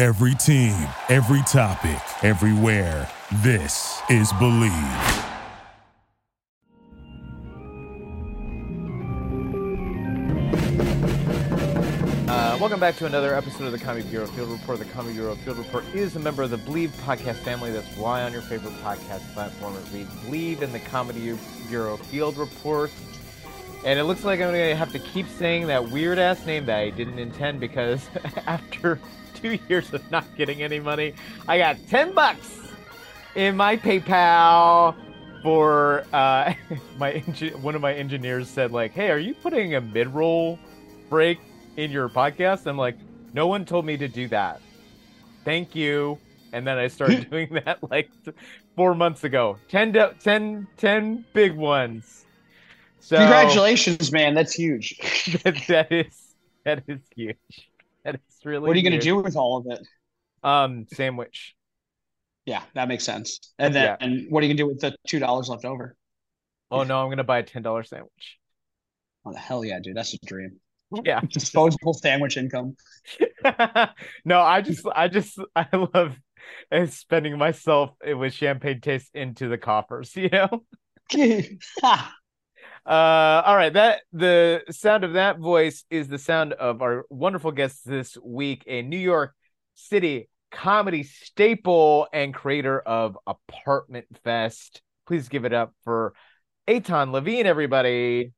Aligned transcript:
Every 0.00 0.34
team, 0.34 0.88
every 1.10 1.42
topic, 1.42 2.00
everywhere. 2.24 3.06
This 3.42 4.00
is 4.08 4.32
Believe. 4.38 4.72
Uh, 12.26 12.56
welcome 12.58 12.80
back 12.80 12.96
to 12.96 13.04
another 13.04 13.34
episode 13.34 13.66
of 13.66 13.72
the 13.72 13.78
Comedy 13.78 14.08
Bureau 14.08 14.26
Field 14.28 14.48
Report. 14.48 14.78
The 14.78 14.86
Comedy 14.86 15.16
Bureau 15.16 15.34
Field 15.34 15.58
Report 15.58 15.84
is 15.94 16.16
a 16.16 16.18
member 16.18 16.42
of 16.44 16.48
the 16.48 16.56
Believe 16.56 16.92
podcast 17.04 17.36
family. 17.36 17.70
That's 17.70 17.94
why 17.98 18.22
on 18.22 18.32
your 18.32 18.40
favorite 18.40 18.72
podcast 18.82 19.30
platform 19.34 19.76
it 19.76 19.84
reads 19.92 20.14
Believe 20.24 20.62
in 20.62 20.72
the 20.72 20.80
Comedy 20.80 21.36
Bureau 21.68 21.98
Field 21.98 22.38
Report. 22.38 22.90
And 23.84 23.98
it 23.98 24.04
looks 24.04 24.24
like 24.24 24.40
I'm 24.40 24.50
going 24.50 24.70
to 24.70 24.76
have 24.76 24.92
to 24.92 24.98
keep 24.98 25.28
saying 25.28 25.66
that 25.66 25.90
weird 25.90 26.18
ass 26.18 26.46
name 26.46 26.64
that 26.66 26.78
I 26.78 26.88
didn't 26.88 27.18
intend 27.18 27.60
because 27.60 28.08
after 28.46 28.98
two 29.42 29.58
years 29.68 29.92
of 29.92 30.08
not 30.10 30.24
getting 30.36 30.62
any 30.62 30.80
money, 30.80 31.14
I 31.48 31.58
got 31.58 31.76
10 31.88 32.12
bucks 32.12 32.58
in 33.34 33.56
my 33.56 33.76
PayPal 33.76 34.94
for 35.42 36.04
uh, 36.12 36.54
my 36.98 37.18
one 37.60 37.74
of 37.74 37.80
my 37.80 37.94
engineers 37.94 38.48
said 38.48 38.72
like, 38.72 38.92
"Hey, 38.92 39.10
are 39.10 39.18
you 39.18 39.34
putting 39.34 39.74
a 39.74 39.80
mid-roll 39.80 40.58
break 41.08 41.38
in 41.76 41.90
your 41.90 42.08
podcast?" 42.08 42.66
I'm 42.66 42.76
like, 42.76 42.96
"No 43.32 43.46
one 43.46 43.64
told 43.64 43.84
me 43.84 43.96
to 43.96 44.08
do 44.08 44.28
that. 44.28 44.60
Thank 45.44 45.74
you." 45.74 46.18
And 46.52 46.66
then 46.66 46.78
I 46.78 46.88
started 46.88 47.30
doing 47.30 47.60
that 47.64 47.78
like 47.90 48.10
four 48.76 48.94
months 48.94 49.24
ago. 49.24 49.56
10, 49.68 49.92
do- 49.92 50.10
10, 50.20 50.66
10 50.76 51.24
big 51.32 51.52
ones. 51.52 52.24
So 52.98 53.16
Congratulations, 53.16 54.12
man. 54.12 54.34
That's 54.34 54.52
huge. 54.52 54.98
that, 55.44 55.56
that 55.68 55.92
is 55.92 56.34
that 56.64 56.82
is 56.86 57.00
huge. 57.14 57.69
Is 58.40 58.46
really. 58.46 58.66
What 58.66 58.76
are 58.76 58.80
you 58.80 58.88
going 58.88 58.98
to 58.98 59.04
do 59.04 59.16
with 59.16 59.36
all 59.36 59.58
of 59.58 59.66
it? 59.68 59.86
Um, 60.42 60.86
sandwich. 60.92 61.54
Yeah, 62.46 62.62
that 62.74 62.88
makes 62.88 63.04
sense. 63.04 63.38
And 63.58 63.74
then 63.74 63.84
Yeah. 63.84 63.96
and 64.00 64.26
what 64.30 64.42
are 64.42 64.46
you 64.46 64.54
going 64.54 64.56
to 64.56 64.62
do 64.62 64.66
with 64.66 64.80
the 64.80 64.96
two 65.06 65.18
dollars 65.18 65.48
left 65.48 65.64
over? 65.64 65.94
Oh 66.70 66.84
no, 66.84 67.02
I'm 67.02 67.10
gonna 67.10 67.24
buy 67.24 67.38
a 67.38 67.42
ten 67.42 67.62
dollar 67.62 67.82
sandwich. 67.82 68.38
Oh, 69.26 69.32
the 69.32 69.38
hell 69.38 69.64
yeah, 69.64 69.78
dude. 69.80 69.96
That's 69.96 70.14
a 70.14 70.18
dream. 70.24 70.60
Yeah. 71.04 71.20
Disposable 71.30 71.92
sandwich 71.94 72.36
income. 72.36 72.76
no, 74.24 74.40
I 74.40 74.62
just, 74.62 74.86
I 74.94 75.08
just, 75.08 75.38
I 75.54 75.66
love 75.76 76.16
uh, 76.72 76.86
spending 76.86 77.36
myself 77.38 77.90
with 78.04 78.32
champagne 78.32 78.80
taste 78.80 79.10
into 79.14 79.48
the 79.48 79.58
coffers. 79.58 80.16
You 80.16 80.30
know. 80.30 80.62
Uh, 82.86 83.42
all 83.44 83.56
right. 83.56 83.72
That 83.72 84.02
the 84.12 84.62
sound 84.70 85.04
of 85.04 85.14
that 85.14 85.38
voice 85.38 85.84
is 85.90 86.08
the 86.08 86.18
sound 86.18 86.54
of 86.54 86.82
our 86.82 87.04
wonderful 87.10 87.52
guest 87.52 87.80
this 87.86 88.16
week, 88.22 88.64
a 88.66 88.82
New 88.82 88.98
York 88.98 89.34
City 89.74 90.28
comedy 90.50 91.02
staple 91.02 92.08
and 92.12 92.34
creator 92.34 92.80
of 92.80 93.18
Apartment 93.26 94.06
Fest. 94.24 94.82
Please 95.06 95.28
give 95.28 95.44
it 95.44 95.52
up 95.52 95.72
for 95.84 96.14
Eitan 96.68 97.12
Levine, 97.12 97.46
everybody. 97.46 98.32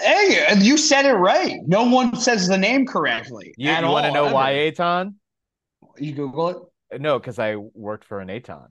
hey, 0.00 0.46
you 0.58 0.76
said 0.76 1.04
it 1.04 1.14
right. 1.14 1.56
No 1.66 1.84
one 1.84 2.16
says 2.16 2.48
the 2.48 2.58
name 2.58 2.86
correctly. 2.86 3.54
You, 3.56 3.70
you 3.70 3.86
want 3.86 4.06
to 4.06 4.12
know 4.12 4.26
ever. 4.26 4.34
why 4.34 4.52
Eitan? 4.52 5.14
You 5.98 6.12
Google 6.12 6.70
it. 6.90 7.00
No, 7.00 7.18
because 7.18 7.38
I 7.38 7.56
worked 7.56 8.04
for 8.04 8.20
an 8.20 8.28
Eitan. 8.28 8.66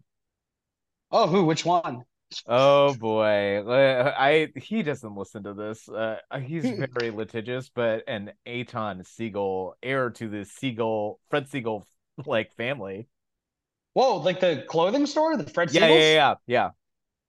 Oh, 1.12 1.28
who? 1.28 1.44
Which 1.44 1.66
one? 1.66 2.04
Oh 2.46 2.94
boy, 2.94 3.64
Uh, 3.66 4.14
I 4.18 4.52
he 4.56 4.84
doesn't 4.84 5.16
listen 5.16 5.44
to 5.44 5.54
this. 5.54 5.88
Uh, 5.88 6.20
he's 6.42 6.72
very 6.94 7.12
litigious, 7.12 7.70
but 7.70 8.04
an 8.08 8.34
Eitan 8.46 9.04
Segal, 9.04 9.74
heir 9.82 10.10
to 10.12 10.30
the 10.30 10.40
Segal 10.46 11.18
Fred 11.30 11.46
Segal 11.50 11.86
like 12.26 12.54
family. 12.54 13.08
Whoa, 13.94 14.18
like 14.18 14.40
the 14.40 14.66
clothing 14.68 15.08
store, 15.08 15.36
the 15.36 15.50
Fred 15.50 15.70
Yeah, 15.70 15.88
Segals? 15.88 15.88
yeah, 15.88 16.14
yeah, 16.14 16.36
yeah. 16.48 16.70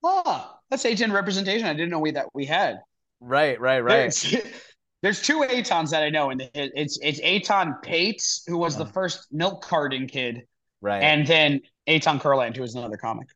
Ah, 0.04 0.60
that's 0.70 0.84
Eitan 0.84 1.10
representation. 1.12 1.66
I 1.66 1.72
didn't 1.74 1.90
know 1.90 1.98
we 1.98 2.12
that 2.12 2.28
we 2.32 2.46
had. 2.46 2.80
Right, 3.20 3.58
right, 3.60 3.80
right. 3.80 4.14
There's, 4.14 4.34
there's 5.02 5.22
two 5.22 5.40
Eitans 5.40 5.90
that 5.90 6.02
I 6.02 6.10
know, 6.10 6.30
and 6.30 6.40
it- 6.42 6.72
it's 6.74 6.98
it's 7.02 7.20
Etan 7.20 7.82
Patz, 7.82 8.44
who 8.46 8.58
was 8.58 8.76
the 8.76 8.84
Uh-huh. 8.84 8.92
first 8.92 9.32
milk 9.32 9.62
carton 9.62 10.06
kid, 10.06 10.42
Right. 10.80 11.00
and 11.02 11.26
then 11.26 11.60
Eitan 11.88 12.20
Kurland, 12.20 12.56
who 12.56 12.62
was 12.62 12.74
another 12.74 12.96
comic. 12.96 13.28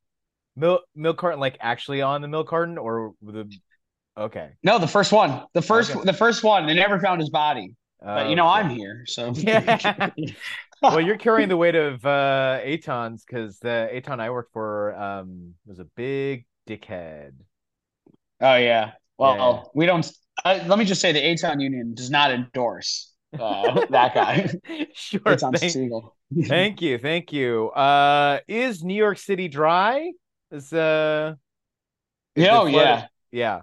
Milk 0.58 0.82
milk 0.94 1.16
carton, 1.18 1.40
like 1.40 1.56
actually 1.60 2.02
on 2.02 2.20
the 2.20 2.28
milk 2.28 2.48
carton, 2.48 2.78
or 2.78 3.12
the 3.22 3.48
okay. 4.16 4.50
No, 4.62 4.78
the 4.78 4.88
first 4.88 5.12
one, 5.12 5.44
the 5.54 5.62
first 5.62 5.90
Okay. 5.92 6.00
the 6.04 6.12
first 6.12 6.42
one. 6.42 6.66
They 6.66 6.74
never 6.74 6.98
found 7.00 7.20
his 7.20 7.30
body, 7.30 7.74
but 8.00 8.28
you 8.28 8.36
know 8.36 8.48
Okay. 8.48 8.60
I'm 8.60 8.70
here, 8.70 9.04
so 9.06 9.32
Yeah. 9.36 10.10
well, 10.82 11.00
you're 11.00 11.16
carrying 11.16 11.48
the 11.48 11.56
weight 11.56 11.74
of 11.74 12.04
uh 12.04 12.60
Eitans 12.64 13.22
because 13.26 13.58
the 13.60 13.88
Eitan 13.92 14.20
I 14.20 14.30
worked 14.30 14.52
for 14.52 14.94
um 14.94 15.54
was 15.66 15.78
a 15.78 15.84
big 15.96 16.44
dickhead. 16.68 17.32
Oh 18.40 18.56
yeah. 18.56 18.92
Well, 19.16 19.34
Yeah. 19.36 19.68
we 19.74 19.86
don't. 19.86 20.10
Uh, 20.44 20.60
let 20.66 20.78
me 20.78 20.84
just 20.84 21.00
say, 21.00 21.10
the 21.10 21.20
Eitan 21.20 21.60
Union 21.60 21.94
does 21.94 22.10
not 22.10 22.30
endorse 22.30 23.12
uh, 23.38 23.84
that 23.90 24.14
guy. 24.14 24.48
sure. 24.94 25.36
Thank, 25.36 25.74
thank 26.46 26.80
you, 26.80 26.98
thank 26.98 27.32
you. 27.32 27.70
Uh, 27.70 28.38
is 28.46 28.84
New 28.84 28.94
York 28.94 29.18
City 29.18 29.48
dry? 29.48 30.12
Is 30.50 30.72
uh, 30.72 31.34
is 32.34 32.44
Yeah, 32.44 32.60
oh 32.60 32.66
yeah. 32.66 33.06
yeah. 33.30 33.62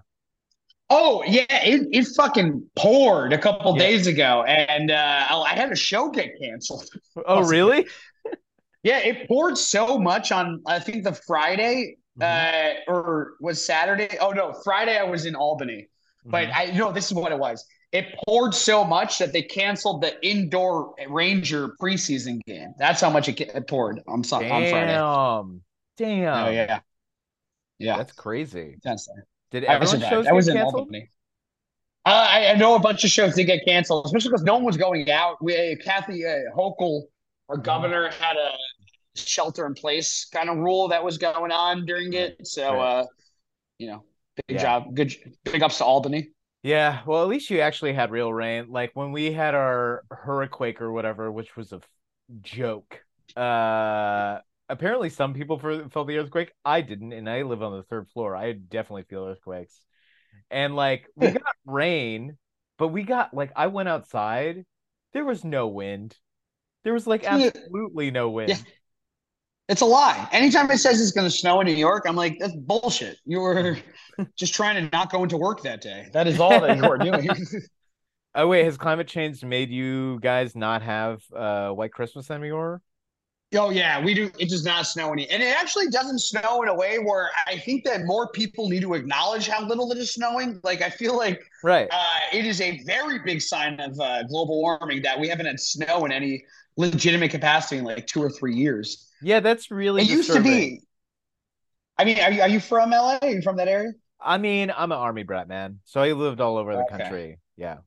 Oh 0.90 1.24
yeah, 1.28 1.46
it, 1.50 1.88
it 1.92 2.08
fucking 2.16 2.70
poured 2.76 3.34
a 3.34 3.38
couple 3.40 3.74
Yeah. 3.74 3.80
days 3.80 4.08
ago, 4.08 4.44
and 4.44 4.92
uh, 4.92 5.28
I 5.30 5.36
I 5.52 5.56
had 5.56 5.72
a 5.72 5.76
show 5.76 6.10
get 6.10 6.32
canceled. 6.42 6.86
Oh, 7.26 7.44
really? 7.44 7.88
Yeah, 8.84 9.00
it 9.00 9.28
poured 9.28 9.58
so 9.58 9.98
much 9.98 10.32
on 10.32 10.62
I 10.68 10.80
think 10.80 11.04
the 11.04 11.14
Friday 11.14 11.98
Mm-hmm. 12.18 12.80
uh, 12.90 12.94
or 12.94 13.34
was 13.42 13.66
Saturday. 13.66 14.18
Oh 14.22 14.30
no, 14.32 14.54
Friday 14.64 14.98
I 14.98 15.04
was 15.04 15.26
in 15.26 15.36
Albany, 15.36 15.90
but 16.26 16.48
Mhm. 16.48 16.54
I 16.56 16.66
know 16.72 16.94
this 16.94 17.08
is 17.08 17.14
what 17.14 17.34
it 17.34 17.40
was. 17.40 17.66
It 17.92 18.06
poured 18.26 18.54
so 18.54 18.86
much 18.86 19.18
that 19.20 19.34
they 19.34 19.42
canceled 19.42 20.02
the 20.02 20.14
indoor 20.26 20.96
Ranger 21.10 21.76
preseason 21.82 22.40
game. 22.46 22.74
That's 22.78 23.02
how 23.02 23.10
much 23.10 23.28
it, 23.28 23.42
it 23.42 23.68
poured 23.68 24.02
on 24.08 24.24
Sun- 24.24 24.46
on 24.50 24.66
Friday. 24.70 25.10
Damn, 25.98 26.24
damn. 26.24 26.48
Oh 26.48 26.50
yeah, 26.52 26.80
yeah. 27.80 27.98
That's 27.98 28.12
crazy. 28.14 28.78
That's. 28.84 29.10
Did 29.52 29.64
everyone's 29.64 30.04
shows 30.04 30.28
was 30.32 30.48
get 30.48 30.56
canceled? 30.56 30.94
Uh, 32.06 32.28
I, 32.30 32.52
I 32.52 32.54
know 32.56 32.76
a 32.76 32.80
bunch 32.80 33.04
of 33.04 33.10
shows 33.10 33.36
did 33.36 33.46
get 33.46 33.66
canceled, 33.66 34.06
especially 34.06 34.30
because 34.30 34.44
no 34.44 34.56
one 34.56 34.64
was 34.64 34.78
going 34.78 35.10
out. 35.10 35.38
We, 35.42 35.76
Kathy 35.78 36.26
uh, 36.26 36.38
Hochul, 36.56 37.04
our 37.50 37.58
governor, 37.58 38.10
had 38.20 38.36
a 38.38 38.52
shelter 39.16 39.66
in 39.66 39.74
place 39.74 40.26
kind 40.26 40.50
of 40.50 40.58
rule 40.58 40.90
that 40.90 41.04
was 41.04 41.18
going 41.18 41.52
on 41.52 41.86
during 41.86 42.14
it. 42.14 42.46
So, 42.46 42.74
Right. 42.74 43.00
uh, 43.00 43.06
you 43.80 43.88
know, 43.88 44.04
big 44.48 44.58
Yeah. 44.58 44.62
job, 44.62 44.96
good, 44.96 45.14
big 45.44 45.64
ups 45.64 45.80
to 45.80 45.86
Albany. 45.86 46.30
Yeah, 46.64 47.02
well, 47.06 47.22
at 47.24 47.28
least 47.30 47.50
you 47.50 47.60
actually 47.62 47.94
had 47.94 48.12
real 48.12 48.34
rain. 48.34 48.72
Like 48.72 48.92
when 48.94 49.12
we 49.12 49.32
had 49.32 49.56
our 49.56 50.04
hurricane 50.12 50.76
or 50.80 50.92
whatever, 50.92 51.32
which 51.32 51.56
was 51.56 51.72
a 51.72 51.78
f- 51.78 51.90
joke. 52.42 53.04
Uh, 53.36 54.40
apparently 54.70 55.10
some 55.10 55.34
people 55.34 55.60
felt 55.60 56.08
the 56.08 56.18
earthquake. 56.18 56.52
I 56.64 56.82
didn't, 56.82 57.14
and 57.14 57.30
I 57.30 57.44
live 57.44 57.62
on 57.62 57.76
the 57.76 57.84
third 57.84 58.08
floor. 58.10 58.36
I 58.36 58.54
definitely 58.54 59.04
feel 59.04 59.26
earthquakes. 59.26 59.80
And 60.50 60.76
like 60.76 61.06
we 61.16 61.32
got 61.32 61.56
rain, 61.66 62.38
but 62.78 62.90
we 62.90 63.04
got 63.04 63.34
like 63.34 63.52
I 63.56 63.68
went 63.68 63.90
outside. 63.90 64.66
There 65.14 65.26
was 65.26 65.44
no 65.44 65.68
wind. 65.68 66.16
There 66.84 66.94
was 66.94 67.08
like 67.08 67.24
absolutely 67.24 68.12
no 68.12 68.30
wind. 68.30 68.50
Yeah. 68.50 68.58
It's 69.68 69.82
a 69.82 69.86
lie. 69.86 70.28
Anytime 70.32 70.70
it 70.70 70.78
says 70.78 71.02
it's 71.02 71.12
going 71.12 71.26
to 71.26 71.36
snow 71.36 71.60
in 71.60 71.66
New 71.66 71.74
York, 71.74 72.04
I'm 72.08 72.16
like, 72.16 72.38
that's 72.40 72.56
bullshit. 72.56 73.18
You 73.26 73.40
were 73.40 73.78
just 74.38 74.54
trying 74.54 74.76
to 74.76 74.96
not 74.96 75.12
go 75.12 75.24
into 75.24 75.38
work 75.38 75.64
that 75.64 75.82
day. 75.82 76.08
That 76.14 76.28
is 76.28 76.40
all 76.40 76.62
that 76.62 76.78
you 76.78 76.84
are 76.84 76.98
doing. 77.00 77.28
oh 78.36 78.48
wait, 78.48 78.66
has 78.66 78.78
climate 78.78 79.08
change 79.08 79.44
made 79.44 79.72
you 79.72 80.20
guys 80.20 80.56
not 80.56 80.84
have 80.84 81.24
uh, 81.36 81.70
White 81.70 81.92
Christmas 81.92 82.30
anymore? 82.30 82.84
Oh 83.54 83.70
yeah, 83.70 84.04
we 84.04 84.14
do. 84.14 84.32
It 84.40 84.50
does 84.50 84.66
not 84.66 84.88
snow 84.88 85.14
any, 85.14 85.30
and 85.30 85.42
it 85.42 85.56
actually 85.56 85.88
doesn't 85.88 86.20
snow 86.20 86.64
in 86.64 86.70
a 86.70 86.74
way 86.74 86.98
where 86.98 87.30
I 87.48 87.58
think 87.58 87.86
that 87.86 88.04
more 88.04 88.30
people 88.30 88.70
need 88.70 88.82
to 88.82 88.96
acknowledge 88.96 89.48
how 89.48 89.66
little 89.66 89.92
it 89.92 89.98
is 89.98 90.12
snowing. 90.12 90.60
Like 90.64 90.82
I 90.82 90.90
feel 90.90 91.16
like 91.16 91.42
right, 91.64 91.88
uh, 91.92 92.20
it 92.34 92.46
is 92.46 92.60
a 92.60 92.84
very 92.84 93.20
big 93.20 93.42
sign 93.42 93.80
of 93.80 93.98
uh, 94.00 94.24
global 94.24 94.62
warming 94.62 95.04
that 95.04 95.20
we 95.20 95.28
haven't 95.28 95.46
had 95.46 95.60
snow 95.60 96.06
in 96.06 96.12
any 96.12 96.44
legitimate 96.76 97.32
capacity 97.32 97.78
in 97.78 97.86
like 97.86 98.08
two 98.08 98.22
or 98.22 98.30
three 98.30 98.56
years. 98.56 99.10
Yeah, 99.22 99.40
that's 99.40 99.70
really. 99.72 100.02
It 100.02 100.10
used 100.10 100.34
to 100.34 100.42
be. 100.42 100.82
I 101.98 102.04
mean, 102.04 102.20
are 102.20 102.32
you 102.32 102.42
are 102.42 102.50
you 102.50 102.60
from 102.60 102.90
LA? 102.90 103.20
Are 103.22 103.30
you 103.30 103.42
from 103.42 103.58
that 103.58 103.68
area? 103.68 103.92
I 104.20 104.38
mean, 104.38 104.74
I'm 104.76 104.92
an 104.92 104.98
army 104.98 105.24
brat, 105.24 105.48
man. 105.48 105.80
So 105.86 106.02
I 106.02 106.14
lived 106.14 106.42
all 106.42 106.58
over 106.58 106.74
the 106.74 106.84
okay. 106.84 106.98
country. 106.98 107.40
Yeah. 107.58 107.78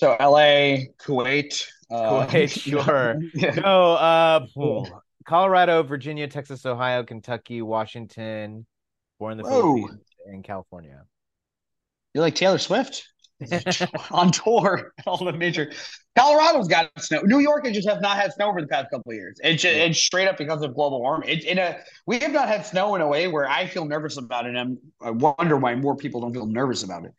So 0.00 0.16
LA, 0.20 0.86
Kuwait, 1.00 1.66
uh, 1.90 2.26
Kuwait, 2.26 2.50
sure. 2.60 3.20
yeah. 3.34 3.54
No, 3.56 3.94
uh, 3.94 4.46
Colorado, 5.28 5.82
Virginia, 5.82 6.26
Texas, 6.26 6.64
Ohio, 6.64 7.04
Kentucky, 7.04 7.60
Washington, 7.60 8.66
born 9.18 9.32
in 9.32 9.38
the 9.38 9.44
Whoa. 9.44 9.76
Philippines, 9.76 10.06
and 10.26 10.42
California. 10.42 11.02
You're 12.14 12.22
like 12.22 12.34
Taylor 12.34 12.56
Swift 12.56 13.06
on 14.10 14.32
tour, 14.32 14.94
all 15.06 15.22
the 15.22 15.34
major. 15.34 15.70
Colorado's 16.16 16.66
got 16.66 16.90
snow. 16.98 17.20
New 17.20 17.40
York 17.40 17.66
has 17.66 17.74
just 17.74 17.86
has 17.86 18.00
not 18.00 18.16
had 18.16 18.32
snow 18.32 18.48
over 18.48 18.62
the 18.62 18.66
past 18.68 18.90
couple 18.90 19.12
of 19.12 19.16
years. 19.16 19.38
It's, 19.44 19.62
just, 19.62 19.76
it's 19.76 19.98
straight 19.98 20.28
up 20.28 20.38
because 20.38 20.62
of 20.62 20.74
global 20.74 21.00
warming. 21.00 21.28
It's 21.28 21.44
in 21.44 21.58
a 21.58 21.76
we 22.06 22.18
have 22.20 22.32
not 22.32 22.48
had 22.48 22.64
snow 22.64 22.94
in 22.94 23.02
a 23.02 23.06
way 23.06 23.28
where 23.28 23.46
I 23.46 23.66
feel 23.66 23.84
nervous 23.84 24.16
about 24.16 24.46
it. 24.46 24.56
And 24.56 24.78
I 25.02 25.10
wonder 25.10 25.58
why 25.58 25.74
more 25.74 25.94
people 25.94 26.22
don't 26.22 26.32
feel 26.32 26.46
nervous 26.46 26.84
about 26.84 27.04
it. 27.04 27.12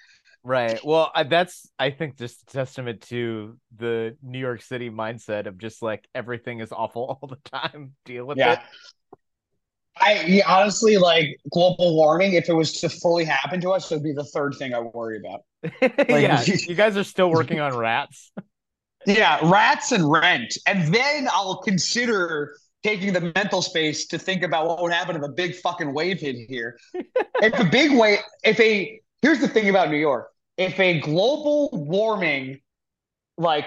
Right. 0.43 0.83
Well, 0.83 1.11
that's 1.27 1.69
I 1.77 1.91
think 1.91 2.17
just 2.17 2.43
a 2.43 2.45
testament 2.45 3.01
to 3.09 3.57
the 3.75 4.15
New 4.23 4.39
York 4.39 4.61
City 4.61 4.89
mindset 4.89 5.47
of 5.47 5.57
just 5.57 5.81
like 5.81 6.07
everything 6.15 6.61
is 6.61 6.71
awful 6.71 7.03
all 7.21 7.27
the 7.27 7.49
time. 7.49 7.93
Deal 8.05 8.25
with 8.25 8.37
yeah. 8.37 8.53
it. 8.53 8.59
I 10.01 10.23
yeah, 10.25 10.47
honestly 10.47 10.97
like 10.97 11.37
global 11.51 11.95
warming. 11.95 12.33
If 12.33 12.47
it 12.47 12.53
was 12.53 12.73
to 12.79 12.89
fully 12.89 13.25
happen 13.25 13.59
to 13.61 13.71
us, 13.71 13.91
it 13.91 13.95
would 13.95 14.03
be 14.03 14.13
the 14.13 14.23
third 14.23 14.55
thing 14.55 14.73
I 14.73 14.79
worry 14.79 15.19
about. 15.19 15.41
Like, 15.81 16.09
yeah, 16.09 16.41
you 16.67 16.75
guys 16.75 16.95
are 16.95 17.03
still 17.03 17.29
working 17.29 17.59
on 17.59 17.75
rats. 17.75 18.31
yeah, 19.05 19.39
rats 19.43 19.91
and 19.91 20.09
rent, 20.09 20.57
and 20.67 20.93
then 20.93 21.27
I'll 21.29 21.57
consider 21.57 22.55
taking 22.81 23.11
the 23.11 23.33
mental 23.35 23.61
space 23.61 24.07
to 24.07 24.17
think 24.17 24.41
about 24.41 24.67
what 24.67 24.81
would 24.81 24.93
happen 24.93 25.17
if 25.17 25.21
a 25.21 25.27
big 25.27 25.53
fucking 25.55 25.93
wave 25.93 26.21
hit 26.21 26.37
here. 26.47 26.79
if 26.93 27.59
a 27.59 27.65
big 27.65 27.91
wave, 27.91 28.19
if 28.45 28.57
a 28.61 29.01
here's 29.21 29.39
the 29.39 29.47
thing 29.47 29.69
about 29.69 29.89
New 29.89 29.97
York. 29.97 30.29
If 30.57 30.79
a 30.79 30.99
global 30.99 31.69
warming 31.71 32.59
like 33.37 33.65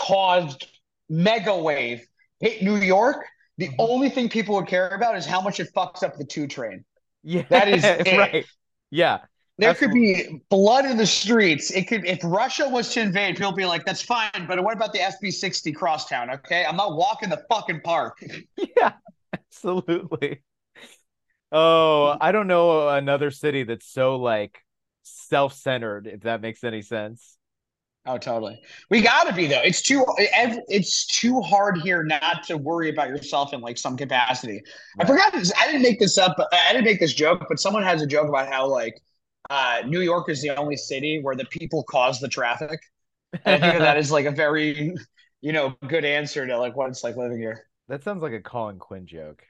caused 0.00 0.66
mega 1.08 1.56
wave 1.56 2.06
hit 2.40 2.62
New 2.62 2.76
York, 2.76 3.26
the 3.58 3.68
mm-hmm. 3.68 3.74
only 3.78 4.10
thing 4.10 4.28
people 4.28 4.56
would 4.56 4.66
care 4.66 4.88
about 4.88 5.16
is 5.16 5.26
how 5.26 5.40
much 5.40 5.60
it 5.60 5.68
fucks 5.74 6.02
up 6.02 6.16
the 6.16 6.24
two 6.24 6.46
train. 6.46 6.84
Yeah. 7.22 7.44
That 7.48 7.68
is 7.68 7.82
right. 8.18 8.44
Yeah. 8.90 9.20
There 9.56 9.70
Absolutely. 9.70 10.14
could 10.14 10.30
be 10.30 10.42
blood 10.50 10.84
in 10.84 10.96
the 10.96 11.06
streets. 11.06 11.70
It 11.70 11.84
could 11.84 12.04
if 12.04 12.18
Russia 12.24 12.68
was 12.68 12.92
to 12.94 13.00
invade, 13.00 13.36
people 13.36 13.52
be 13.52 13.64
like, 13.64 13.84
that's 13.84 14.02
fine. 14.02 14.46
But 14.48 14.62
what 14.64 14.74
about 14.74 14.92
the 14.92 14.98
SB 14.98 15.32
60 15.32 15.72
crosstown? 15.72 16.28
Okay. 16.30 16.64
I'm 16.64 16.76
not 16.76 16.96
walking 16.96 17.30
the 17.30 17.42
fucking 17.48 17.80
park. 17.82 18.18
Yeah, 18.76 18.92
absolutely. 19.32 20.42
Oh, 21.52 22.16
I 22.20 22.32
don't 22.32 22.48
know 22.48 22.88
another 22.88 23.30
city 23.30 23.62
that's 23.62 23.86
so 23.86 24.16
like 24.16 24.63
self-centered 25.04 26.06
if 26.06 26.22
that 26.22 26.40
makes 26.40 26.64
any 26.64 26.82
sense. 26.82 27.36
Oh 28.06 28.18
totally. 28.18 28.60
We 28.90 29.00
got 29.00 29.24
to 29.24 29.32
be 29.32 29.46
though. 29.46 29.62
It's 29.62 29.80
too 29.80 30.04
it's 30.18 31.06
too 31.06 31.40
hard 31.40 31.78
here 31.78 32.02
not 32.02 32.42
to 32.44 32.58
worry 32.58 32.90
about 32.90 33.08
yourself 33.08 33.54
in 33.54 33.60
like 33.60 33.78
some 33.78 33.96
capacity. 33.96 34.62
Right. 34.98 35.04
i 35.04 35.06
forgot 35.06 35.32
this, 35.32 35.52
i 35.58 35.66
didn't 35.66 35.82
make 35.82 35.98
this 35.98 36.18
up 36.18 36.36
i 36.52 36.72
didn't 36.72 36.84
make 36.84 37.00
this 37.00 37.14
joke 37.14 37.46
but 37.48 37.58
someone 37.58 37.82
has 37.82 38.02
a 38.02 38.06
joke 38.06 38.28
about 38.28 38.48
how 38.48 38.66
like 38.66 39.00
uh, 39.50 39.82
new 39.86 40.00
york 40.00 40.30
is 40.30 40.40
the 40.40 40.56
only 40.56 40.76
city 40.76 41.20
where 41.22 41.36
the 41.36 41.44
people 41.46 41.82
cause 41.84 42.18
the 42.20 42.28
traffic. 42.28 42.80
And 43.44 43.64
i 43.64 43.70
think 43.70 43.80
that 43.80 43.96
is 43.96 44.10
like 44.10 44.26
a 44.26 44.30
very 44.30 44.94
you 45.40 45.52
know 45.52 45.74
good 45.88 46.04
answer 46.04 46.46
to 46.46 46.58
like 46.58 46.76
what 46.76 46.90
it's 46.90 47.04
like 47.04 47.16
living 47.16 47.38
here. 47.38 47.66
That 47.88 48.02
sounds 48.02 48.22
like 48.22 48.32
a 48.32 48.40
colin 48.40 48.78
quinn 48.78 49.06
joke. 49.06 49.42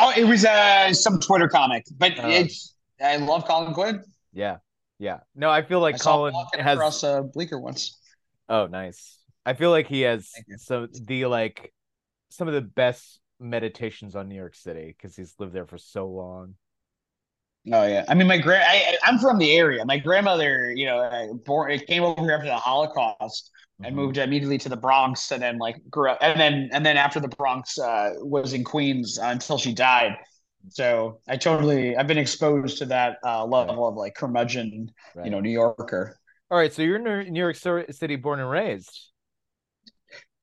Oh 0.00 0.12
it 0.16 0.24
was 0.24 0.46
uh 0.46 0.94
some 0.94 1.20
twitter 1.20 1.48
comic 1.48 1.84
but 1.98 2.18
uh, 2.18 2.28
it's 2.28 2.74
I 3.00 3.16
love 3.16 3.46
Colin 3.46 3.74
Quinn. 3.74 4.02
Yeah, 4.32 4.58
yeah. 4.98 5.20
No, 5.34 5.50
I 5.50 5.62
feel 5.62 5.80
like 5.80 5.96
I 5.96 5.98
Colin 5.98 6.34
has 6.58 6.76
across 6.76 7.04
uh, 7.04 7.22
Bleecker 7.22 7.58
once. 7.58 7.98
Oh, 8.48 8.66
nice. 8.66 9.18
I 9.44 9.54
feel 9.54 9.70
like 9.70 9.88
he 9.88 10.02
has 10.02 10.30
some 10.58 10.88
the 10.92 11.26
like 11.26 11.72
some 12.30 12.48
of 12.48 12.54
the 12.54 12.60
best 12.60 13.20
meditations 13.40 14.14
on 14.14 14.28
New 14.28 14.36
York 14.36 14.54
City 14.54 14.94
because 14.96 15.16
he's 15.16 15.34
lived 15.38 15.52
there 15.52 15.66
for 15.66 15.78
so 15.78 16.06
long. 16.06 16.54
Oh 17.72 17.86
yeah, 17.86 18.04
I 18.08 18.14
mean, 18.14 18.26
my 18.26 18.38
grand 18.38 18.64
I, 18.66 18.96
am 19.08 19.18
from 19.18 19.38
the 19.38 19.52
area. 19.52 19.84
My 19.84 19.98
grandmother, 19.98 20.72
you 20.74 20.86
know, 20.86 21.40
born 21.44 21.70
it 21.70 21.86
came 21.86 22.02
over 22.02 22.20
here 22.20 22.32
after 22.32 22.46
the 22.46 22.56
Holocaust 22.56 23.50
mm-hmm. 23.74 23.84
and 23.86 23.96
moved 23.96 24.18
immediately 24.18 24.58
to 24.58 24.68
the 24.68 24.76
Bronx, 24.76 25.30
and 25.30 25.40
then 25.42 25.58
like 25.58 25.76
grew 25.88 26.10
up, 26.10 26.18
and 26.20 26.40
then 26.40 26.70
and 26.72 26.84
then 26.84 26.96
after 26.96 27.20
the 27.20 27.28
Bronx 27.28 27.78
uh, 27.78 28.14
was 28.18 28.52
in 28.52 28.64
Queens 28.64 29.18
uh, 29.18 29.26
until 29.26 29.58
she 29.58 29.72
died. 29.72 30.16
So 30.68 31.18
I 31.28 31.36
totally 31.36 31.96
I've 31.96 32.06
been 32.06 32.18
exposed 32.18 32.78
to 32.78 32.86
that 32.86 33.18
uh, 33.24 33.44
level 33.44 33.86
of 33.86 33.96
like 33.96 34.14
curmudgeon, 34.14 34.90
right. 35.14 35.24
you 35.24 35.30
know, 35.30 35.40
New 35.40 35.50
Yorker. 35.50 36.16
All 36.50 36.58
right, 36.58 36.72
so 36.72 36.82
you're 36.82 36.96
in 36.96 37.32
New 37.32 37.40
York 37.40 37.56
City, 37.56 38.16
born 38.16 38.40
and 38.40 38.50
raised. 38.50 39.08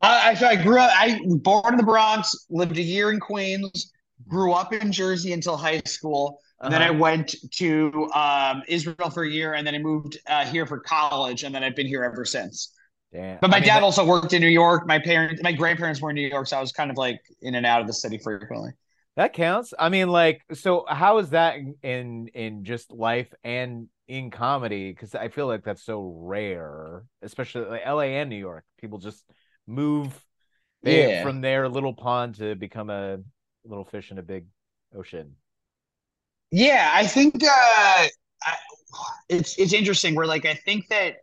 I 0.01 0.35
I 0.41 0.55
grew 0.55 0.79
up. 0.79 0.91
I 0.93 1.19
was 1.23 1.39
born 1.39 1.73
in 1.73 1.77
the 1.77 1.83
Bronx, 1.83 2.47
lived 2.49 2.77
a 2.77 2.81
year 2.81 3.11
in 3.11 3.19
Queens, 3.19 3.91
grew 4.27 4.53
up 4.53 4.73
in 4.73 4.91
Jersey 4.91 5.33
until 5.33 5.57
high 5.57 5.81
school. 5.85 6.39
And 6.61 6.73
uh-huh. 6.73 6.79
then 6.79 6.95
I 6.95 6.99
went 6.99 7.35
to 7.51 8.09
um, 8.13 8.63
Israel 8.67 9.09
for 9.09 9.23
a 9.23 9.29
year, 9.29 9.53
and 9.53 9.65
then 9.65 9.75
I 9.75 9.77
moved 9.77 10.17
uh, 10.27 10.45
here 10.45 10.65
for 10.65 10.79
college, 10.79 11.43
and 11.43 11.55
then 11.55 11.63
I've 11.63 11.75
been 11.75 11.87
here 11.87 12.03
ever 12.03 12.25
since. 12.25 12.73
Damn. 13.13 13.39
But 13.39 13.49
my 13.49 13.57
I 13.57 13.59
mean, 13.61 13.67
dad 13.67 13.77
that... 13.77 13.83
also 13.83 14.05
worked 14.05 14.33
in 14.33 14.41
New 14.41 14.49
York. 14.49 14.85
My 14.85 14.99
parents, 14.99 15.41
my 15.41 15.51
grandparents 15.51 16.01
were 16.01 16.09
in 16.09 16.15
New 16.15 16.27
York, 16.27 16.47
so 16.47 16.57
I 16.57 16.61
was 16.61 16.71
kind 16.71 16.91
of 16.91 16.97
like 16.97 17.19
in 17.41 17.55
and 17.55 17.65
out 17.65 17.81
of 17.81 17.87
the 17.87 17.93
city 17.93 18.17
frequently. 18.17 18.71
That 19.19 19.33
counts. 19.33 19.73
I 19.77 19.89
mean, 19.89 20.07
like, 20.07 20.45
so 20.53 20.85
how 20.87 21.17
is 21.17 21.31
that 21.31 21.57
in 21.83 22.29
in 22.29 22.63
just 22.63 22.89
life 22.89 23.27
and 23.43 23.89
in 24.07 24.31
comedy? 24.31 24.93
Because 24.93 25.13
I 25.13 25.27
feel 25.27 25.45
like 25.45 25.65
that's 25.65 25.83
so 25.83 26.15
rare, 26.21 27.03
especially 27.21 27.65
like 27.65 27.81
L.A. 27.83 28.15
and 28.15 28.29
New 28.29 28.37
York. 28.37 28.63
People 28.79 28.97
just 28.97 29.25
move 29.67 30.17
yeah. 30.83 31.21
from 31.21 31.41
their 31.41 31.67
little 31.67 31.93
pond 31.93 32.35
to 32.35 32.55
become 32.55 32.89
a 32.89 33.17
little 33.65 33.83
fish 33.83 34.09
in 34.09 34.19
a 34.19 34.23
big 34.23 34.45
ocean. 34.95 35.35
Yeah, 36.49 36.89
I 36.93 37.05
think 37.05 37.43
uh, 37.43 37.47
I, 37.47 38.55
it's 39.27 39.59
it's 39.59 39.73
interesting. 39.73 40.15
Where 40.15 40.27
like 40.27 40.45
I 40.45 40.53
think 40.53 40.87
that 40.87 41.17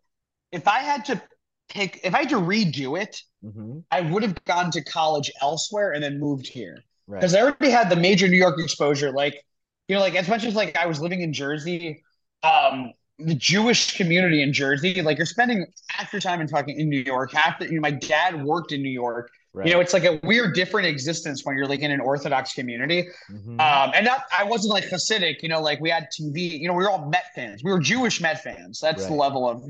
if 0.53 0.69
I 0.69 0.81
had 0.81 1.07
to 1.07 1.23
pick, 1.71 2.01
if 2.05 2.15
I 2.15 2.19
had 2.19 2.29
to 2.29 2.37
redo 2.37 3.01
it, 3.01 3.23
mm-hmm. 3.43 3.79
I 3.91 4.03
would 4.03 4.23
have 4.23 4.45
gone 4.45 4.71
to 4.73 4.85
college 4.85 5.33
elsewhere 5.41 5.93
and 5.93 6.05
then 6.05 6.21
moved 6.21 6.47
here 6.47 6.77
because 7.09 7.35
right. 7.35 7.41
I 7.41 7.45
already 7.45 7.71
had 7.71 7.89
the 7.91 7.97
major 7.97 8.29
New 8.29 8.37
York 8.37 8.59
exposure. 8.59 9.13
Like, 9.13 9.41
you 9.89 9.95
know, 9.95 10.01
like 10.01 10.15
as 10.15 10.29
much 10.29 10.45
as 10.45 10.55
like 10.55 10.77
I 10.77 10.87
was 10.87 11.01
living 11.01 11.21
in 11.21 11.33
Jersey, 11.33 12.03
um, 12.43 12.93
the 13.19 13.35
Jewish 13.35 13.97
community 13.97 14.43
in 14.43 14.53
Jersey, 14.53 15.01
like 15.03 15.17
you're 15.17 15.27
spending 15.27 15.67
half 15.89 16.13
your 16.13 16.21
time 16.21 16.41
in 16.41 16.47
talking 16.47 16.79
in 16.79 16.89
New 16.89 17.01
York. 17.03 17.33
Half 17.33 17.61
the, 17.61 17.67
you 17.67 17.75
know, 17.75 17.81
my 17.81 17.91
dad 17.91 18.45
worked 18.45 18.73
in 18.73 18.83
New 18.83 18.91
York. 18.91 19.31
Right. 19.53 19.69
You 19.69 19.73
know, 19.73 19.81
it's 19.81 19.95
like 19.95 20.05
a 20.05 20.21
weird, 20.23 20.55
different 20.55 20.87
existence 20.87 21.43
when 21.45 21.57
you're 21.57 21.67
like 21.67 21.81
in 21.81 21.91
an 21.91 22.01
Orthodox 22.01 22.53
community. 22.53 23.09
Mm-hmm. 23.31 23.59
Um, 23.59 23.93
and 23.95 24.05
not, 24.05 24.25
I 24.37 24.45
wasn't 24.45 24.75
like 24.75 24.85
Hasidic, 24.85 25.43
you 25.43 25.49
know, 25.49 25.63
like 25.63 25.81
we 25.81 25.89
had 25.89 26.09
TV, 26.13 26.61
you 26.61 26.69
know, 26.69 26.75
we 26.75 26.85
were 26.85 26.91
all 26.91 27.09
Met 27.09 27.25
fans. 27.35 27.63
We 27.65 27.73
were 27.73 27.79
Jewish 27.81 28.21
Met 28.21 28.43
fans. 28.43 28.81
That's 28.81 29.05
right. 29.05 29.09
the 29.09 29.15
level 29.15 29.49
of 29.49 29.63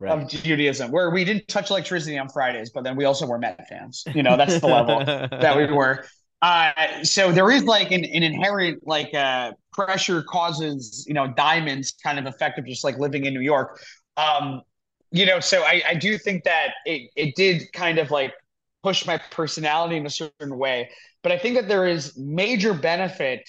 right. 0.00 0.12
of 0.12 0.28
Judaism, 0.28 0.90
where 0.90 1.10
we 1.10 1.24
didn't 1.24 1.48
touch 1.48 1.70
electricity 1.70 2.18
on 2.18 2.28
Fridays, 2.28 2.70
but 2.70 2.84
then 2.84 2.94
we 2.94 3.06
also 3.06 3.26
were 3.26 3.38
Met 3.38 3.66
fans. 3.68 4.04
You 4.14 4.22
know, 4.22 4.36
that's 4.36 4.60
the 4.60 4.66
level 4.66 5.02
that 5.04 5.56
we 5.56 5.72
were. 5.72 6.04
Uh, 6.42 7.04
so 7.04 7.30
there 7.30 7.50
is 7.52 7.64
like 7.64 7.92
an, 7.92 8.04
an 8.04 8.24
inherent 8.24 8.84
like 8.84 9.14
uh, 9.14 9.52
pressure 9.72 10.22
causes 10.24 11.04
you 11.06 11.14
know 11.14 11.32
diamonds 11.36 11.94
kind 12.02 12.18
of 12.18 12.26
effect 12.26 12.58
of 12.58 12.66
just 12.66 12.82
like 12.82 12.98
living 12.98 13.24
in 13.24 13.32
New 13.32 13.40
York. 13.40 13.80
Um, 14.16 14.62
you 15.12 15.24
know, 15.24 15.40
so 15.40 15.62
I, 15.62 15.82
I 15.88 15.94
do 15.94 16.18
think 16.18 16.44
that 16.44 16.74
it 16.84 17.10
it 17.16 17.36
did 17.36 17.72
kind 17.72 17.98
of 17.98 18.10
like 18.10 18.34
push 18.82 19.06
my 19.06 19.18
personality 19.30 19.96
in 19.96 20.04
a 20.04 20.10
certain 20.10 20.58
way, 20.58 20.90
but 21.22 21.30
I 21.30 21.38
think 21.38 21.54
that 21.54 21.68
there 21.68 21.86
is 21.86 22.18
major 22.18 22.74
benefit 22.74 23.48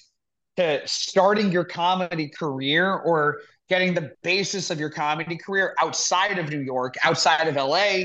to 0.57 0.81
starting 0.85 1.51
your 1.51 1.65
comedy 1.65 2.29
career 2.29 2.93
or 2.93 3.39
getting 3.69 3.95
the 3.95 4.11
basis 4.21 4.69
of 4.69 4.79
your 4.79 4.91
comedy 4.91 5.35
career 5.35 5.73
outside 5.79 6.37
of 6.37 6.49
New 6.49 6.59
York, 6.59 6.93
outside 7.03 7.47
of 7.47 7.55
LA, 7.55 8.03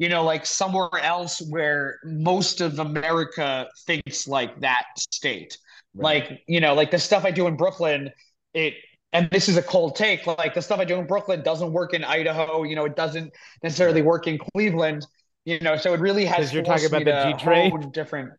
you 0.00 0.08
know, 0.08 0.24
like 0.24 0.46
somewhere 0.46 0.88
else 1.02 1.42
where 1.50 1.98
most 2.04 2.62
of 2.62 2.78
America 2.78 3.68
thinks 3.84 4.26
like 4.26 4.58
that 4.60 4.86
state. 4.96 5.58
Right. 5.92 6.26
Like, 6.30 6.40
you 6.48 6.58
know, 6.58 6.72
like 6.72 6.90
the 6.90 6.98
stuff 6.98 7.26
I 7.26 7.30
do 7.30 7.46
in 7.46 7.56
Brooklyn, 7.58 8.10
it 8.54 8.72
and 9.12 9.28
this 9.30 9.50
is 9.50 9.58
a 9.58 9.62
cold 9.62 9.96
take, 9.96 10.26
like 10.26 10.54
the 10.54 10.62
stuff 10.62 10.80
I 10.80 10.86
do 10.86 10.98
in 10.98 11.06
Brooklyn 11.06 11.42
doesn't 11.42 11.70
work 11.70 11.92
in 11.92 12.02
Idaho, 12.02 12.62
you 12.62 12.76
know, 12.76 12.86
it 12.86 12.96
doesn't 12.96 13.30
necessarily 13.62 14.00
work 14.00 14.26
in 14.26 14.38
Cleveland, 14.54 15.06
you 15.44 15.60
know, 15.60 15.76
so 15.76 15.92
it 15.92 16.00
really 16.00 16.24
has 16.24 16.50
you're 16.50 16.62
talking 16.62 16.86
about 16.86 17.04
the 17.04 17.36
G 17.36 17.44
train 17.44 17.90
different 17.90 18.32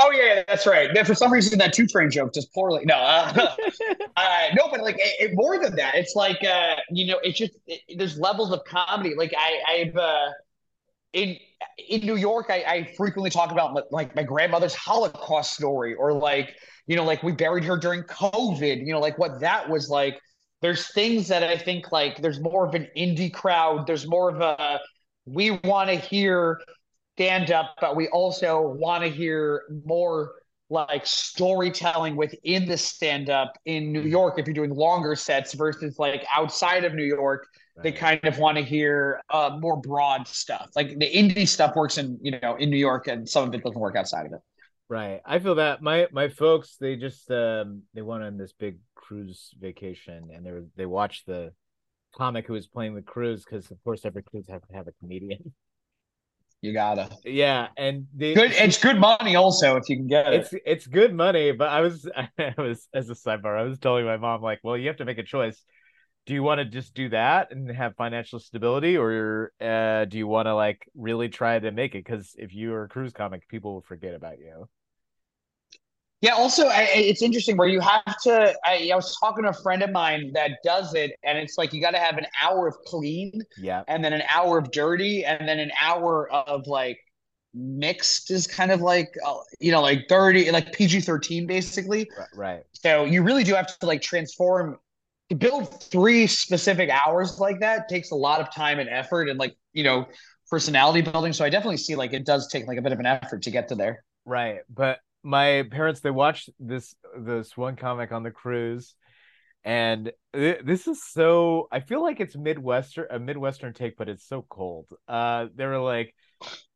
Oh 0.00 0.12
yeah, 0.12 0.44
that's 0.46 0.64
right. 0.64 0.96
For 1.04 1.14
some 1.14 1.32
reason, 1.32 1.58
that 1.58 1.72
two 1.72 1.86
train 1.86 2.08
joke 2.08 2.32
just 2.32 2.54
poorly. 2.54 2.84
No, 2.84 2.94
uh, 2.94 3.32
uh, 4.16 4.38
no, 4.54 4.68
but 4.70 4.80
like 4.80 4.94
it, 4.96 5.30
it, 5.30 5.30
more 5.34 5.58
than 5.60 5.74
that, 5.74 5.96
it's 5.96 6.14
like 6.14 6.44
uh, 6.44 6.76
you 6.90 7.06
know, 7.06 7.18
it's 7.24 7.36
just 7.36 7.54
it, 7.66 7.80
there's 7.98 8.16
levels 8.16 8.52
of 8.52 8.62
comedy. 8.64 9.16
Like 9.16 9.34
I, 9.36 9.58
I've 9.68 9.96
uh, 9.96 10.28
in 11.12 11.36
in 11.88 12.02
New 12.02 12.16
York, 12.16 12.46
I, 12.50 12.64
I 12.66 12.94
frequently 12.96 13.30
talk 13.30 13.50
about 13.50 13.76
like 13.90 14.14
my 14.14 14.22
grandmother's 14.22 14.74
Holocaust 14.74 15.54
story, 15.54 15.94
or 15.94 16.12
like 16.12 16.54
you 16.86 16.96
know, 16.96 17.04
like 17.04 17.22
we 17.22 17.32
buried 17.32 17.64
her 17.64 17.76
during 17.76 18.02
COVID. 18.04 18.84
You 18.86 18.92
know, 18.92 19.00
like 19.00 19.18
what 19.18 19.40
that 19.40 19.68
was 19.68 19.88
like. 19.88 20.18
There's 20.60 20.88
things 20.88 21.28
that 21.28 21.44
I 21.44 21.56
think 21.56 21.92
like 21.92 22.20
there's 22.20 22.40
more 22.40 22.66
of 22.66 22.74
an 22.74 22.88
indie 22.96 23.32
crowd. 23.32 23.86
There's 23.86 24.08
more 24.08 24.28
of 24.28 24.40
a 24.40 24.80
we 25.24 25.52
want 25.64 25.90
to 25.90 25.96
hear 25.96 26.60
stand 27.16 27.50
up, 27.50 27.74
but 27.80 27.96
we 27.96 28.08
also 28.08 28.76
want 28.78 29.02
to 29.02 29.10
hear 29.10 29.62
more 29.84 30.34
like 30.70 31.06
storytelling 31.06 32.14
within 32.14 32.66
the 32.66 32.76
stand 32.76 33.30
up 33.30 33.52
in 33.64 33.92
New 33.92 34.02
York 34.02 34.38
if 34.38 34.46
you're 34.46 34.54
doing 34.54 34.70
longer 34.70 35.16
sets 35.16 35.54
versus 35.54 35.98
like 35.98 36.24
outside 36.34 36.84
of 36.84 36.94
New 36.94 37.04
York. 37.04 37.46
They 37.82 37.92
kind 37.92 38.20
of 38.24 38.38
want 38.38 38.56
to 38.56 38.64
hear 38.64 39.20
uh, 39.30 39.56
more 39.60 39.76
broad 39.80 40.26
stuff 40.26 40.70
like 40.76 40.98
the 40.98 41.10
indie 41.10 41.46
stuff 41.46 41.74
works 41.76 41.98
in 41.98 42.18
you 42.22 42.38
know 42.40 42.56
in 42.56 42.70
New 42.70 42.76
York 42.76 43.06
and 43.08 43.28
some 43.28 43.48
of 43.48 43.54
it 43.54 43.62
doesn't 43.62 43.80
work 43.80 43.96
outside 43.96 44.26
of 44.26 44.32
it 44.32 44.40
right 44.88 45.20
I 45.24 45.38
feel 45.38 45.56
that 45.56 45.82
my 45.82 46.08
my 46.12 46.28
folks 46.28 46.76
they 46.76 46.96
just 46.96 47.30
um 47.30 47.82
they 47.94 48.02
went 48.02 48.22
on 48.24 48.36
this 48.36 48.52
big 48.52 48.78
cruise 48.94 49.50
vacation 49.60 50.30
and 50.34 50.44
they 50.44 50.52
were 50.52 50.64
they 50.76 50.86
watched 50.86 51.26
the 51.26 51.52
comic 52.16 52.46
who 52.46 52.54
was 52.54 52.66
playing 52.66 52.94
the 52.94 53.02
cruise 53.02 53.44
because 53.44 53.70
of 53.70 53.82
course 53.84 54.04
every 54.04 54.22
cruise 54.22 54.46
have 54.48 54.66
to 54.66 54.74
have 54.74 54.88
a 54.88 54.92
comedian 55.00 55.52
you 56.60 56.72
gotta. 56.72 57.08
Yeah, 57.24 57.68
and 57.76 58.06
good. 58.18 58.52
It's 58.52 58.78
good 58.78 58.98
money 58.98 59.36
also 59.36 59.76
if 59.76 59.88
you 59.88 59.96
can 59.96 60.06
get 60.06 60.32
it. 60.32 60.40
It's 60.40 60.54
it's 60.66 60.86
good 60.86 61.14
money, 61.14 61.52
but 61.52 61.68
I 61.68 61.80
was 61.80 62.08
I 62.38 62.54
was 62.58 62.88
as 62.92 63.10
a 63.10 63.14
sidebar. 63.14 63.58
I 63.58 63.62
was 63.62 63.78
telling 63.78 64.04
my 64.04 64.16
mom 64.16 64.42
like, 64.42 64.60
well, 64.62 64.76
you 64.76 64.88
have 64.88 64.96
to 64.96 65.04
make 65.04 65.18
a 65.18 65.22
choice. 65.22 65.62
Do 66.28 66.34
you 66.34 66.42
want 66.42 66.58
to 66.58 66.66
just 66.66 66.92
do 66.92 67.08
that 67.08 67.52
and 67.52 67.70
have 67.70 67.96
financial 67.96 68.38
stability, 68.38 68.98
or 68.98 69.50
uh, 69.62 70.04
do 70.04 70.18
you 70.18 70.26
want 70.26 70.44
to 70.44 70.54
like 70.54 70.86
really 70.94 71.30
try 71.30 71.58
to 71.58 71.70
make 71.70 71.94
it? 71.94 72.04
Because 72.04 72.36
if 72.36 72.54
you 72.54 72.74
are 72.74 72.84
a 72.84 72.88
cruise 72.88 73.14
comic, 73.14 73.48
people 73.48 73.72
will 73.72 73.80
forget 73.80 74.14
about 74.14 74.38
you. 74.38 74.68
Yeah. 76.20 76.34
Also, 76.34 76.66
I, 76.66 76.82
it's 76.92 77.22
interesting 77.22 77.56
where 77.56 77.66
you 77.66 77.80
have 77.80 78.18
to. 78.24 78.54
I, 78.62 78.90
I, 78.92 78.94
was 78.94 79.16
talking 79.18 79.44
to 79.44 79.48
a 79.48 79.54
friend 79.54 79.82
of 79.82 79.90
mine 79.90 80.32
that 80.34 80.58
does 80.62 80.92
it, 80.92 81.12
and 81.22 81.38
it's 81.38 81.56
like 81.56 81.72
you 81.72 81.80
got 81.80 81.92
to 81.92 81.98
have 81.98 82.18
an 82.18 82.26
hour 82.42 82.68
of 82.68 82.76
clean, 82.84 83.40
yeah, 83.56 83.84
and 83.88 84.04
then 84.04 84.12
an 84.12 84.22
hour 84.28 84.58
of 84.58 84.70
dirty, 84.70 85.24
and 85.24 85.48
then 85.48 85.58
an 85.58 85.70
hour 85.80 86.30
of 86.30 86.66
like 86.66 86.98
mixed 87.54 88.30
is 88.30 88.46
kind 88.46 88.70
of 88.70 88.82
like 88.82 89.08
uh, 89.26 89.38
you 89.60 89.72
know 89.72 89.80
like 89.80 90.06
30 90.10 90.50
like 90.50 90.70
pg-13 90.74 91.46
basically 91.46 92.06
right 92.34 92.62
so 92.72 93.06
you 93.06 93.22
really 93.22 93.42
do 93.42 93.54
have 93.54 93.66
to 93.78 93.86
like 93.86 94.02
transform 94.02 94.78
to 95.28 95.34
build 95.34 95.82
three 95.82 96.26
specific 96.26 96.90
hours 96.90 97.38
like 97.38 97.60
that 97.60 97.88
takes 97.88 98.10
a 98.10 98.14
lot 98.14 98.40
of 98.40 98.52
time 98.54 98.78
and 98.78 98.88
effort 98.88 99.28
and 99.28 99.38
like 99.38 99.54
you 99.72 99.84
know 99.84 100.06
personality 100.50 101.02
building. 101.02 101.32
So 101.32 101.44
i 101.44 101.50
definitely 101.50 101.76
see 101.76 101.94
like 101.94 102.12
it 102.12 102.24
does 102.24 102.48
take 102.48 102.66
like 102.66 102.78
a 102.78 102.82
bit 102.82 102.92
of 102.92 102.98
an 102.98 103.06
effort 103.06 103.42
to 103.42 103.50
get 103.50 103.68
to 103.68 103.74
there. 103.74 104.04
Right. 104.24 104.60
But 104.72 104.98
my 105.22 105.64
parents 105.70 106.00
they 106.00 106.10
watched 106.10 106.50
this 106.58 106.94
this 107.18 107.56
one 107.56 107.76
comic 107.76 108.12
on 108.12 108.22
the 108.22 108.30
cruise 108.30 108.94
and 109.64 110.12
this 110.32 110.86
is 110.86 111.02
so 111.04 111.66
i 111.72 111.80
feel 111.80 112.00
like 112.00 112.20
it's 112.20 112.36
midwestern 112.36 113.06
a 113.10 113.18
midwestern 113.18 113.74
take 113.74 113.96
but 113.96 114.08
it's 114.08 114.26
so 114.26 114.44
cold. 114.48 114.86
Uh 115.06 115.46
they 115.54 115.66
were 115.66 115.80
like 115.80 116.14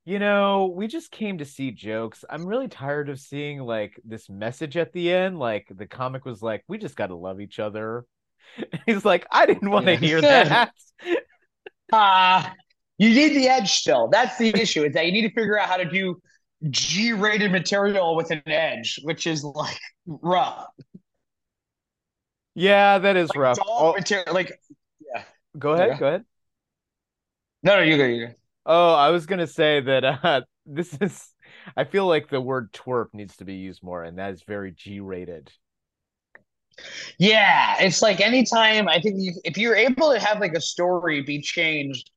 you 0.05 0.19
know 0.19 0.73
we 0.77 0.89
just 0.89 1.11
came 1.11 1.39
to 1.39 1.45
see 1.45 1.71
jokes. 1.71 2.25
I'm 2.29 2.45
really 2.45 2.69
tired 2.69 3.09
of 3.09 3.21
seeing 3.21 3.61
like 3.61 3.99
this 4.05 4.29
message 4.29 4.77
at 4.77 4.93
the 4.93 5.13
end. 5.13 5.39
Like 5.39 5.69
the 5.75 5.87
comic 5.87 6.25
was 6.25 6.43
like 6.43 6.65
we 6.69 6.77
just 6.77 6.97
got 6.97 7.07
to 7.07 7.17
love 7.17 7.41
each 7.41 7.59
other 7.59 8.05
he's 8.87 9.05
like 9.05 9.27
i 9.31 9.47
didn't 9.47 9.71
want 9.71 9.87
to 9.87 9.93
yeah. 9.93 9.99
hear 9.99 10.21
that 10.23 10.73
ah 11.93 12.51
uh, 12.51 12.55
you 12.99 13.11
need 13.11 13.35
the 13.37 13.49
edge 13.49 13.73
still 13.73 14.09
that's 14.09 14.37
the 14.39 14.49
issue 14.61 14.85
is 14.85 14.93
that 14.95 15.07
you 15.07 15.13
need 15.13 15.27
to 15.27 15.35
figure 15.35 15.59
out 15.59 15.69
how 15.69 15.77
to 15.77 15.85
do 15.85 16.21
G-rated 16.71 17.51
material 17.51 18.15
with 18.15 18.31
an 18.31 18.43
edge, 18.47 19.01
which 19.03 19.27
is 19.27 19.43
like 19.43 19.79
rough. 20.07 20.69
Yeah, 22.55 22.99
that 22.99 23.17
is 23.17 23.31
like 23.31 23.39
rough. 23.39 23.59
Oh, 23.67 23.95
material, 23.95 24.33
like 24.33 24.61
yeah. 25.01 25.25
Go 25.59 25.73
ahead. 25.73 25.89
Yeah. 25.89 25.99
Go 25.99 26.07
ahead. 26.07 26.25
No, 27.65 27.77
no, 27.77 27.83
you 27.83 27.97
go. 27.97 28.05
You 28.05 28.27
go. 28.27 28.33
Oh, 28.67 28.95
I 28.95 29.11
was 29.11 29.27
gonna 29.27 29.47
say 29.47 29.81
that 29.81 30.05
uh, 30.05 30.43
this 30.65 30.97
is. 31.01 31.29
I 31.77 31.85
feel 31.85 32.07
like 32.07 32.29
the 32.29 32.41
word 32.41 32.73
twerp 32.73 33.07
needs 33.13 33.37
to 33.39 33.45
be 33.45 33.55
used 33.55 33.83
more, 33.83 34.05
and 34.05 34.19
that 34.19 34.33
is 34.33 34.43
very 34.43 34.73
G-rated. 34.73 35.51
Yeah, 37.19 37.77
it's 37.81 38.03
like 38.03 38.21
anytime 38.21 38.89
I 38.89 39.01
think 39.01 39.17
you, 39.19 39.33
if 39.45 39.57
you're 39.57 39.77
able 39.77 40.13
to 40.13 40.19
have 40.19 40.41
like 40.41 40.55
a 40.55 40.61
story 40.61 41.23
be 41.23 41.41
changed 41.41 42.11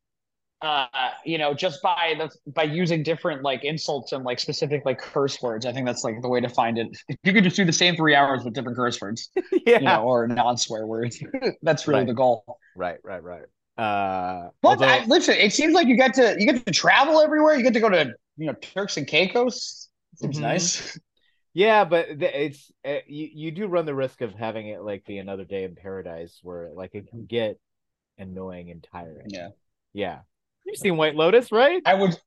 uh, 0.62 0.88
you 1.24 1.38
know, 1.38 1.54
just 1.54 1.82
by 1.82 2.16
the 2.18 2.52
by 2.54 2.64
using 2.64 3.04
different 3.04 3.44
like 3.44 3.64
insults 3.64 4.14
and 4.14 4.24
like 4.24 4.40
specific 4.40 4.84
like 4.86 4.98
curse 4.98 5.42
words. 5.42 5.66
I 5.66 5.72
think 5.72 5.86
that's 5.86 6.04
like 6.04 6.22
the 6.22 6.30
way 6.30 6.42
to 6.42 6.50
find 6.50 6.78
it. 6.78 6.88
If 7.08 7.18
you 7.24 7.34
could 7.34 7.44
just 7.44 7.56
do 7.56 7.66
the 7.66 7.74
same 7.74 7.96
three 7.96 8.16
hours 8.16 8.44
with 8.44 8.54
different 8.54 8.78
curse 8.78 9.00
words, 9.00 9.30
yeah, 9.66 9.80
you 9.80 9.86
know, 9.86 10.04
or 10.04 10.28
non 10.28 10.58
swear 10.58 10.88
words. 10.88 11.22
that's 11.62 11.88
really 11.88 12.00
right. 12.00 12.08
the 12.08 12.14
goal. 12.14 12.60
Right, 12.76 12.98
right, 13.04 13.22
right. 13.22 13.44
Uh, 13.78 14.50
but 14.62 14.70
although... 14.70 14.86
I, 14.86 15.06
listen, 15.06 15.36
it 15.36 15.54
seems 15.54 15.74
like 15.74 15.88
you 15.88 15.98
get 15.98 16.14
to 16.16 16.36
you 16.40 16.52
get 16.52 16.66
to 16.66 16.72
travel 16.72 17.22
everywhere. 17.22 17.56
You 17.56 17.64
get 17.64 17.74
to 17.74 17.82
go 17.82 17.90
to 17.90 18.14
you 18.38 18.48
know 18.48 18.54
Turks 18.54 18.98
and 18.98 19.06
Caicos. 19.06 19.90
Seems 20.16 20.36
mm-hmm. 20.36 20.44
nice. 20.44 20.98
Yeah, 21.56 21.86
but 21.86 22.08
it's 22.10 22.70
uh, 22.86 22.98
you. 23.08 23.30
You 23.34 23.52
do 23.52 23.68
run 23.68 23.86
the 23.86 23.96
risk 23.96 24.20
of 24.20 24.34
having 24.34 24.68
it 24.68 24.82
like 24.82 25.06
be 25.06 25.18
another 25.20 25.46
day 25.46 25.64
in 25.64 25.74
paradise, 25.74 26.38
where 26.44 26.70
like 26.74 26.94
it 26.96 27.08
can 27.10 27.26
get 27.26 27.58
annoying 28.20 28.72
and 28.72 28.86
tiring. 28.92 29.28
Yeah, 29.30 29.50
yeah. 29.94 30.20
You've 30.66 30.76
seen 30.76 30.98
White 30.98 31.16
Lotus, 31.16 31.54
right? 31.54 31.82
I 31.86 31.94
would. 31.94 32.20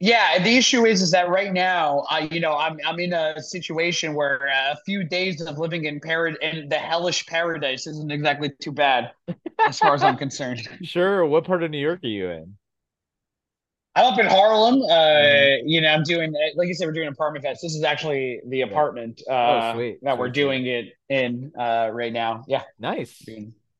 Yeah, 0.00 0.42
the 0.42 0.56
issue 0.56 0.86
is, 0.86 1.02
is 1.02 1.10
that 1.12 1.28
right 1.28 1.52
now, 1.52 2.04
I, 2.10 2.22
you 2.32 2.40
know, 2.40 2.56
I'm, 2.56 2.78
I'm 2.84 2.98
in 2.98 3.12
a 3.12 3.40
situation 3.40 4.14
where 4.14 4.46
a 4.48 4.76
few 4.84 5.04
days 5.04 5.40
of 5.42 5.58
living 5.58 5.84
in 5.84 6.00
parad 6.00 6.34
in 6.40 6.68
the 6.68 6.78
hellish 6.78 7.24
paradise 7.26 7.86
isn't 7.86 8.10
exactly 8.10 8.50
too 8.60 8.72
bad, 8.72 9.12
as 9.64 9.78
far 9.78 9.94
as 9.94 10.02
I'm 10.02 10.16
concerned. 10.16 10.68
Sure. 10.82 11.24
What 11.26 11.44
part 11.44 11.62
of 11.62 11.70
New 11.70 11.78
York 11.78 12.00
are 12.02 12.08
you 12.08 12.30
in? 12.30 12.56
I'm 13.94 14.12
up 14.12 14.18
in 14.18 14.26
Harlem. 14.26 14.82
Uh, 14.82 14.88
mm-hmm. 14.88 15.68
You 15.68 15.80
know, 15.82 15.88
I'm 15.88 16.02
doing, 16.02 16.34
like 16.56 16.68
you 16.68 16.74
said, 16.74 16.86
we're 16.86 16.92
doing 16.92 17.08
apartment 17.08 17.44
fest. 17.44 17.60
This 17.62 17.74
is 17.74 17.84
actually 17.84 18.40
the 18.48 18.62
apartment 18.62 19.22
uh, 19.28 19.32
oh, 19.32 19.74
sweet. 19.74 19.98
that 20.02 20.12
sweet, 20.12 20.18
we're 20.18 20.30
doing 20.30 20.66
it 20.66 20.94
in 21.08 21.52
uh, 21.58 21.90
right 21.92 22.12
now. 22.12 22.44
Yeah. 22.48 22.62
Nice. 22.78 23.22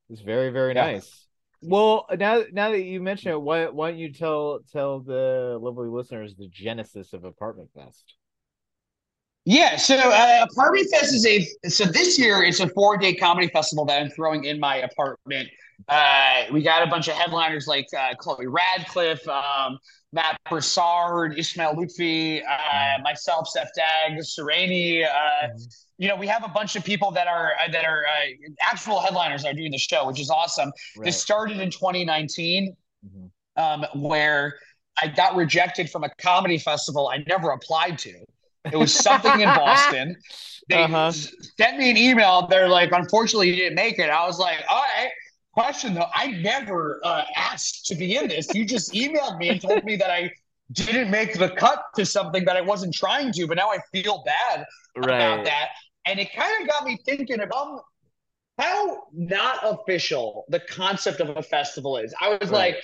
It's 0.09 0.21
very, 0.21 0.51
very 0.51 0.75
yeah. 0.75 0.85
nice. 0.85 1.23
Well, 1.65 2.07
now 2.19 2.43
now 2.51 2.71
that 2.71 2.81
you 2.81 3.01
mention 3.01 3.31
it, 3.31 3.41
why 3.41 3.67
why 3.67 3.91
don't 3.91 3.99
you 3.99 4.11
tell 4.11 4.59
tell 4.71 4.99
the 4.99 5.57
lovely 5.61 5.87
listeners 5.87 6.35
the 6.35 6.49
genesis 6.49 7.13
of 7.13 7.23
Apartment 7.23 7.69
Fest? 7.73 8.15
Yeah, 9.45 9.77
so 9.77 9.95
uh, 9.95 10.45
Apartment 10.49 10.89
Fest 10.91 11.13
is 11.13 11.25
a 11.25 11.69
so 11.69 11.85
this 11.85 12.19
year 12.19 12.43
it's 12.43 12.59
a 12.59 12.67
four 12.69 12.97
day 12.97 13.13
comedy 13.13 13.47
festival 13.47 13.85
that 13.85 14.01
I'm 14.01 14.09
throwing 14.09 14.43
in 14.43 14.59
my 14.59 14.77
apartment. 14.77 15.49
Uh, 15.87 16.43
we 16.51 16.61
got 16.61 16.85
a 16.85 16.89
bunch 16.89 17.07
of 17.07 17.15
headliners 17.15 17.67
like 17.67 17.87
uh, 17.97 18.13
Chloe 18.17 18.47
Radcliffe, 18.47 19.27
um, 19.27 19.77
Matt 20.11 20.39
Broussard, 20.49 21.37
Ismael 21.37 21.75
Loutfi, 21.75 22.41
uh, 22.41 23.01
myself, 23.01 23.47
Seth 23.49 23.71
Dagg, 23.75 24.19
Sereni. 24.19 25.05
Uh, 25.05 25.09
mm-hmm 25.47 25.55
you 25.97 26.07
know, 26.07 26.15
we 26.15 26.27
have 26.27 26.43
a 26.43 26.49
bunch 26.49 26.75
of 26.75 26.83
people 26.83 27.11
that 27.11 27.27
are 27.27 27.53
uh, 27.63 27.71
that 27.71 27.85
are 27.85 28.03
uh, 28.05 28.49
actual 28.61 28.99
headliners 28.99 29.45
are 29.45 29.53
doing 29.53 29.71
the 29.71 29.77
show, 29.77 30.05
which 30.07 30.19
is 30.19 30.29
awesome. 30.29 30.71
Right. 30.97 31.05
This 31.05 31.21
started 31.21 31.59
in 31.59 31.69
2019, 31.69 32.75
mm-hmm. 33.05 33.63
um, 33.63 33.85
where 34.01 34.55
I 35.01 35.07
got 35.07 35.35
rejected 35.35 35.89
from 35.89 36.03
a 36.03 36.09
comedy 36.17 36.57
festival 36.57 37.07
I 37.07 37.23
never 37.27 37.51
applied 37.51 37.99
to. 37.99 38.13
It 38.71 38.77
was 38.77 38.93
something 38.93 39.39
in 39.39 39.47
Boston. 39.47 40.15
They 40.69 40.81
uh-huh. 40.81 41.11
sent 41.11 41.77
me 41.77 41.89
an 41.89 41.97
email. 41.97 42.47
They're 42.47 42.69
like, 42.69 42.93
unfortunately, 42.93 43.49
you 43.49 43.57
didn't 43.57 43.75
make 43.75 43.99
it. 43.99 44.09
I 44.09 44.25
was 44.25 44.39
like, 44.39 44.63
all 44.69 44.81
right. 44.97 45.09
Question 45.53 45.93
though, 45.93 46.07
I 46.13 46.27
never 46.27 46.99
uh, 47.03 47.23
asked 47.35 47.85
to 47.87 47.95
be 47.95 48.15
in 48.15 48.27
this. 48.27 48.53
You 48.53 48.65
just 48.65 48.91
emailed 48.93 49.37
me 49.37 49.49
and 49.49 49.61
told 49.61 49.83
me 49.83 49.95
that 49.97 50.09
I 50.09 50.31
didn't 50.71 51.11
make 51.11 51.37
the 51.37 51.49
cut 51.49 51.83
to 51.95 52.05
something 52.05 52.43
that 52.45 52.57
I 52.57 52.61
wasn't 52.61 52.93
trying 52.95 53.31
to, 53.33 53.45
but 53.45 53.57
now 53.57 53.69
I 53.69 53.77
feel 53.91 54.23
bad 54.25 54.65
right. 54.97 55.05
about 55.05 55.45
that. 55.45 55.69
And 56.05 56.19
it 56.19 56.33
kind 56.35 56.61
of 56.61 56.67
got 56.67 56.85
me 56.85 56.97
thinking 57.05 57.41
about 57.41 57.83
how 58.57 59.03
not 59.13 59.59
official 59.63 60.45
the 60.49 60.59
concept 60.59 61.19
of 61.19 61.37
a 61.37 61.43
festival 61.43 61.97
is. 61.97 62.13
I 62.19 62.29
was 62.29 62.49
right. 62.49 62.73
like, 62.73 62.77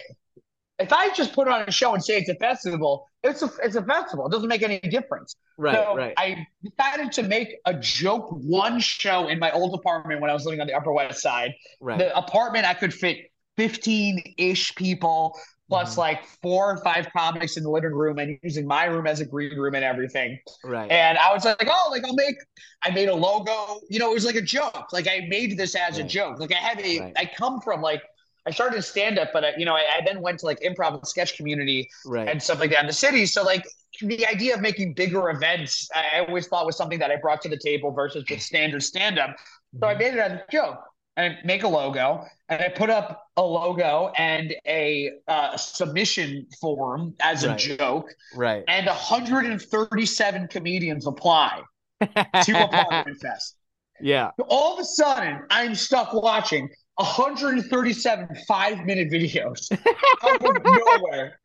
if 0.80 0.94
I 0.94 1.14
just 1.14 1.34
put 1.34 1.48
on 1.48 1.64
a 1.68 1.72
show 1.72 1.94
and 1.94 2.04
say 2.04 2.18
it's 2.18 2.30
a 2.30 2.36
festival, 2.36 3.08
it's 3.24 3.42
a 3.42 3.50
it's 3.64 3.76
a 3.76 3.84
festival. 3.84 4.26
It 4.28 4.32
doesn't 4.32 4.48
make 4.48 4.62
any 4.64 4.80
difference. 4.80 5.36
Right, 5.58 5.76
so 5.76 5.96
right. 5.96 6.14
I 6.18 6.48
decided 6.64 7.12
to 7.14 7.24
make 7.24 7.50
a 7.66 7.74
joke 7.74 8.30
one 8.32 8.80
show 8.80 9.28
in 9.28 9.40
my 9.40 9.52
old 9.52 9.74
apartment 9.78 10.22
when 10.22 10.30
I 10.30 10.34
was 10.34 10.46
living 10.46 10.62
on 10.62 10.68
the 10.68 10.74
Upper 10.74 10.94
West 10.94 11.22
Side. 11.22 11.52
right. 11.82 12.00
The 12.00 12.18
apartment 12.18 12.66
I 12.66 12.74
could 12.74 12.94
fit 12.94 13.18
15-ish 13.58 14.76
people 14.76 15.38
plus 15.68 15.94
Mhm. 15.94 15.98
like 15.98 16.26
four 16.42 16.72
or 16.72 16.78
five 16.78 17.08
comics 17.16 17.56
in 17.58 17.64
the 17.64 17.70
living 17.70 17.92
room 17.92 18.18
and 18.18 18.40
using 18.42 18.66
my 18.66 18.86
room 18.86 19.06
as 19.06 19.20
a 19.20 19.26
green 19.26 19.56
room 19.60 19.76
and 19.76 19.84
everything. 19.84 20.40
right. 20.64 20.90
And 20.90 21.18
I 21.18 21.32
was 21.34 21.46
like, 21.46 21.68
oh, 21.70 21.88
like 21.92 22.04
I'll 22.06 22.16
make, 22.16 22.38
I 22.84 22.90
made 22.90 23.08
a 23.10 23.14
logo, 23.14 23.80
you 23.90 24.00
know, 24.00 24.10
it 24.10 24.16
was 24.16 24.26
like 24.26 24.36
a 24.36 24.42
joke. 24.42 24.92
Like 24.92 25.08
I 25.08 25.28
made 25.30 25.58
this 25.58 25.76
as 25.76 26.00
a 26.00 26.04
joke. 26.04 26.40
Like 26.40 26.52
I 26.54 26.56
had 26.56 26.80
a, 26.82 27.00
Right. 27.02 27.14
I 27.18 27.26
come 27.26 27.62
from 27.62 27.82
like, 27.82 28.02
I 28.46 28.52
started 28.52 28.82
stand 28.84 29.20
up, 29.20 29.30
but 29.34 29.44
I, 29.46 29.54
you 29.58 29.66
know, 29.66 29.76
I, 29.76 29.82
I 29.98 30.02
then 30.06 30.22
went 30.22 30.40
to 30.40 30.46
like 30.46 30.60
improv 30.62 30.96
and 30.96 31.08
sketch 31.08 31.36
community 31.38 31.90
right. 32.06 32.28
and 32.28 32.42
stuff 32.42 32.60
like 32.60 32.72
that 32.72 32.82
in 32.82 32.88
the 32.88 32.94
city. 32.94 33.26
So 33.26 33.44
like 33.44 33.66
the 34.02 34.26
idea 34.26 34.56
of 34.56 34.62
making 34.62 34.94
bigger 34.94 35.30
events, 35.30 35.90
I 35.94 36.20
always 36.28 36.48
thought 36.48 36.66
was 36.66 36.78
something 36.78 37.00
that 37.00 37.12
I 37.12 37.18
brought 37.18 37.42
to 37.42 37.50
the 37.50 37.58
table 37.58 37.92
versus 37.92 38.24
just 38.24 38.46
standard 38.48 38.82
stand 38.84 39.20
up. 39.20 39.36
So 39.80 39.88
I 39.88 39.94
Mhm. 39.96 40.00
made 40.00 40.14
it 40.14 40.20
as 40.20 40.32
a 40.32 40.44
joke 40.52 40.80
and 41.18 41.34
I 41.36 41.40
make 41.46 41.64
a 41.64 41.68
logo 41.68 42.26
and 42.48 42.62
I 42.62 42.70
put 42.70 42.90
up 42.90 43.28
a 43.38 43.42
logo 43.44 44.12
and 44.18 44.56
a 44.66 45.12
uh, 45.28 45.58
submission 45.58 46.48
form 46.60 47.14
as 47.20 47.44
a 47.44 47.56
joke 47.56 48.10
right. 48.36 48.64
and 48.68 48.88
137 48.88 50.48
comedians 50.48 51.06
apply 51.08 51.62
to 52.02 52.64
Apartment 52.64 53.18
Fest. 53.22 53.58
yeah. 54.02 54.32
All 54.48 54.74
of 54.74 54.80
a 54.80 54.86
sudden, 54.86 55.44
I'm 55.50 55.76
stuck 55.76 56.14
watching 56.14 56.70
137 57.00 58.28
five 58.46 58.86
minute 58.86 59.10
videos 59.10 59.72
out 60.24 60.58
of 60.58 60.64
nowhere. 60.66 61.40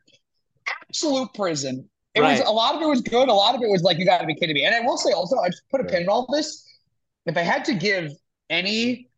Absolute 0.88 1.32
prison. 1.34 1.88
It 2.14 2.22
was 2.22 2.40
a 2.40 2.50
lot 2.50 2.74
of 2.74 2.82
it 2.82 2.86
was 2.86 3.00
good. 3.00 3.28
A 3.28 3.32
lot 3.32 3.54
of 3.54 3.62
it 3.62 3.68
was 3.68 3.82
like, 3.82 3.98
you 3.98 4.04
got 4.04 4.18
to 4.18 4.26
be 4.26 4.34
kidding 4.34 4.54
me. 4.54 4.64
And 4.64 4.74
I 4.74 4.80
will 4.80 4.96
say 4.96 5.12
also, 5.12 5.38
I 5.38 5.48
just 5.48 5.62
put 5.70 5.80
a 5.80 5.84
pin 5.84 6.02
in 6.02 6.08
all 6.08 6.26
this. 6.32 6.64
If 7.26 7.36
I 7.36 7.40
had 7.42 7.64
to 7.66 7.74
give 7.74 8.12
any, 8.50 9.08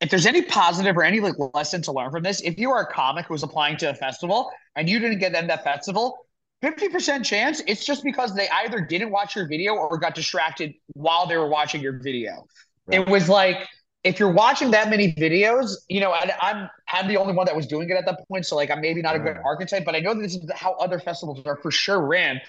if 0.00 0.10
there's 0.10 0.26
any 0.26 0.42
positive 0.42 0.96
or 0.96 1.02
any 1.02 1.20
like 1.20 1.34
lesson 1.54 1.82
to 1.82 1.92
learn 1.92 2.10
from 2.10 2.22
this, 2.22 2.40
if 2.42 2.58
you 2.58 2.70
are 2.70 2.82
a 2.82 2.92
comic 2.92 3.26
who's 3.26 3.42
applying 3.42 3.76
to 3.78 3.90
a 3.90 3.94
festival 3.94 4.50
and 4.76 4.88
you 4.88 4.98
didn't 4.98 5.18
get 5.18 5.34
in 5.34 5.46
that 5.48 5.64
festival, 5.64 6.26
50% 6.62 7.24
chance 7.24 7.62
it's 7.66 7.84
just 7.84 8.02
because 8.02 8.34
they 8.34 8.48
either 8.48 8.80
didn't 8.80 9.10
watch 9.10 9.36
your 9.36 9.46
video 9.46 9.74
or 9.74 9.98
got 9.98 10.14
distracted 10.14 10.74
while 10.94 11.26
they 11.26 11.36
were 11.36 11.48
watching 11.48 11.80
your 11.80 12.00
video. 12.00 12.46
Right. 12.86 13.00
It 13.00 13.08
was 13.08 13.28
like 13.28 13.68
if 14.04 14.20
you're 14.20 14.30
watching 14.30 14.70
that 14.70 14.90
many 14.90 15.14
videos, 15.14 15.76
you 15.88 15.98
know, 15.98 16.14
and 16.14 16.30
I'm 16.40 16.68
I'm 16.92 17.08
the 17.08 17.16
only 17.16 17.32
one 17.32 17.46
that 17.46 17.56
was 17.56 17.66
doing 17.66 17.88
it 17.88 17.96
at 17.96 18.04
that 18.04 18.28
point, 18.28 18.44
so 18.44 18.54
like 18.54 18.70
I'm 18.70 18.82
maybe 18.82 19.00
not 19.00 19.16
a 19.16 19.18
good 19.18 19.38
archetype, 19.44 19.84
but 19.84 19.94
I 19.94 20.00
know 20.00 20.12
that 20.12 20.20
this 20.20 20.34
is 20.34 20.50
how 20.54 20.74
other 20.74 21.00
festivals 21.00 21.42
are 21.46 21.56
for 21.56 21.70
sure 21.70 22.06
ran. 22.06 22.40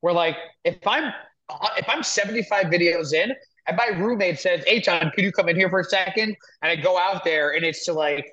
Where 0.00 0.14
like 0.14 0.36
if 0.64 0.86
I'm 0.86 1.12
if 1.76 1.88
I'm 1.88 2.02
75 2.02 2.66
videos 2.66 3.12
in 3.12 3.34
and 3.66 3.76
my 3.76 3.88
roommate 3.88 4.38
says, 4.38 4.64
"Hey, 4.66 4.80
John, 4.80 5.10
could 5.14 5.24
you 5.24 5.32
come 5.32 5.48
in 5.48 5.56
here 5.56 5.70
for 5.70 5.80
a 5.80 5.84
second? 5.84 6.36
And 6.62 6.70
I 6.72 6.76
go 6.76 6.98
out 6.98 7.24
there 7.24 7.52
and 7.54 7.64
it's 7.64 7.84
to 7.86 7.92
like 7.92 8.26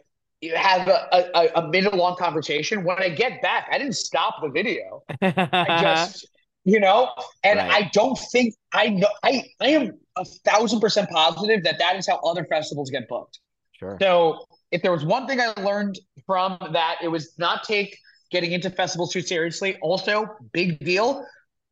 have 0.55 0.87
a, 0.87 1.29
a, 1.35 1.49
a 1.61 1.67
minute 1.69 1.93
long 1.93 2.15
conversation. 2.17 2.83
When 2.83 2.97
I 3.01 3.09
get 3.09 3.41
back, 3.41 3.67
I 3.71 3.77
didn't 3.77 3.95
stop 3.95 4.35
the 4.41 4.49
video. 4.49 5.03
I 5.21 5.71
just, 5.75 6.27
you 6.63 6.79
know, 6.79 7.09
and 7.43 7.59
Right. 7.59 7.69
I 7.69 7.89
don't 7.93 8.17
think 8.31 8.55
I 8.73 8.89
know. 8.89 9.07
I 9.23 9.43
I 9.59 9.69
am 9.69 9.99
a 10.17 10.25
thousand 10.45 10.79
percent 10.79 11.09
positive 11.09 11.63
that 11.63 11.79
that 11.79 11.95
is 11.95 12.07
how 12.07 12.17
other 12.19 12.45
festivals 12.49 12.89
get 12.89 13.07
booked. 13.07 13.39
sure. 13.71 13.97
So 14.01 14.45
if 14.71 14.81
there 14.81 14.91
was 14.91 15.05
one 15.05 15.27
thing 15.27 15.39
I 15.41 15.53
learned 15.61 15.99
from 16.25 16.57
that, 16.73 16.97
it 17.03 17.07
was 17.09 17.33
not 17.37 17.63
take 17.63 17.97
getting 18.31 18.51
into 18.53 18.69
festivals 18.69 19.11
too 19.13 19.21
seriously. 19.21 19.77
Also, 19.81 20.25
big 20.53 20.79
deal. 20.79 21.25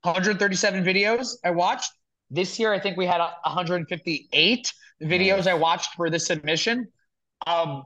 137 0.03 0.83
videos 0.83 1.36
I 1.43 1.51
watched. 1.51 1.91
This 2.29 2.59
year, 2.59 2.73
I 2.73 2.79
think 2.79 2.97
we 2.97 3.05
had 3.05 3.19
158 3.19 4.73
videos. 5.01 5.47
I 5.47 5.53
watched 5.53 5.95
for 5.95 6.09
this 6.09 6.25
submission. 6.27 6.87
Um, 7.47 7.83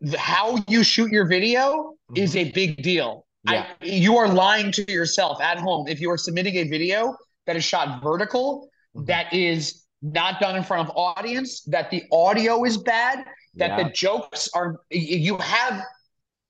the- 0.00 0.18
how 0.18 0.58
you 0.68 0.82
shoot 0.82 1.10
your 1.10 1.26
video 1.26 1.94
is 2.14 2.36
a 2.36 2.50
big 2.52 2.82
deal. 2.82 3.26
Mm-hmm. 3.46 3.54
Yeah. 3.54 3.66
I, 3.80 3.84
you 3.84 4.16
are 4.18 4.28
lying 4.28 4.72
to 4.72 4.90
yourself 4.92 5.40
at 5.40 5.58
home 5.58 5.88
if 5.88 6.00
you 6.00 6.10
are 6.10 6.18
submitting 6.18 6.56
a 6.56 6.64
video 6.64 7.16
that 7.46 7.56
is 7.56 7.64
shot 7.64 8.02
vertical, 8.02 8.68
Mhm. 8.96 9.06
that 9.06 9.32
is 9.32 9.84
not 10.02 10.40
done 10.40 10.56
in 10.56 10.62
front 10.64 10.88
of 10.88 10.96
audience, 10.96 11.62
that 11.64 11.90
the 11.90 12.04
audio 12.12 12.64
is 12.64 12.76
bad, 12.76 13.24
that 13.54 13.70
Yeah. 13.78 13.84
the 13.84 13.90
jokes 13.90 14.48
are 14.54 14.80
you 14.90 15.36
have 15.38 15.82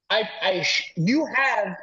I 0.09 0.29
I 0.43 0.63
sh- 0.63 0.93
you 0.97 1.25
have 1.27 1.77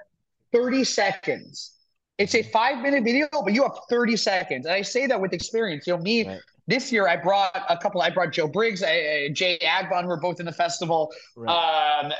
30 0.51 0.83
seconds. 0.83 1.76
It's 2.17 2.33
a 2.33 2.41
5 2.41 2.81
minute 2.81 3.03
video 3.03 3.27
but 3.31 3.53
you 3.53 3.63
have 3.63 3.77
30 3.89 4.17
seconds. 4.17 4.65
And 4.65 4.73
I 4.73 4.81
say 4.81 5.07
that 5.07 5.19
with 5.19 5.33
experience. 5.33 5.85
You 5.87 5.95
know 5.95 6.01
me 6.01 6.27
Right. 6.27 6.39
this 6.67 6.91
year 6.91 7.07
I 7.07 7.15
brought 7.15 7.55
a 7.69 7.77
couple 7.77 8.01
I 8.01 8.09
brought 8.09 8.31
Joe 8.31 8.47
Briggs, 8.47 8.81
I, 8.83 8.89
I- 8.89 9.29
Jay 9.33 9.57
Agbon 9.61 10.01
who 10.03 10.07
were 10.07 10.19
both 10.19 10.39
in 10.39 10.45
the 10.45 10.51
festival. 10.51 11.13
Right. 11.35 11.49
Um 12.05 12.13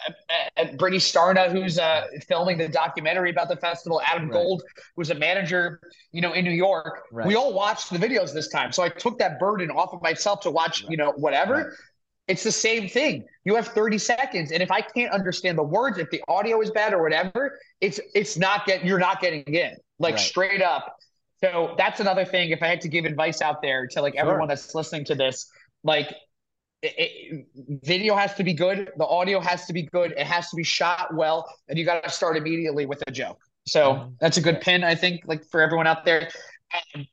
and 0.56 0.78
Brittany 0.78 1.00
Starna 1.00 1.50
who's 1.52 1.80
uh 1.80 2.06
filming 2.28 2.58
the 2.58 2.68
documentary 2.68 3.32
about 3.32 3.50
the 3.50 3.58
festival, 3.58 4.02
Adam 4.06 4.24
Right. 4.30 4.34
Gold 4.34 4.64
who's 4.96 5.10
a 5.10 5.16
manager, 5.16 5.80
you 6.12 6.22
know, 6.22 6.34
in 6.34 6.46
New 6.46 6.52
York. 6.52 7.04
We 7.12 7.36
all 7.36 7.54
watched 7.54 7.90
the 7.90 7.98
videos 7.98 8.34
this 8.34 8.50
time. 8.50 8.72
So 8.72 8.84
I 8.84 8.90
took 8.90 9.18
that 9.20 9.40
burden 9.40 9.72
off 9.72 9.94
of 9.94 10.02
myself 10.02 10.42
to 10.42 10.52
watch, 10.52 10.84
you 10.88 10.98
know, 10.98 11.12
whatever. 11.14 11.76
It's 12.28 12.44
the 12.44 12.52
same 12.52 12.90
thing. 12.90 13.24
You 13.46 13.56
have 13.56 13.68
30 13.70 13.98
seconds, 13.98 14.52
and 14.52 14.62
if 14.62 14.70
I 14.72 14.82
can't 14.82 15.12
understand 15.14 15.58
the 15.58 15.64
words, 15.64 15.98
if 15.98 16.10
the 16.10 16.22
audio 16.28 16.60
is 16.62 16.72
bad 16.72 16.94
or 16.94 17.02
whatever, 17.02 17.58
it's 17.80 18.00
it's 18.14 18.38
not 18.38 18.66
get 18.66 18.84
you're 18.86 19.00
not 19.00 19.22
getting 19.22 19.44
in 19.44 19.76
like 20.00 20.16
Right. 20.16 20.20
straight 20.20 20.62
up. 20.62 20.96
So 21.44 21.76
that's 21.78 22.00
another 22.00 22.26
thing. 22.26 22.50
If 22.52 22.62
I 22.64 22.68
had 22.68 22.82
to 22.82 22.90
give 22.90 23.06
advice 23.06 23.42
out 23.42 23.62
there 23.62 23.88
to 23.88 24.02
like 24.02 24.16
Sure. 24.20 24.22
everyone 24.22 24.48
that's 24.50 24.76
listening 24.76 25.06
to 25.06 25.16
this, 25.16 25.50
like 25.84 26.10
it, 26.82 26.94
it- 26.98 27.46
video 27.86 28.16
has 28.16 28.34
to 28.36 28.44
be 28.44 28.54
good, 28.54 28.92
the 28.98 29.06
audio 29.06 29.40
has 29.40 29.66
to 29.68 29.74
be 29.74 29.84
good, 29.84 30.12
it 30.12 30.28
has 30.28 30.50
to 30.50 30.56
be 30.56 30.64
shot 30.64 31.14
well, 31.16 31.48
and 31.70 31.78
you 31.78 31.86
got 31.86 32.04
to 32.04 32.10
start 32.10 32.38
immediately 32.38 32.86
with 32.86 33.02
a 33.08 33.12
joke. 33.12 33.40
So 33.68 33.94
Mhm. 33.94 34.18
that's 34.20 34.38
a 34.38 34.42
good 34.42 34.62
pin, 34.62 34.84
I 34.84 34.96
think, 34.96 35.22
like 35.26 35.44
for 35.50 35.62
everyone 35.62 35.88
out 35.88 36.06
there. 36.06 36.30
Um, 36.96 37.06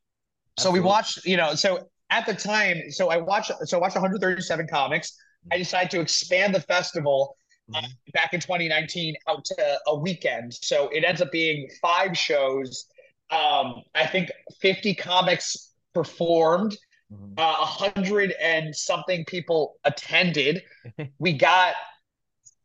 so 0.58 0.70
we 0.70 0.80
watched, 0.80 1.24
you 1.24 1.36
know, 1.36 1.54
so 1.54 1.88
at 2.14 2.26
the 2.26 2.34
time, 2.34 2.76
so 2.90 3.10
I 3.10 3.16
watched, 3.16 3.50
so 3.64 3.78
I 3.78 3.80
watched 3.80 3.96
137 3.96 4.68
comics. 4.68 5.08
I 5.52 5.58
decided 5.58 5.90
to 5.92 6.00
expand 6.00 6.54
the 6.54 6.60
festival 6.60 7.36
uh, 7.74 7.80
Mhm. 7.80 8.12
back 8.12 8.34
in 8.34 8.40
2019 8.40 9.14
out 9.28 9.44
to 9.46 9.78
a 9.88 9.96
weekend. 9.98 10.54
So 10.54 10.88
it 10.90 11.02
ends 11.04 11.20
up 11.22 11.32
being 11.32 11.68
five 11.82 12.16
shows. 12.16 12.86
Um, 13.30 13.82
I 13.94 14.06
think 14.06 14.30
50 14.60 14.94
comics 14.94 15.72
performed, 15.92 16.76
Mhm. 17.12 17.34
uh, 17.36 17.64
hundred 17.82 18.32
and 18.40 18.74
something 18.76 19.24
people 19.24 19.62
attended. 19.84 20.62
we 21.18 21.32
got 21.32 21.74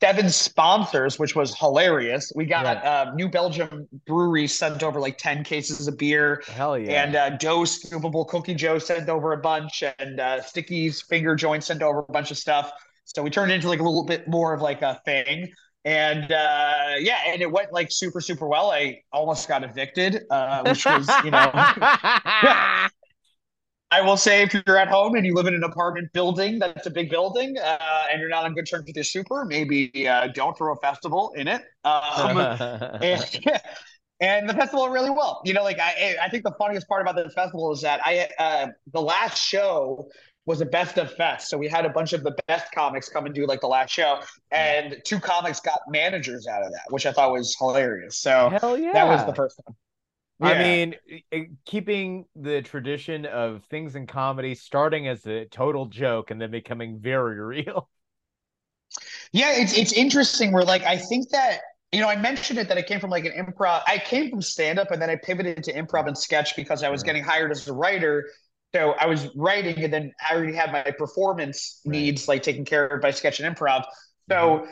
seven 0.01 0.29
sponsors, 0.29 1.19
which 1.19 1.35
was 1.35 1.57
hilarious. 1.57 2.31
We 2.35 2.45
got 2.45 2.65
Right. 2.65 2.85
uh, 2.85 3.11
New 3.15 3.27
Belgium 3.29 3.87
Brewery 4.07 4.47
sent 4.47 4.81
over 4.83 4.99
like 4.99 5.17
10 5.17 5.43
cases 5.43 5.87
of 5.87 5.97
beer. 5.97 6.41
Hell 6.47 6.77
yeah. 6.77 7.03
And 7.03 7.15
uh, 7.15 7.37
Joe 7.37 7.59
Scoopable 7.59 8.27
Cookie 8.27 8.55
Joe 8.55 8.79
sent 8.79 9.09
over 9.09 9.33
a 9.33 9.37
bunch, 9.37 9.83
and 9.99 10.19
uh, 10.19 10.41
Sticky's 10.41 11.01
Finger 11.01 11.35
Joint 11.35 11.63
sent 11.63 11.81
over 11.81 11.99
a 11.99 12.11
bunch 12.11 12.31
of 12.31 12.37
stuff. 12.37 12.71
So 13.05 13.23
we 13.23 13.29
turned 13.29 13.51
into 13.51 13.67
like 13.67 13.79
a 13.79 13.83
little 13.83 14.05
bit 14.05 14.27
more 14.27 14.53
of 14.53 14.61
like 14.61 14.81
a 14.81 15.01
thing. 15.05 15.51
And 15.85 16.31
uh, 16.31 16.95
yeah, 16.99 17.19
and 17.27 17.41
it 17.41 17.49
went 17.51 17.71
like 17.73 17.87
super, 17.91 18.21
super 18.21 18.47
well. 18.47 18.69
I 18.71 19.01
almost 19.11 19.47
got 19.47 19.63
evicted, 19.63 20.23
uh, 20.29 20.61
which 20.63 20.85
was, 20.85 21.09
you 21.23 21.31
know, 21.31 21.51
I 23.91 24.01
will 24.01 24.17
say 24.17 24.43
if 24.43 24.53
you're 24.53 24.77
at 24.77 24.87
home 24.87 25.15
and 25.15 25.25
you 25.25 25.33
live 25.33 25.47
in 25.47 25.55
an 25.55 25.63
apartment 25.63 26.13
building 26.13 26.59
that's 26.59 26.85
a 26.85 26.91
big 26.91 27.09
building 27.09 27.57
uh, 27.57 28.03
and 28.11 28.19
you're 28.19 28.29
not 28.29 28.45
on 28.45 28.53
good 28.53 28.69
terms 28.69 28.85
with 28.85 28.95
your 28.95 29.03
super, 29.03 29.45
maybe 29.45 30.07
uh, 30.07 30.27
don't 30.27 30.55
throw 30.55 30.73
a 30.73 30.75
festival 30.77 31.33
in 31.35 31.47
it. 31.47 31.63
Um, 31.83 32.37
and, 33.01 33.45
and 34.19 34.47
the 34.47 34.53
festival 34.53 34.89
really 34.89 35.09
well. 35.09 35.41
You 35.43 35.53
know, 35.53 35.63
like 35.63 35.79
I, 35.79 36.17
I 36.21 36.29
think 36.29 36.43
the 36.43 36.53
funniest 36.59 36.87
part 36.87 37.01
about 37.01 37.15
the 37.15 37.31
festival 37.31 37.71
is 37.71 37.81
that 37.81 37.99
I, 38.05 38.29
uh, 38.37 38.67
the 38.93 39.01
last 39.01 39.41
show 39.43 40.07
was 40.45 40.61
a 40.61 40.65
best 40.65 40.97
of 40.97 41.11
fest. 41.13 41.49
So 41.49 41.57
we 41.57 41.67
had 41.67 41.85
a 41.85 41.89
bunch 41.89 42.13
of 42.13 42.23
the 42.23 42.35
best 42.47 42.71
comics 42.71 43.09
come 43.09 43.25
and 43.25 43.33
do 43.33 43.47
like 43.47 43.61
the 43.61 43.67
last 43.67 43.91
show, 43.91 44.19
and 44.51 44.97
two 45.05 45.19
comics 45.19 45.59
got 45.59 45.79
managers 45.87 46.47
out 46.47 46.63
of 46.63 46.71
that, 46.71 46.85
which 46.89 47.05
I 47.05 47.11
thought 47.11 47.31
was 47.31 47.55
hilarious. 47.59 48.17
So 48.19 48.49
yeah. 48.75 48.93
that 48.93 49.07
was 49.07 49.25
the 49.25 49.35
first 49.35 49.59
one. 49.63 49.75
I 50.41 50.57
mean, 50.57 50.95
keeping 51.65 52.25
the 52.35 52.61
tradition 52.61 53.25
of 53.25 53.63
things 53.65 53.95
in 53.95 54.07
comedy 54.07 54.55
starting 54.55 55.07
as 55.07 55.25
a 55.25 55.45
total 55.45 55.87
joke 55.87 56.31
and 56.31 56.39
then 56.41 56.51
becoming 56.51 56.99
very 56.99 57.39
real. 57.65 57.89
Yeah, 59.31 59.51
it's 59.53 59.77
it's 59.77 59.93
interesting. 59.93 60.51
Where 60.51 60.63
like 60.63 60.83
I 60.83 60.97
think 60.97 61.29
that 61.29 61.59
you 61.91 62.01
know, 62.01 62.07
I 62.07 62.15
mentioned 62.15 62.59
it 62.59 62.67
that 62.67 62.77
I 62.77 62.81
came 62.81 62.99
from 62.99 63.09
like 63.09 63.25
an 63.25 63.31
improv. 63.31 63.81
I 63.87 63.97
came 63.97 64.29
from 64.29 64.41
stand 64.41 64.77
up 64.77 64.91
and 64.91 65.01
then 65.01 65.09
I 65.09 65.15
pivoted 65.15 65.63
to 65.63 65.73
improv 65.73 66.07
and 66.07 66.17
sketch 66.17 66.55
because 66.55 66.83
I 66.83 66.89
was 66.89 67.01
getting 67.01 67.23
hired 67.23 67.51
as 67.51 67.67
a 67.67 67.73
writer. 67.73 68.29
So 68.75 68.91
I 68.99 69.07
was 69.07 69.27
writing 69.35 69.83
and 69.83 69.91
then 69.91 70.11
I 70.29 70.35
already 70.35 70.53
had 70.53 70.71
my 70.71 70.83
performance 70.97 71.81
right. 71.85 71.91
needs 71.93 72.27
like 72.27 72.43
taken 72.43 72.63
care 72.63 72.85
of 72.85 73.01
by 73.01 73.09
sketch 73.11 73.39
and 73.39 73.55
improv. 73.55 73.85
So 74.29 74.35
mm-hmm. 74.35 74.71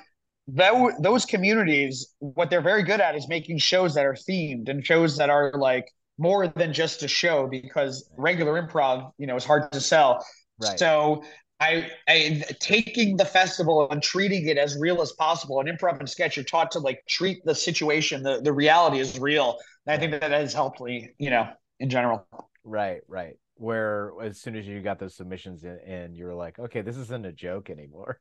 Mm-hmm. 0.49 1.01
those 1.01 1.25
communities, 1.25 2.13
what 2.19 2.49
they're 2.49 2.61
very 2.61 2.83
good 2.83 3.01
at 3.01 3.15
is 3.15 3.27
making 3.27 3.57
shows 3.57 3.93
that 3.95 4.05
are 4.05 4.15
themed 4.15 4.69
and 4.69 4.85
shows 4.85 5.17
that 5.17 5.29
are 5.29 5.51
like 5.53 5.85
more 6.17 6.47
than 6.47 6.73
just 6.73 7.03
a 7.03 7.07
show 7.07 7.47
because 7.47 8.09
regular 8.17 8.61
improv, 8.61 9.11
you 9.17 9.27
know, 9.27 9.35
is 9.35 9.45
hard 9.45 9.71
to 9.71 9.81
sell. 9.81 10.25
Right. 10.59 10.79
So 10.79 11.23
I, 11.59 11.89
I 12.07 12.43
taking 12.59 13.17
the 13.17 13.25
festival 13.25 13.87
and 13.89 14.01
treating 14.01 14.47
it 14.47 14.57
as 14.57 14.77
real 14.79 15.01
as 15.01 15.11
possible. 15.13 15.59
And 15.59 15.69
improv 15.69 15.99
and 15.99 16.09
sketch, 16.09 16.37
you're 16.37 16.45
taught 16.45 16.71
to 16.71 16.79
like 16.79 17.01
treat 17.07 17.43
the 17.45 17.55
situation, 17.55 18.23
the, 18.23 18.41
the 18.41 18.53
reality 18.53 18.99
is 18.99 19.19
real. 19.19 19.57
And 19.85 19.95
I 19.95 19.99
think 19.99 20.11
that, 20.11 20.21
that 20.21 20.31
has 20.31 20.53
helped 20.53 20.81
me, 20.81 21.09
you 21.17 21.29
know, 21.29 21.47
in 21.79 21.89
general. 21.89 22.27
Right, 22.63 23.01
right. 23.07 23.35
Where 23.55 24.11
as 24.21 24.39
soon 24.39 24.55
as 24.55 24.67
you 24.67 24.81
got 24.81 24.99
those 24.99 25.15
submissions 25.15 25.63
in, 25.63 25.79
in 25.79 26.15
you're 26.15 26.35
like, 26.35 26.59
okay, 26.59 26.81
this 26.81 26.97
isn't 26.97 27.25
a 27.25 27.31
joke 27.31 27.69
anymore. 27.69 28.19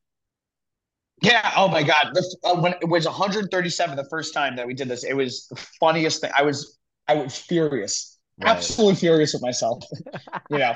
Yeah. 1.23 1.53
Oh 1.57 1.69
my 1.69 1.83
God. 1.83 2.11
This, 2.15 2.37
uh, 2.45 2.57
when 2.57 2.75
it 2.81 2.89
was 2.89 3.07
137 3.07 3.97
the 3.97 4.07
first 4.11 4.35
time 4.35 4.57
that 4.57 4.67
we 4.67 4.75
did 4.75 4.89
this, 4.89 5.05
it 5.05 5.15
was 5.15 5.47
the 5.49 5.57
funniest 5.81 6.21
thing. 6.21 6.31
I 6.37 6.43
was, 6.43 6.79
I 7.09 7.15
was 7.15 7.37
furious, 7.37 8.19
right. 8.39 8.51
absolutely 8.51 8.97
furious 8.97 9.33
with 9.33 9.43
myself. 9.43 9.85
you 10.51 10.59
know, 10.59 10.75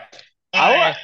I, 0.52 0.96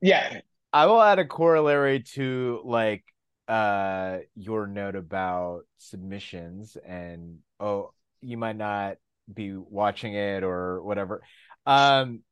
yeah. 0.00 0.40
I 0.72 0.86
will 0.86 1.00
add 1.00 1.18
a 1.18 1.24
corollary 1.24 2.02
to 2.14 2.60
like 2.64 3.04
uh 3.46 4.18
your 4.34 4.66
note 4.66 4.96
about 4.96 5.64
submissions 5.76 6.78
and 6.86 7.38
oh 7.60 7.92
you 8.22 8.38
might 8.38 8.56
not 8.56 8.96
be 9.32 9.54
watching 9.54 10.14
it 10.14 10.42
or 10.42 10.82
whatever. 10.82 11.22
Um 11.66 12.22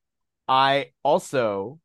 I 0.48 0.90
also 1.02 1.78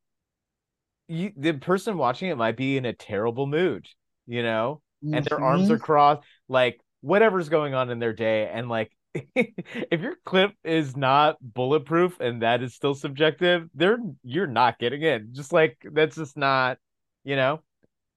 you 1.07 1.31
the 1.35 1.53
person 1.53 1.97
watching 1.97 2.29
it 2.29 2.37
might 2.37 2.57
be 2.57 2.77
in 2.77 2.85
a 2.85 2.93
terrible 2.93 3.47
mood, 3.47 3.87
you 4.27 4.43
know, 4.43 4.81
mm-hmm. 5.03 5.15
and 5.15 5.25
their 5.25 5.41
arms 5.41 5.71
are 5.71 5.75
mm-hmm. 5.75 5.83
crossed, 5.83 6.23
like 6.47 6.79
whatever's 7.01 7.49
going 7.49 7.73
on 7.73 7.89
in 7.89 7.99
their 7.99 8.13
day, 8.13 8.49
and 8.51 8.69
like 8.69 8.91
if 9.35 10.01
your 10.01 10.15
clip 10.25 10.51
is 10.63 10.95
not 10.95 11.37
bulletproof 11.41 12.19
and 12.19 12.41
that 12.41 12.61
is 12.61 12.75
still 12.75 12.93
subjective, 12.93 13.67
they're 13.73 13.99
you're 14.23 14.47
not 14.47 14.79
getting 14.79 15.01
in. 15.01 15.29
Just 15.33 15.53
like 15.53 15.77
that's 15.91 16.15
just 16.15 16.37
not, 16.37 16.77
you 17.23 17.35
know. 17.35 17.61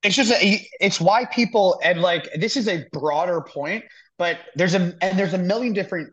It's 0.02 0.16
just 0.16 0.32
a, 0.32 0.66
it's 0.80 1.00
why 1.00 1.26
people 1.26 1.78
and 1.82 2.00
like 2.00 2.28
this 2.34 2.56
is 2.56 2.68
a 2.68 2.86
broader 2.92 3.40
point, 3.42 3.84
but 4.18 4.38
there's 4.54 4.74
a 4.74 4.94
and 5.02 5.18
there's 5.18 5.34
a 5.34 5.38
million 5.38 5.72
different 5.72 6.12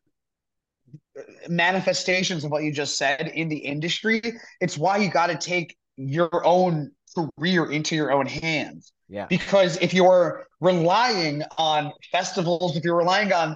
manifestations 1.47 2.43
of 2.43 2.51
what 2.51 2.63
you 2.63 2.71
just 2.71 2.97
said 2.97 3.31
in 3.33 3.49
the 3.49 3.57
industry. 3.57 4.21
It's 4.61 4.77
why 4.77 4.97
you 4.97 5.09
got 5.09 5.27
to 5.27 5.37
take 5.37 5.75
your 5.95 6.45
own 6.45 6.91
career 7.15 7.71
into 7.71 7.95
your 7.95 8.11
own 8.11 8.25
hands. 8.25 8.91
Yeah. 9.09 9.25
Because 9.27 9.77
if 9.77 9.93
you're 9.93 10.47
relying 10.59 11.43
on 11.57 11.93
festivals, 12.11 12.75
if 12.75 12.83
you're 12.83 12.97
relying 12.97 13.31
on 13.31 13.55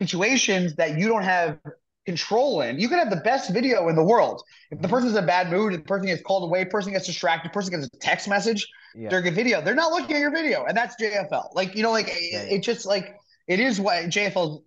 situations 0.00 0.74
that 0.76 0.98
you 0.98 1.08
don't 1.08 1.24
have 1.24 1.58
control 2.06 2.60
in. 2.60 2.78
You 2.78 2.88
can 2.88 2.98
have 2.98 3.10
the 3.10 3.16
best 3.16 3.52
video 3.52 3.88
in 3.88 3.96
the 3.96 4.02
world. 4.02 4.42
If 4.70 4.78
the 4.78 4.86
mm-hmm. 4.86 4.94
person's 4.94 5.16
in 5.16 5.24
a 5.24 5.26
bad 5.26 5.50
mood, 5.50 5.74
the 5.74 5.80
person 5.80 6.06
gets 6.06 6.22
called 6.22 6.44
away, 6.44 6.64
person 6.64 6.92
gets 6.92 7.06
distracted, 7.06 7.52
person 7.52 7.72
gets 7.72 7.86
a 7.86 7.98
text 7.98 8.28
message 8.28 8.66
yeah. 8.94 9.08
during 9.10 9.26
a 9.26 9.30
video, 9.30 9.60
they're 9.60 9.74
not 9.74 9.90
looking 9.90 10.14
at 10.14 10.20
your 10.20 10.30
video. 10.30 10.64
And 10.64 10.76
that's 10.76 10.94
JFL. 11.02 11.54
Like, 11.54 11.74
you 11.74 11.82
know, 11.82 11.90
like 11.90 12.08
it, 12.08 12.52
it 12.52 12.62
just 12.62 12.86
like 12.86 13.16
it 13.48 13.60
is 13.60 13.80
what 13.80 14.04
JFL 14.04 14.62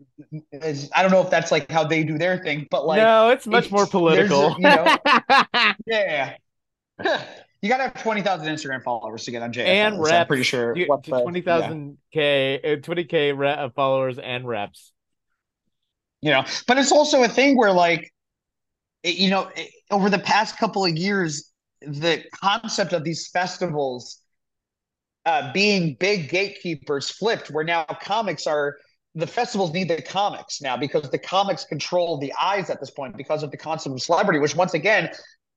is. 0.51 0.89
I 0.93 1.01
don't 1.01 1.11
know 1.11 1.21
if 1.21 1.29
that's 1.29 1.51
like 1.51 1.71
how 1.71 1.85
they 1.85 2.03
do 2.03 2.17
their 2.17 2.37
thing, 2.39 2.67
but 2.69 2.85
like 2.85 3.01
no, 3.01 3.29
it's 3.29 3.47
much 3.47 3.65
it's, 3.65 3.71
more 3.71 3.87
political. 3.87 4.55
You 4.57 4.63
know, 4.63 4.97
yeah. 5.87 6.35
You 7.61 7.69
gotta 7.69 7.83
have 7.83 8.01
twenty 8.01 8.21
thousand 8.21 8.47
Instagram 8.47 8.83
followers 8.83 9.25
to 9.25 9.31
get 9.31 9.41
on 9.41 9.51
JFL. 9.51 9.65
And 9.65 9.99
reps. 9.99 10.11
I'm 10.13 10.27
pretty 10.27 10.43
sure 10.43 10.75
you, 10.77 10.87
twenty 11.03 11.41
thousand 11.41 11.97
yeah. 12.11 12.59
k, 12.59 12.73
uh, 12.73 12.75
twenty 12.77 13.03
k 13.03 13.33
followers 13.75 14.17
and 14.17 14.47
reps 14.47 14.93
you 16.21 16.31
know 16.31 16.43
but 16.67 16.77
it's 16.77 16.91
also 16.91 17.23
a 17.23 17.27
thing 17.27 17.57
where 17.57 17.71
like 17.71 18.13
you 19.03 19.29
know 19.29 19.49
over 19.91 20.09
the 20.09 20.19
past 20.19 20.57
couple 20.57 20.85
of 20.85 20.95
years 20.95 21.51
the 21.81 22.23
concept 22.43 22.93
of 22.93 23.03
these 23.03 23.29
festivals 23.29 24.19
uh, 25.25 25.51
being 25.53 25.95
big 25.99 26.29
gatekeepers 26.29 27.09
flipped 27.09 27.49
where 27.49 27.63
now 27.63 27.83
comics 28.01 28.47
are 28.47 28.77
the 29.15 29.27
festivals 29.27 29.71
need 29.73 29.89
the 29.89 30.01
comics 30.01 30.61
now 30.61 30.75
because 30.75 31.09
the 31.09 31.17
comics 31.17 31.65
control 31.65 32.17
the 32.17 32.33
eyes 32.41 32.69
at 32.69 32.79
this 32.79 32.91
point 32.91 33.15
because 33.15 33.43
of 33.43 33.51
the 33.51 33.57
concept 33.57 33.93
of 33.93 34.01
celebrity 34.01 34.39
which 34.39 34.55
once 34.55 34.73
again 34.73 35.09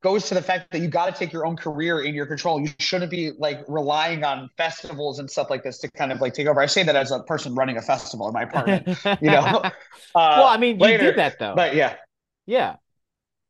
goes 0.03 0.27
to 0.29 0.35
the 0.35 0.43
fact 0.43 0.71
that 0.73 0.81
you 0.81 0.89
got 0.89 1.07
to 1.07 1.13
take 1.13 1.33
your 1.33 1.47
own 1.47 1.57
career 1.57 2.03
in 2.03 2.15
your 2.15 2.27
control. 2.27 2.61
You 2.61 2.69
shouldn't 2.79 3.11
be 3.11 3.33
like 3.39 3.65
relying 3.69 4.25
on 4.25 4.51
festivals 4.57 5.19
and 5.21 5.31
stuff 5.31 5.49
like 5.49 5.63
this 5.63 5.79
to 5.79 5.91
kind 5.93 6.13
of 6.13 6.21
like 6.21 6.35
take 6.35 6.47
over. 6.49 6.61
I 6.61 6.67
say 6.67 6.83
that 6.83 6.97
as 6.97 7.13
a 7.13 7.21
person 7.21 7.55
running 7.55 7.77
a 7.77 7.83
festival 7.83 8.27
in 8.27 8.35
my 8.35 8.43
apartment, 8.43 8.99
you 9.21 9.31
know. 9.31 9.63
Uh, 10.15 10.35
well, 10.37 10.49
I 10.49 10.59
mean, 10.59 10.77
later, 10.77 11.05
you 11.05 11.11
did 11.11 11.19
that 11.19 11.39
though. 11.39 11.55
But 11.55 11.75
yeah, 11.75 11.97
yeah, 12.45 12.77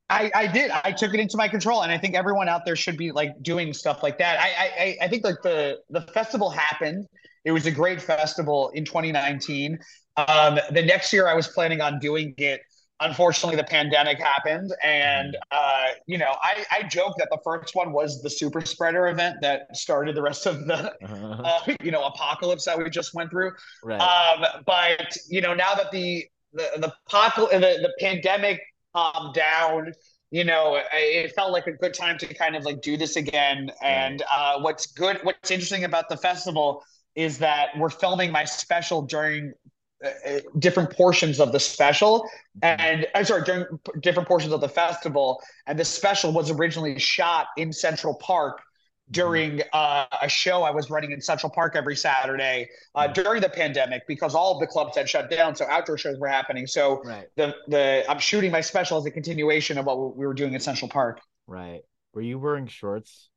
I, 0.09 0.31
I 0.33 0.47
did. 0.47 0.71
I 0.71 0.93
took 0.93 1.13
it 1.13 1.19
into 1.19 1.37
my 1.37 1.49
control, 1.49 1.83
and 1.83 1.91
I 1.91 1.99
think 1.99 2.15
everyone 2.15 2.49
out 2.49 2.65
there 2.65 2.77
should 2.77 2.97
be 2.97 3.11
like 3.11 3.33
doing 3.43 3.73
stuff 3.73 4.01
like 4.01 4.19
that. 4.19 4.39
I 4.39 4.47
I, 4.79 4.97
I 5.07 5.09
think 5.09 5.25
like 5.25 5.43
the 5.43 5.79
the 5.91 6.03
festival 6.03 6.51
happened. 6.51 7.09
It 7.45 7.51
was 7.51 7.67
a 7.67 7.73
great 7.73 8.01
festival 8.01 8.71
in 8.75 8.85
2019. 8.85 9.77
Um, 10.17 10.61
the 10.71 10.83
next 10.83 11.13
year, 11.13 11.27
I 11.27 11.35
was 11.35 11.49
planning 11.49 11.81
on 11.81 11.99
doing 11.99 12.33
it 12.37 12.61
unfortunately 13.03 13.57
the 13.57 13.65
pandemic 13.65 14.19
happened 14.19 14.73
and 14.83 15.37
uh, 15.51 15.89
you 16.07 16.19
know 16.19 16.35
I, 16.43 16.65
I 16.71 16.83
joke 16.85 17.15
that 17.19 17.29
the 17.31 17.39
first 17.45 17.75
one 17.75 17.93
was 17.93 18.23
the 18.23 18.31
super 18.31 18.61
spreader 18.61 19.09
event 19.09 19.37
that 19.43 19.77
started 19.77 20.15
the 20.15 20.23
rest 20.23 20.47
of 20.47 20.67
the 20.67 20.93
uh-huh. 21.05 21.43
uh, 21.45 21.75
you 21.83 21.91
know 21.91 22.05
apocalypse 22.05 22.65
that 22.65 22.79
we 22.79 22.89
just 22.91 23.15
went 23.15 23.31
through 23.31 23.53
right. 23.85 24.01
um, 24.01 24.63
but 24.67 25.17
you 25.29 25.41
know 25.41 25.55
now 25.55 25.75
that 25.75 25.91
the 25.91 26.27
the 26.53 26.71
the, 26.75 26.93
the, 27.13 27.59
the 27.59 27.93
pandemic 28.01 28.61
calmed 28.95 29.35
down 29.35 29.93
you 30.31 30.45
know 30.45 30.81
it 30.93 31.33
felt 31.35 31.53
like 31.53 31.67
a 31.67 31.73
good 31.73 31.95
time 31.95 32.19
to 32.19 32.33
kind 32.35 32.57
of 32.57 32.65
like 32.65 32.81
do 32.83 32.97
this 32.97 33.17
again 33.17 33.71
and 33.83 34.23
uh, 34.33 34.61
what's 34.61 34.87
good 34.87 35.19
what's 35.23 35.51
interesting 35.51 35.85
about 35.85 36.09
the 36.09 36.17
festival 36.17 36.83
is 37.15 37.39
that 37.39 37.69
we're 37.77 37.91
filming 37.91 38.33
my 38.33 38.45
special 38.45 39.03
during 39.03 39.53
different 40.59 40.91
portions 40.91 41.41
of 41.41 41.53
the 41.53 41.61
special 41.61 42.29
and 42.63 43.07
I'm 43.15 43.25
sorry 43.25 43.45
during 43.45 43.67
different 44.01 44.29
portions 44.29 44.53
of 44.53 44.61
the 44.61 44.69
festival 44.69 45.41
and 45.67 45.79
the 45.79 45.85
special 45.85 46.33
was 46.33 46.51
originally 46.51 46.99
shot 46.99 47.47
in 47.57 47.73
Central 47.73 48.15
Park 48.15 48.61
during 49.13 49.59
mm-hmm. 49.59 49.69
uh, 49.73 50.07
a 50.23 50.29
show 50.29 50.63
I 50.63 50.71
was 50.71 50.91
running 50.91 51.13
in 51.13 51.21
Central 51.21 51.51
Park 51.51 51.77
every 51.77 51.95
Saturday 51.95 52.69
uh, 52.95 53.05
mm-hmm. 53.05 53.13
during 53.13 53.41
the 53.41 53.49
pandemic 53.49 54.03
because 54.09 54.35
all 54.35 54.55
of 54.55 54.61
the 54.61 54.67
clubs 54.67 54.97
had 54.97 55.09
shut 55.09 55.31
down, 55.31 55.55
so 55.55 55.67
outdoor 55.69 55.99
shows 55.99 56.19
were 56.19 56.29
happening. 56.29 56.67
So 56.67 57.03
right. 57.05 57.27
the 57.37 57.55
the 57.69 58.05
I'm 58.09 58.19
shooting 58.19 58.51
my 58.51 58.61
special 58.61 58.99
as 58.99 59.07
a 59.07 59.11
continuation 59.11 59.79
of 59.79 59.87
what 59.87 60.17
we 60.17 60.27
were 60.27 60.35
doing 60.35 60.55
in 60.55 60.61
Central 60.61 60.89
Park. 60.89 61.21
Right. 61.47 61.83
Were 62.15 62.23
you 62.23 62.39
wearing 62.39 62.67
shorts? 62.67 63.29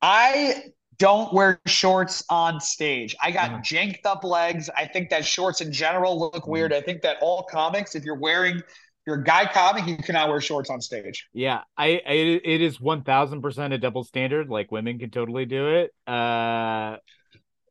I 0.00 0.64
don't 1.02 1.32
wear 1.32 1.60
shorts 1.66 2.22
on 2.30 2.60
stage. 2.60 3.16
I 3.20 3.32
got 3.32 3.50
uh-huh. 3.50 3.62
janked 3.64 4.06
up 4.06 4.22
legs. 4.22 4.70
I 4.76 4.86
think 4.86 5.10
that 5.10 5.24
shorts 5.24 5.60
in 5.60 5.72
general 5.72 6.16
look 6.16 6.46
weird. 6.46 6.70
Mm-hmm. 6.70 6.78
I 6.78 6.82
think 6.82 7.02
that 7.02 7.16
all 7.20 7.42
comics, 7.42 7.96
if 7.96 8.04
you're 8.04 8.14
wearing 8.14 8.62
you're 9.04 9.16
a 9.16 9.24
guy 9.24 9.46
comic, 9.52 9.88
you 9.88 9.96
cannot 9.96 10.28
wear 10.28 10.40
shorts 10.40 10.70
on 10.70 10.80
stage. 10.80 11.26
Yeah, 11.32 11.62
I, 11.76 12.00
I 12.06 12.12
it 12.44 12.60
is 12.60 12.80
one 12.80 13.02
thousand 13.02 13.42
percent 13.42 13.72
a 13.72 13.78
double 13.78 14.04
standard. 14.04 14.48
Like 14.48 14.70
women 14.70 15.00
can 15.00 15.10
totally 15.10 15.44
do 15.44 15.70
it. 15.70 15.90
Uh, 16.06 16.98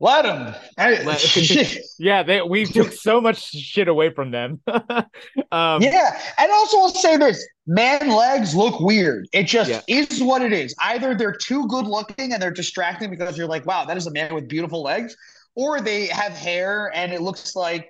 let 0.01 0.23
them. 0.23 0.55
yeah, 1.99 2.23
they 2.23 2.41
we 2.41 2.65
took 2.79 2.91
so 2.91 3.21
much 3.21 3.51
shit 3.51 3.87
away 3.87 4.09
from 4.09 4.31
them. 4.31 4.59
um, 4.67 5.81
yeah, 5.81 6.19
and 6.39 6.51
also 6.51 6.79
I'll 6.79 6.89
say 6.89 7.17
this: 7.17 7.47
man 7.67 8.09
legs 8.09 8.55
look 8.55 8.79
weird. 8.79 9.27
It 9.31 9.43
just 9.43 9.69
yeah. 9.69 9.81
is 9.87 10.21
what 10.21 10.41
it 10.41 10.51
is. 10.51 10.75
Either 10.81 11.13
they're 11.13 11.35
too 11.35 11.67
good 11.67 11.85
looking 11.85 12.33
and 12.33 12.41
they're 12.41 12.51
distracting 12.51 13.11
because 13.11 13.37
you're 13.37 13.47
like, 13.47 13.65
wow, 13.67 13.85
that 13.85 13.95
is 13.95 14.07
a 14.07 14.11
man 14.11 14.33
with 14.33 14.47
beautiful 14.47 14.81
legs, 14.81 15.15
or 15.55 15.79
they 15.81 16.07
have 16.07 16.33
hair 16.33 16.91
and 16.95 17.13
it 17.13 17.21
looks 17.21 17.55
like 17.55 17.89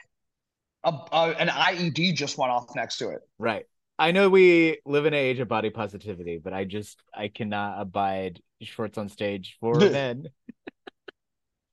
a, 0.84 0.94
a 1.14 1.30
an 1.40 1.48
IED 1.48 2.16
just 2.16 2.38
went 2.38 2.52
off 2.52 2.68
next 2.76 2.98
to 2.98 3.10
it. 3.10 3.22
Right. 3.40 3.66
I 3.98 4.12
know 4.12 4.30
we 4.30 4.80
live 4.86 5.06
in 5.06 5.14
an 5.14 5.20
age 5.20 5.40
of 5.40 5.48
body 5.48 5.70
positivity, 5.70 6.42
but 6.44 6.54
I 6.54 6.66
just 6.66 7.02
I 7.14 7.30
cannot 7.30 7.80
abide 7.80 8.42
shorts 8.62 8.98
on 8.98 9.08
stage 9.08 9.58
for 9.60 9.76
men. 9.76 10.28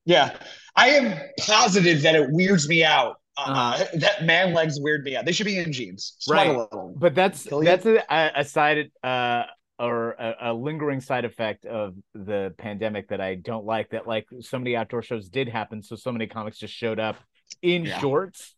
Yeah, 0.09 0.39
I 0.75 0.89
am 0.89 1.21
positive 1.39 2.01
that 2.01 2.15
it 2.15 2.31
weirds 2.31 2.67
me 2.67 2.83
out. 2.83 3.17
Uh, 3.37 3.43
uh-huh. 3.43 3.85
That 3.97 4.25
man 4.25 4.55
legs 4.55 4.81
weird 4.81 5.05
me 5.05 5.15
out. 5.15 5.27
They 5.27 5.33
should 5.33 5.45
be 5.45 5.59
in 5.59 5.71
jeans, 5.71 6.15
Sweat 6.19 6.57
right? 6.57 6.67
But 6.97 7.15
that's 7.15 7.45
that's 7.45 7.85
a, 7.85 8.03
a 8.35 8.43
side 8.43 8.91
uh, 9.05 9.43
or 9.79 10.13
a, 10.13 10.35
a, 10.45 10.55
lingering 10.55 11.03
side 11.03 11.27
effect 11.27 11.67
of 11.67 11.95
the 12.15 12.55
pandemic 12.57 13.09
that 13.09 13.21
I 13.21 13.35
don't 13.35 13.67
like. 13.67 13.91
That 13.91 14.09
like 14.09 14.25
so 14.41 14.59
many 14.59 14.75
outdoor 14.75 15.03
shows 15.03 15.29
did 15.29 15.47
happen, 15.47 15.83
so 15.83 15.95
so 15.95 16.11
many 16.11 16.27
comics 16.27 16.57
just 16.57 16.73
showed 16.73 16.99
up 16.99 17.17
in 17.61 17.85
Yeah. 17.85 18.01
shorts, 18.01 18.55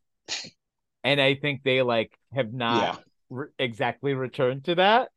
and 1.02 1.20
I 1.20 1.34
think 1.34 1.64
they 1.64 1.82
like 1.82 2.16
have 2.32 2.52
not 2.52 3.02
re- 3.28 3.48
exactly 3.58 4.14
returned 4.14 4.66
to 4.66 4.76
that. 4.76 5.08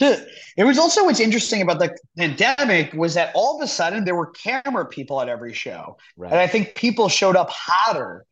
It 0.00 0.64
was 0.64 0.78
also 0.78 1.04
what's 1.04 1.20
interesting 1.20 1.62
about 1.62 1.78
the 1.80 1.96
pandemic 2.16 2.92
was 2.92 3.14
that 3.14 3.32
all 3.34 3.56
of 3.56 3.62
a 3.62 3.66
sudden 3.66 4.04
there 4.04 4.14
were 4.14 4.30
camera 4.30 4.86
people 4.86 5.20
at 5.20 5.28
every 5.28 5.52
show. 5.52 5.96
Right. 6.16 6.30
And 6.30 6.40
I 6.40 6.46
think 6.46 6.74
people 6.74 7.08
showed 7.08 7.36
up 7.36 7.50
hotter 7.50 8.24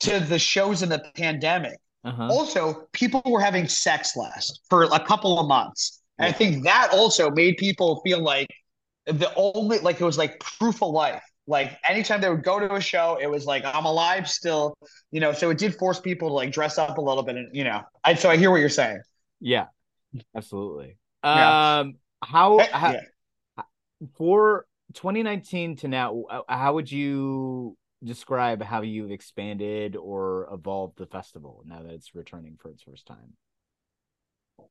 to 0.00 0.20
the 0.20 0.38
shows 0.38 0.82
in 0.82 0.88
the 0.88 1.02
pandemic. 1.16 1.78
uh-huh. 2.04 2.28
Also, 2.28 2.88
people 2.92 3.22
were 3.24 3.40
having 3.40 3.66
sex 3.68 4.16
less 4.16 4.58
for 4.68 4.84
a 4.84 5.00
couple 5.00 5.38
of 5.38 5.46
months. 5.48 6.02
And 6.18 6.26
Yeah. 6.26 6.30
I 6.30 6.32
think 6.32 6.64
that 6.64 6.90
also 6.92 7.30
made 7.30 7.56
people 7.56 8.00
feel 8.04 8.20
like 8.22 8.48
the 9.06 9.32
only, 9.34 9.78
like 9.78 10.00
it 10.00 10.04
was 10.04 10.18
like 10.18 10.38
proof 10.40 10.82
of 10.82 10.90
life. 10.90 11.22
Like 11.46 11.78
anytime 11.84 12.20
they 12.20 12.30
would 12.30 12.42
go 12.42 12.58
to 12.58 12.74
a 12.74 12.80
show, 12.80 13.18
it 13.20 13.30
was 13.30 13.44
like, 13.46 13.64
I'm 13.66 13.84
alive 13.84 14.28
still, 14.28 14.76
you 15.10 15.20
know. 15.20 15.32
So 15.32 15.50
it 15.50 15.58
did 15.58 15.74
force 15.74 16.00
people 16.00 16.28
to 16.28 16.34
like 16.34 16.52
dress 16.52 16.78
up 16.78 16.96
a 16.98 17.02
little 17.02 17.22
bit. 17.22 17.36
And, 17.36 17.54
you 17.54 17.64
know, 17.64 17.82
I, 18.02 18.14
so 18.14 18.30
I 18.30 18.36
hear 18.36 18.50
what 18.50 18.60
you're 18.60 18.68
saying. 18.70 19.00
Yeah, 19.40 19.66
absolutely. 20.34 20.96
Yeah. 21.32 21.54
Um, 21.80 21.94
how, 22.22 22.58
Eh, 22.58 22.66
how 22.72 22.92
yeah. 22.92 23.00
for 24.16 24.66
2019 24.94 25.76
to 25.76 25.88
now, 25.88 26.24
uh, 26.30 26.42
how 26.48 26.74
would 26.74 26.90
you 26.90 27.76
describe 28.02 28.62
how 28.62 28.82
you've 28.82 29.10
expanded 29.10 29.96
or 29.96 30.48
evolved 30.52 30.98
the 30.98 31.06
festival 31.06 31.62
now 31.66 31.82
that 31.82 31.92
it's 31.92 32.14
returning 32.14 32.56
for 32.60 32.70
its 32.70 32.82
first 32.82 33.06
time? 33.06 33.36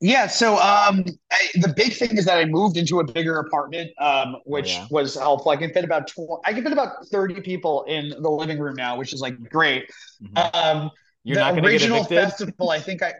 Yeah, 0.01 0.27
so 0.27 0.55
um, 0.55 1.05
I, 1.31 1.37
the 1.55 1.73
big 1.75 1.93
thing 1.93 2.17
is 2.17 2.25
that 2.25 2.37
I 2.37 2.45
moved 2.45 2.77
into 2.77 2.99
a 2.99 3.03
bigger 3.03 3.39
apartment, 3.39 3.91
um, 3.99 4.37
which 4.45 4.69
yeah. 4.69 4.87
was 4.89 5.15
helpful. 5.15 5.51
I 5.51 5.55
can 5.55 5.71
fit 5.71 5.83
about 5.85 6.07
tw- 6.07 6.39
I 6.45 6.53
can 6.53 6.63
fit 6.63 6.71
about 6.73 7.05
thirty 7.11 7.39
people 7.41 7.83
in 7.83 8.09
the 8.09 8.29
living 8.29 8.59
room 8.59 8.75
now, 8.75 8.97
which 8.97 9.13
is 9.13 9.21
like 9.21 9.37
great. 9.49 9.89
Mhm. 10.21 10.55
Um, 10.55 10.91
You're 11.23 11.35
the 11.35 11.41
not 11.41 11.51
going 11.51 11.63
to 11.63 11.69
get 11.69 11.81
evicted. 11.89 12.17
festival, 12.17 12.69
I 12.69 12.79
think 12.79 13.01
I. 13.01 13.13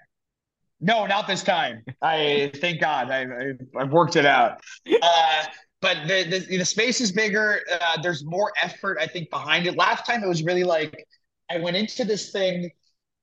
No, 0.83 1.05
not 1.05 1.27
this 1.27 1.43
time. 1.43 1.83
I 2.01 2.51
thank 2.57 2.81
God 2.81 3.09
I, 3.09 3.23
I 3.23 3.53
I've 3.81 3.91
worked 3.91 4.15
it 4.17 4.25
out. 4.25 4.61
Uh, 5.01 5.43
but 5.81 6.07
the, 6.07 6.23
the 6.49 6.57
the 6.57 6.65
space 6.65 7.01
is 7.01 7.11
bigger. 7.11 7.61
Uh, 7.71 8.01
there's 8.01 8.23
more 8.25 8.51
effort, 8.61 8.97
I 9.01 9.07
think, 9.07 9.29
behind 9.29 9.65
it. 9.65 9.77
Last 9.77 10.05
time 10.05 10.23
it 10.23 10.27
was 10.27 10.43
really 10.43 10.63
like 10.63 11.05
I 11.49 11.57
went 11.59 11.77
into 11.77 12.03
this 12.05 12.31
thing. 12.31 12.69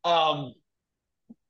Um, 0.05 0.55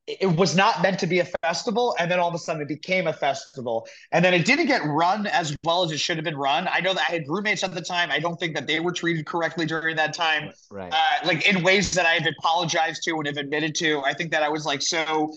it 0.07 0.19
it 0.23 0.27
was 0.37 0.57
not 0.57 0.83
meant 0.83 0.99
to 1.01 1.07
be 1.07 1.21
a 1.21 1.29
festival, 1.43 1.95
and 2.01 2.11
then 2.11 2.19
all 2.19 2.29
of 2.29 2.35
a 2.35 2.39
sudden 2.39 2.63
it 2.63 2.69
became 2.69 3.07
a 3.07 3.13
festival, 3.13 3.87
and 4.13 4.25
then 4.25 4.35
it 4.35 4.45
didn't 4.45 4.67
get 4.67 4.83
run 4.85 5.27
as 5.29 5.57
well 5.65 5.85
as 5.85 5.93
it 5.93 6.01
should 6.01 6.17
have 6.17 6.25
been 6.25 6.37
run. 6.37 6.69
I 6.73 6.81
know 6.81 6.95
that 6.95 7.07
I 7.09 7.13
had 7.13 7.29
roommates 7.29 7.63
at 7.63 7.75
the 7.75 7.81
time. 7.83 8.11
I 8.11 8.19
don't 8.19 8.37
think 8.41 8.55
that 8.57 8.67
they 8.67 8.81
were 8.81 8.93
treated 8.93 9.27
correctly 9.27 9.67
during 9.67 9.95
that 9.97 10.13
time 10.15 10.51
Right. 10.71 10.93
uh, 10.93 11.27
like 11.27 11.49
in 11.49 11.63
ways 11.63 11.93
that 11.93 12.07
I've 12.07 12.27
apologized 12.27 13.05
to 13.05 13.13
and 13.17 13.27
have 13.27 13.37
admitted 13.37 13.75
to. 13.77 14.01
I 14.05 14.15
think 14.15 14.33
that 14.33 14.43
I 14.43 14.49
was 14.49 14.65
like 14.67 14.83
so 14.83 15.33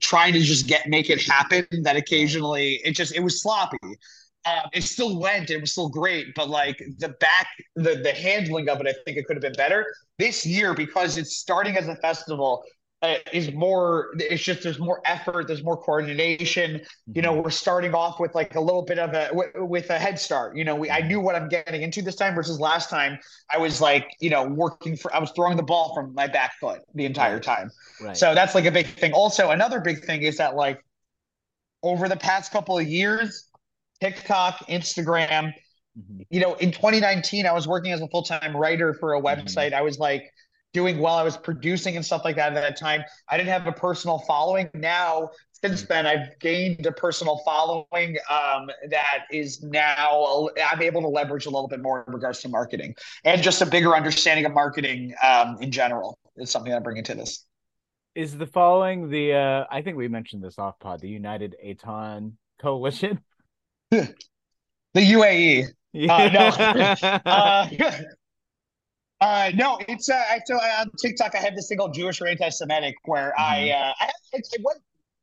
trying 0.00 0.32
to 0.32 0.40
just 0.40 0.66
get 0.66 0.88
make 0.88 1.10
it 1.10 1.22
happen 1.22 1.66
that 1.82 1.96
occasionally 1.96 2.80
it 2.84 2.92
just 2.92 3.14
it 3.14 3.20
was 3.20 3.42
sloppy. 3.42 3.78
Um, 4.46 4.70
it 4.72 4.84
still 4.84 5.20
went, 5.20 5.50
it 5.50 5.60
was 5.60 5.72
still 5.72 5.90
great, 5.90 6.34
but 6.34 6.48
like 6.48 6.78
the 6.98 7.10
back, 7.20 7.46
the 7.76 7.96
the 7.96 8.12
handling 8.12 8.68
of 8.68 8.80
it, 8.80 8.86
I 8.86 8.94
think 9.04 9.18
it 9.18 9.26
could 9.26 9.36
have 9.36 9.42
been 9.42 9.52
better 9.52 9.84
this 10.18 10.46
year 10.46 10.72
because 10.74 11.18
it's 11.18 11.36
starting 11.36 11.76
as 11.76 11.88
a 11.88 11.96
festival. 11.96 12.62
Uh, 13.02 13.14
is 13.32 13.50
more 13.54 14.10
it's 14.18 14.42
just 14.42 14.62
there's 14.62 14.78
more 14.78 15.00
effort 15.06 15.46
there's 15.48 15.64
more 15.64 15.76
coordination. 15.82 16.82
You 17.14 17.22
know 17.22 17.32
we're 17.32 17.48
starting 17.48 17.94
off 17.94 18.20
with 18.20 18.34
like 18.34 18.56
a 18.56 18.60
little 18.60 18.82
bit 18.82 18.98
of 18.98 19.14
a 19.14 19.28
w- 19.28 19.64
with 19.64 19.88
a 19.88 19.98
head 19.98 20.18
start. 20.18 20.54
You 20.54 20.64
know 20.64 20.76
we 20.76 20.90
i 20.90 21.00
knew 21.00 21.18
what 21.18 21.34
i'm 21.34 21.48
getting 21.48 21.80
into 21.80 22.02
this 22.02 22.14
time 22.16 22.34
versus 22.34 22.60
last 22.60 22.90
time. 22.90 23.18
I 23.50 23.56
was 23.56 23.80
like 23.80 24.06
you 24.20 24.28
know 24.28 24.44
working 24.44 24.98
for 24.98 25.14
i 25.14 25.18
was 25.18 25.30
throwing 25.30 25.56
the 25.56 25.62
ball 25.62 25.94
from 25.94 26.12
my 26.14 26.26
back 26.26 26.52
foot 26.60 26.80
the 26.94 27.06
entire 27.06 27.40
time. 27.40 27.70
Right. 28.02 28.14
so 28.14 28.34
that's 28.34 28.54
like 28.54 28.66
a 28.66 28.70
big 28.70 28.86
thing. 28.86 29.14
Also 29.14 29.48
another 29.48 29.80
big 29.80 30.04
thing 30.04 30.22
is 30.22 30.36
that 30.36 30.54
like 30.54 30.84
over 31.82 32.06
the 32.06 32.16
past 32.16 32.52
couple 32.52 32.76
of 32.78 32.86
years 32.86 33.48
tiktok 34.00 34.58
instagram 34.68 35.52
Mhm. 35.98 36.24
you 36.30 36.40
know 36.40 36.54
in 36.54 36.70
2019 36.70 37.46
i 37.46 37.52
was 37.52 37.66
working 37.66 37.92
as 37.92 38.00
a 38.00 38.08
full-time 38.08 38.56
writer 38.56 38.94
for 38.94 39.14
a 39.14 39.20
website. 39.20 39.72
I 39.72 39.82
was 39.82 39.98
like 39.98 40.22
doing 40.72 40.98
well. 40.98 41.14
I 41.14 41.22
was 41.22 41.36
producing 41.36 41.96
and 41.96 42.04
stuff 42.04 42.24
like 42.24 42.36
that 42.36 42.56
at 42.56 42.60
that 42.60 42.78
time. 42.78 43.02
I 43.28 43.36
didn't 43.36 43.50
have 43.50 43.66
a 43.66 43.72
personal 43.72 44.18
following. 44.20 44.70
Now 44.74 45.30
since 45.62 45.82
then 45.82 46.06
i've 46.06 46.38
gained 46.38 46.86
a 46.86 46.92
personal 46.92 47.38
following 47.44 48.16
um, 48.30 48.70
that 48.88 49.24
is 49.30 49.62
now 49.62 50.48
i'm 50.70 50.82
able 50.82 51.02
to 51.02 51.08
leverage 51.08 51.46
a 51.46 51.50
little 51.50 51.68
bit 51.68 51.80
more 51.80 52.04
in 52.06 52.14
regards 52.14 52.40
to 52.40 52.48
marketing 52.48 52.94
and 53.24 53.42
just 53.42 53.60
a 53.62 53.66
bigger 53.66 53.94
understanding 53.94 54.46
of 54.46 54.52
marketing 54.52 55.14
um, 55.22 55.56
in 55.60 55.70
general 55.70 56.18
is 56.36 56.50
something 56.50 56.72
i 56.72 56.78
bring 56.78 56.96
into 56.96 57.14
this. 57.14 57.44
Is 58.14 58.36
the 58.36 58.46
following 58.46 59.08
the 59.08 59.34
uh 59.34 59.64
I 59.70 59.82
think 59.82 59.96
we 59.96 60.08
mentioned 60.08 60.42
this 60.42 60.58
off 60.58 60.78
pod, 60.80 61.00
the 61.00 61.08
United 61.08 61.54
Eitan 61.64 62.32
Coalition? 62.60 63.20
the 63.90 64.14
uae 64.94 65.66
Uh, 66.08 66.28
no. 66.32 66.46
uh, 67.26 67.68
uh, 69.20 69.50
no, 69.54 69.78
it's 69.88 70.08
uh, 70.08 70.14
I, 70.14 70.40
so 70.46 70.56
uh, 70.56 70.80
on 70.80 70.90
TikTok. 71.00 71.34
I 71.34 71.38
have 71.38 71.54
this 71.54 71.68
thing 71.68 71.78
called 71.78 71.94
Jewish 71.94 72.20
or 72.20 72.26
anti-Semitic, 72.26 72.94
where 73.04 73.38
I 73.38 73.70
uh, 73.70 73.92
I, 74.00 74.10
went 74.62 74.78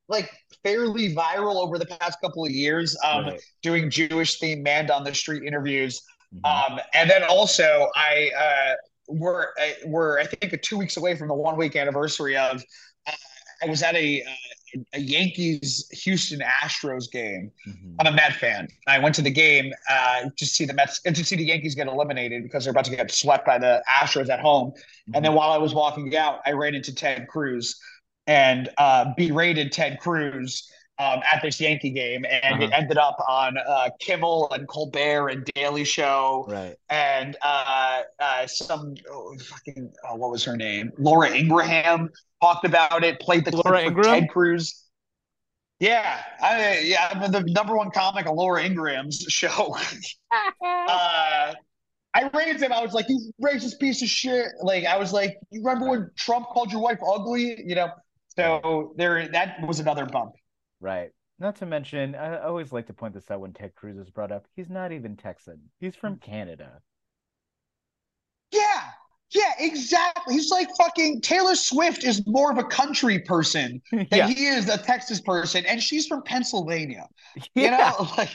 like 0.08 0.30
fairly 0.62 1.14
viral 1.14 1.56
over 1.56 1.78
the 1.78 1.86
past 1.86 2.20
couple 2.20 2.44
of 2.44 2.50
years, 2.50 2.96
um, 3.04 3.24
Right. 3.26 3.40
doing 3.62 3.90
Jewish 3.90 4.40
themed 4.40 4.62
man 4.62 4.90
on 4.90 5.04
the 5.04 5.14
street 5.14 5.42
interviews, 5.44 6.00
Mhm. 6.34 6.72
um, 6.72 6.80
and 6.94 7.10
then 7.10 7.24
also 7.24 7.88
I 7.96 8.30
uh, 8.38 8.74
we're 9.08 9.48
I- 9.58 9.76
we're 9.86 10.18
I 10.20 10.26
think 10.26 10.60
two 10.62 10.78
weeks 10.78 10.96
away 10.96 11.16
from 11.16 11.28
the 11.28 11.34
one 11.34 11.56
week 11.56 11.76
anniversary 11.76 12.36
of. 12.36 12.62
Uh, 13.06 13.12
I 13.62 13.66
was 13.66 13.82
at 13.82 13.96
a 13.96 14.22
uh, 14.22 14.26
a 14.92 15.00
Yankees 15.00 15.88
Houston 16.04 16.40
Astros 16.40 17.10
game. 17.10 17.50
Mhm. 17.66 17.94
I'm 17.98 18.06
a 18.06 18.12
Met 18.12 18.34
fan. 18.34 18.68
I 18.86 18.98
went 18.98 19.14
to 19.16 19.22
the 19.22 19.30
game 19.30 19.72
uh, 19.90 20.30
to 20.36 20.46
see 20.46 20.64
the 20.64 20.74
Mets 20.74 21.00
and 21.04 21.14
to 21.16 21.24
see 21.24 21.36
the 21.36 21.44
Yankees 21.44 21.74
get 21.74 21.86
eliminated 21.86 22.42
because 22.42 22.64
they're 22.64 22.72
about 22.72 22.84
to 22.86 22.94
get 22.94 23.10
swept 23.10 23.46
by 23.46 23.58
the 23.58 23.82
Astros 23.88 24.28
at 24.28 24.40
home. 24.40 24.72
And 25.14 25.24
then 25.24 25.34
while 25.34 25.50
I 25.50 25.58
was 25.58 25.74
walking 25.74 26.14
out, 26.16 26.40
I 26.46 26.52
ran 26.52 26.74
into 26.74 26.94
Ted 26.94 27.28
Cruz 27.28 27.80
and 28.26 28.68
uh, 28.78 29.12
berated 29.16 29.72
Ted 29.72 29.98
Cruz 30.00 30.70
um, 31.00 31.20
at 31.32 31.40
this 31.42 31.60
Yankee 31.60 31.90
game, 31.90 32.24
and 32.24 32.62
it 32.62 32.66
Uh-huh. 32.66 32.80
ended 32.80 32.98
up 32.98 33.16
on 33.28 33.56
uh, 33.58 33.88
Kimmel 34.00 34.50
and 34.52 34.66
Colbert 34.68 35.28
and 35.28 35.44
Daily 35.54 35.84
Show 35.84 36.46
Right. 36.48 36.76
and 36.90 37.36
uh, 37.42 38.02
uh, 38.18 38.46
some 38.46 38.94
oh, 39.10 39.36
fucking 39.38 39.92
oh, 40.08 40.16
what 40.16 40.30
was 40.30 40.44
her 40.44 40.56
name? 40.56 40.90
Laura 40.98 41.30
Ingraham 41.30 42.10
talked 42.42 42.64
about 42.64 43.04
it. 43.04 43.20
Played 43.20 43.44
the 43.44 43.52
Laura 43.52 43.62
clip 43.62 43.82
for 43.82 43.86
Ingraham? 44.00 44.20
Ted 44.22 44.30
Cruz. 44.30 44.84
Yeah, 45.80 46.20
I, 46.42 46.80
yeah, 46.80 47.08
I'm 47.12 47.30
the 47.30 47.42
number 47.42 47.76
one 47.76 47.92
comic 47.92 48.26
on 48.26 48.34
Laura 48.34 48.64
Ingraham's 48.64 49.18
show. 49.28 49.76
uh, 50.64 51.54
I 52.14 52.30
raised 52.34 52.62
him. 52.62 52.72
I 52.72 52.82
was 52.82 52.92
like, 52.94 53.06
"You 53.08 53.30
racist 53.40 53.78
piece 53.78 54.02
of 54.02 54.08
shit!" 54.08 54.46
Like, 54.60 54.84
I 54.84 54.96
was 54.98 55.12
like, 55.12 55.38
"You 55.50 55.62
remember 55.62 55.88
when 55.88 56.10
Trump 56.16 56.46
called 56.48 56.72
your 56.72 56.80
wife 56.80 56.98
ugly?" 57.06 57.62
You 57.64 57.76
know. 57.76 57.90
So 58.36 58.94
there, 58.96 59.28
that 59.28 59.66
was 59.66 59.78
another 59.80 60.06
bump. 60.06 60.32
Right. 60.80 61.10
Not 61.38 61.56
to 61.56 61.66
mention, 61.66 62.14
I 62.16 62.40
always 62.40 62.72
like 62.72 62.86
to 62.88 62.92
point 62.92 63.14
this 63.14 63.30
out 63.30 63.40
when 63.40 63.52
Ted 63.52 63.74
Cruz 63.76 63.96
is 63.96 64.10
brought 64.10 64.32
up. 64.32 64.46
He's 64.56 64.68
not 64.68 64.90
even 64.92 65.16
Texan. 65.16 65.70
He's 65.78 65.94
from 65.94 66.16
Mm. 66.16 66.20
Canada. 66.20 66.82
Yeah, 68.50 68.90
yeah, 69.34 69.52
exactly. 69.58 70.34
He's 70.34 70.50
like 70.50 70.68
fucking 70.78 71.20
Taylor 71.20 71.54
Swift 71.54 72.02
is 72.04 72.26
more 72.26 72.50
of 72.50 72.58
a 72.58 72.64
country 72.64 73.18
person 73.20 73.82
than 73.92 74.06
Yeah. 74.10 74.26
he 74.26 74.46
is 74.46 74.68
a 74.68 74.78
Texas 74.78 75.20
person, 75.20 75.64
and 75.66 75.82
she's 75.82 76.06
from 76.06 76.22
Pennsylvania. 76.22 77.06
You 77.54 77.70
know, 77.70 78.08
like 78.18 78.30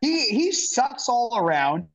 he 0.00 0.26
he 0.28 0.52
sucks 0.52 1.08
all 1.08 1.36
around, 1.38 1.88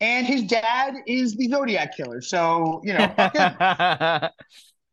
and 0.00 0.26
his 0.26 0.44
dad 0.44 0.94
is 1.06 1.36
the 1.36 1.48
Zodiac 1.48 1.96
killer. 1.96 2.20
So 2.20 2.80
you 2.84 2.92
know, 2.94 3.12
fuck 3.16 3.34
him. 3.36 3.56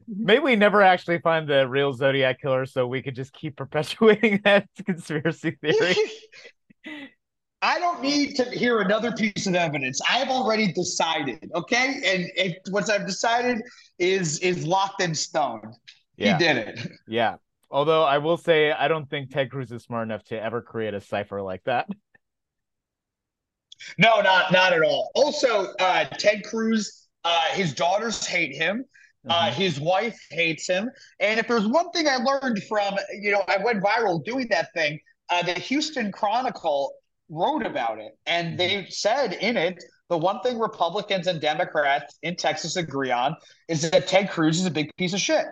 Maybe 0.07 0.39
we 0.39 0.55
never 0.55 0.81
actually 0.81 1.19
find 1.19 1.47
the 1.47 1.67
real 1.67 1.93
Zodiac 1.93 2.41
killer, 2.41 2.65
so 2.65 2.87
we 2.87 3.01
could 3.01 3.15
just 3.15 3.33
keep 3.33 3.55
perpetuating 3.55 4.41
that 4.45 4.67
conspiracy 4.85 5.57
theory. 5.61 5.95
I 7.61 7.79
don't 7.79 8.01
need 8.01 8.35
to 8.35 8.43
hear 8.49 8.81
another 8.81 9.13
piece 9.13 9.47
of 9.47 9.55
evidence. 9.55 10.01
I've 10.09 10.27
already 10.27 10.73
decided, 10.73 11.49
okay? 11.55 12.01
And 12.05 12.29
if 12.35 12.57
what 12.71 12.89
I've 12.89 13.07
decided 13.07 13.61
is 13.99 14.39
is 14.39 14.67
locked 14.67 15.01
in 15.01 15.15
stone. 15.15 15.73
Yeah. 16.17 16.37
He 16.37 16.43
did 16.43 16.57
it. 16.57 16.91
Yeah. 17.07 17.35
Although 17.71 18.03
I 18.03 18.17
will 18.17 18.35
say, 18.35 18.71
I 18.71 18.89
don't 18.89 19.09
think 19.09 19.31
Ted 19.31 19.49
Cruz 19.49 19.71
is 19.71 19.81
smart 19.81 20.05
enough 20.05 20.23
to 20.25 20.39
ever 20.39 20.61
create 20.61 20.93
a 20.93 20.99
cipher 20.99 21.41
like 21.41 21.63
that. 21.63 21.87
No, 23.97 24.21
not 24.21 24.51
not 24.51 24.73
at 24.73 24.81
all. 24.83 25.11
Also, 25.15 25.73
uh, 25.79 26.05
Ted 26.05 26.43
Cruz, 26.43 27.07
uh, 27.23 27.47
his 27.51 27.73
daughters 27.73 28.25
hate 28.25 28.55
him. 28.55 28.85
Uh, 29.29 29.49
Mhm. 29.49 29.53
his 29.53 29.79
wife 29.79 30.19
hates 30.31 30.67
him. 30.67 30.89
And 31.19 31.39
if 31.39 31.47
there's 31.47 31.67
one 31.67 31.91
thing 31.91 32.07
I 32.07 32.17
learned 32.17 32.62
from, 32.63 32.97
you 33.21 33.31
know, 33.31 33.43
I 33.47 33.57
went 33.57 33.81
viral 33.81 34.23
doing 34.23 34.47
that 34.49 34.73
thing. 34.73 34.99
Uh, 35.29 35.43
the 35.43 35.53
Houston 35.53 36.12
Chronicle 36.12 36.93
wrote 37.29 37.65
about 37.65 37.99
it, 37.99 38.17
and 38.25 38.57
they 38.59 38.86
said 38.89 39.33
in 39.33 39.55
it 39.55 39.81
the 40.09 40.17
one 40.17 40.41
thing 40.41 40.59
Republicans 40.59 41.27
and 41.27 41.39
Democrats 41.39 42.17
in 42.21 42.36
Texas 42.36 42.75
agree 42.75 43.12
on 43.12 43.36
is 43.69 43.89
that 43.89 44.07
Ted 44.07 44.29
Cruz 44.29 44.59
is 44.59 44.65
a 44.65 44.71
big 44.71 44.89
piece 44.97 45.13
of 45.13 45.21
shit. 45.21 45.45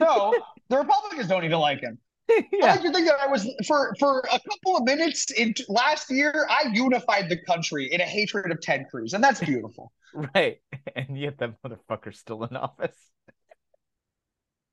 So 0.00 0.34
the 0.68 0.78
Republicans 0.78 1.26
don't 1.26 1.44
even 1.44 1.58
like 1.58 1.80
him. 1.80 1.98
I 2.30 2.42
yeah. 2.52 2.66
like 2.66 2.82
to 2.82 2.90
think 2.92 3.06
that 3.06 3.16
I 3.20 3.26
was 3.26 3.46
for 3.66 3.94
for 3.98 4.20
a 4.32 4.38
couple 4.38 4.76
of 4.76 4.84
minutes 4.84 5.30
in 5.30 5.54
last 5.68 6.10
year. 6.10 6.46
I 6.48 6.70
unified 6.72 7.28
the 7.28 7.36
country 7.44 7.92
in 7.92 8.00
a 8.00 8.04
hatred 8.04 8.50
of 8.50 8.60
Ted 8.60 8.86
Cruz, 8.90 9.12
and 9.14 9.22
that's 9.22 9.40
beautiful. 9.40 9.92
Right. 10.34 10.58
And 10.94 11.18
yet 11.18 11.38
that 11.38 11.60
motherfucker's 11.62 12.20
still 12.20 12.44
in 12.44 12.56
office. 12.56 12.96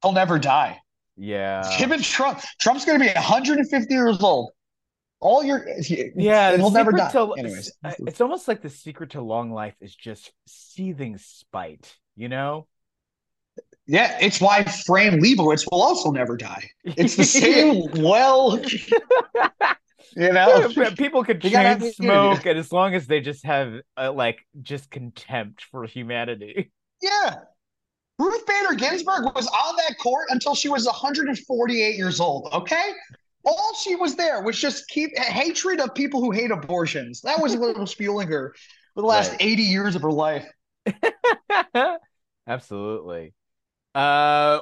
He'll 0.03 0.11
never 0.11 0.37
die. 0.37 0.79
Yeah. 1.17 1.67
Him 1.71 1.91
and 1.91 2.03
Trump. 2.03 2.41
Trump's 2.59 2.85
going 2.85 2.99
to 2.99 3.05
be 3.05 3.11
150 3.11 3.91
years 3.91 4.21
old. 4.21 4.51
All 5.19 5.43
your 5.43 5.67
Yeah, 6.15 6.57
he'll 6.57 6.69
never 6.69 6.91
die. 6.91 7.11
to- 7.11 7.33
Anyways, 7.33 7.71
it's 7.83 8.21
almost 8.21 8.47
like 8.47 8.61
the 8.61 8.69
secret 8.69 9.11
to 9.11 9.21
long 9.21 9.51
life 9.51 9.75
is 9.81 9.95
just 9.95 10.31
seething 10.47 11.17
spite, 11.17 11.95
you 12.15 12.29
know? 12.29 12.67
Yeah, 13.91 14.17
it's 14.21 14.39
why 14.39 14.63
Fran 14.63 15.19
Lebowitz 15.21 15.65
will 15.69 15.81
also 15.81 16.11
never 16.11 16.37
die. 16.37 16.69
It's 16.85 17.15
the 17.15 17.23
same. 17.25 17.83
well, 18.01 18.59
you 20.15 20.31
know, 20.31 20.69
Yeah, 20.75 20.89
people 20.91 21.23
could 21.23 21.43
You 21.43 21.51
gotta 21.51 21.67
have 21.69 21.81
chain 21.81 21.93
smoke, 21.93 22.45
and 22.45 22.57
as 22.57 22.71
long 22.71 22.95
as 22.95 23.05
they 23.07 23.19
just 23.19 23.45
have 23.45 23.81
uh, 23.97 24.11
like 24.11 24.39
just 24.61 24.89
contempt 24.89 25.63
for 25.71 25.83
humanity. 25.85 26.71
yeah. 27.01 27.35
Ruth 28.17 28.45
Bader 28.45 28.75
Ginsburg 28.75 29.35
was 29.35 29.47
on 29.47 29.75
that 29.77 29.95
court 29.99 30.27
until 30.29 30.53
she 30.55 30.69
was 30.69 30.85
148 30.85 31.95
years 31.95 32.19
old. 32.19 32.47
Okay. 32.53 32.91
All 33.43 33.73
she 33.83 33.95
was 33.95 34.15
there 34.15 34.41
was 34.43 34.57
just 34.59 34.87
keep 34.89 35.17
hatred 35.17 35.79
of 35.79 35.95
people 35.95 36.21
who 36.21 36.29
hate 36.31 36.51
abortions. 36.51 37.21
That 37.21 37.41
was 37.41 37.57
what 37.57 37.77
was 37.77 37.93
fueling 37.93 38.27
her 38.27 38.53
for 38.93 39.01
the 39.01 39.07
last 39.07 39.31
Right. 39.31 39.41
80 39.41 39.63
years 39.63 39.95
of 39.95 40.03
her 40.03 40.11
life. 40.11 40.47
Absolutely. 42.47 43.33
Uh, 43.93 44.59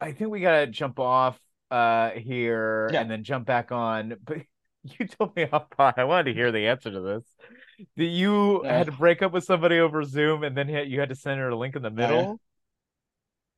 I 0.00 0.12
think 0.12 0.30
we 0.30 0.40
gotta 0.40 0.66
jump 0.66 0.98
off 0.98 1.38
uh 1.70 2.10
here 2.10 2.88
Yeah. 2.92 3.00
and 3.00 3.10
then 3.10 3.24
jump 3.24 3.46
back 3.46 3.72
on. 3.72 4.16
But 4.24 4.38
you 5.00 5.06
told 5.08 5.34
me 5.34 5.46
off 5.52 5.68
pod. 5.70 5.94
I 5.96 6.04
wanted 6.04 6.24
to 6.24 6.34
hear 6.34 6.52
the 6.52 6.68
answer 6.68 6.90
to 6.92 7.00
this. 7.00 7.24
That 7.96 8.04
you 8.04 8.64
Yeah. 8.64 8.78
had 8.78 8.86
to 8.86 8.92
break 8.92 9.20
up 9.22 9.32
with 9.32 9.44
somebody 9.44 9.78
over 9.80 10.02
Zoom, 10.04 10.44
and 10.44 10.56
then 10.56 10.68
you 10.68 11.00
had 11.00 11.08
to 11.08 11.16
send 11.16 11.40
her 11.40 11.48
a 11.48 11.56
link 11.56 11.74
in 11.76 11.82
the 11.82 11.90
middle. 11.90 12.40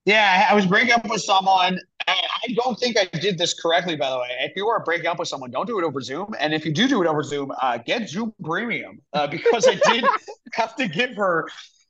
Yeah, 0.06 0.46
I 0.48 0.54
was 0.54 0.64
breaking 0.64 0.92
up 0.92 1.08
with 1.10 1.20
someone. 1.20 1.78
and 2.06 2.16
I 2.48 2.54
don't 2.54 2.78
think 2.80 2.96
I 2.96 3.04
did 3.18 3.36
this 3.36 3.52
correctly, 3.52 3.94
by 3.96 4.08
the 4.08 4.16
way. 4.18 4.28
If 4.40 4.52
you 4.56 4.66
are 4.68 4.82
breaking 4.82 5.06
up 5.06 5.18
with 5.18 5.28
someone, 5.28 5.50
don't 5.50 5.66
do 5.66 5.78
it 5.78 5.84
over 5.84 6.00
Zoom. 6.00 6.34
And 6.40 6.54
if 6.54 6.64
you 6.64 6.72
do 6.72 6.88
do 6.88 7.02
it 7.02 7.06
over 7.06 7.22
Zoom, 7.22 7.52
uh, 7.60 7.76
get 7.76 8.08
Zoom 8.08 8.32
Premium 8.42 9.02
uh, 9.12 9.26
because 9.26 9.68
I 9.68 9.74
did 9.92 10.06
have 10.54 10.74
to 10.76 10.88
give 10.88 11.14
her 11.16 11.46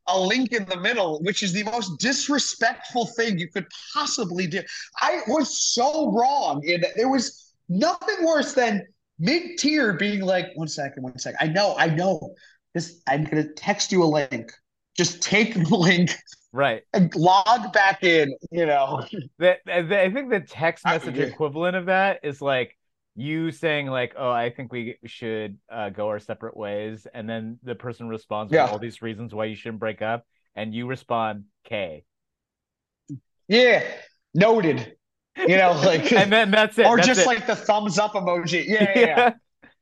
a 0.09 0.19
link 0.19 0.53
in 0.53 0.65
the 0.65 0.77
middle, 0.79 1.21
which 1.23 1.43
is 1.43 1.53
the 1.53 1.65
most 1.65 1.99
disrespectful 2.01 3.07
thing 3.07 3.39
you 3.39 3.49
could 3.49 3.67
possibly 3.95 4.47
do. 4.47 4.63
I 5.01 5.21
was 5.29 5.63
so 5.63 6.11
wrong 6.13 6.63
in 6.65 6.81
that 6.81 6.93
there 6.97 7.09
was 7.09 7.53
nothing 7.69 8.25
worse 8.25 8.55
than 8.55 8.87
mid-tier 9.19 9.95
being 9.95 10.21
like, 10.23 10.47
one 10.55 10.69
second, 10.69 11.03
one 11.03 11.19
second. 11.19 11.39
I 11.41 11.49
know, 11.49 11.75
I 11.79 11.87
know. 11.89 12.35
This 12.75 13.01
I'm 13.09 13.25
gonna 13.25 13.49
text 13.55 13.93
you 13.93 14.03
a 14.03 14.07
link. 14.07 14.51
Just 14.97 15.23
take 15.23 15.55
the 15.55 15.77
link 15.77 16.11
Right. 16.53 16.83
and 16.95 17.15
log 17.15 17.73
back 17.73 18.03
in, 18.05 18.35
you 18.51 18.67
know. 18.67 19.05
That 19.39 19.59
I 19.67 20.11
think 20.11 20.31
the 20.31 20.41
text 20.41 20.87
I- 20.87 20.95
message 20.95 21.17
yeah. 21.17 21.25
equivalent 21.25 21.77
of 21.77 21.87
that 21.87 22.21
is 22.23 22.41
like 22.41 22.78
you 23.19 23.51
saying 23.53 23.89
like, 23.89 24.15
"Oh, 24.17 24.31
I 24.31 24.51
think 24.51 24.73
we 24.73 24.99
should 25.07 25.59
uh, 25.71 25.91
go 25.91 26.09
our 26.09 26.21
separate 26.21 26.57
ways," 26.57 27.07
and 27.13 27.29
then 27.29 27.59
the 27.63 27.75
person 27.75 28.09
responds 28.09 28.53
Yeah. 28.53 28.65
with 28.65 28.73
all 28.73 28.79
these 28.79 29.03
reasons 29.03 29.35
why 29.35 29.47
you 29.47 29.57
shouldn't 29.57 29.81
break 29.81 30.03
up, 30.03 30.27
and 30.57 30.75
you 30.75 30.87
respond 30.87 31.45
K, 31.65 32.05
Yeah, 33.49 33.83
noted. 34.35 34.97
You 35.37 35.57
know, 35.57 35.73
like 35.85 36.13
and 36.13 36.33
then 36.33 36.51
that's 36.51 36.79
it. 36.79 36.87
or 36.87 36.97
That's 36.97 37.07
just 37.07 37.21
it. 37.21 37.27
like 37.27 37.47
the 37.47 37.57
thumbs 37.57 37.99
up 37.99 38.13
emoji. 38.13 38.65
Yeah, 38.67 38.93
yeah, 38.95 39.07
yeah. 39.07 39.31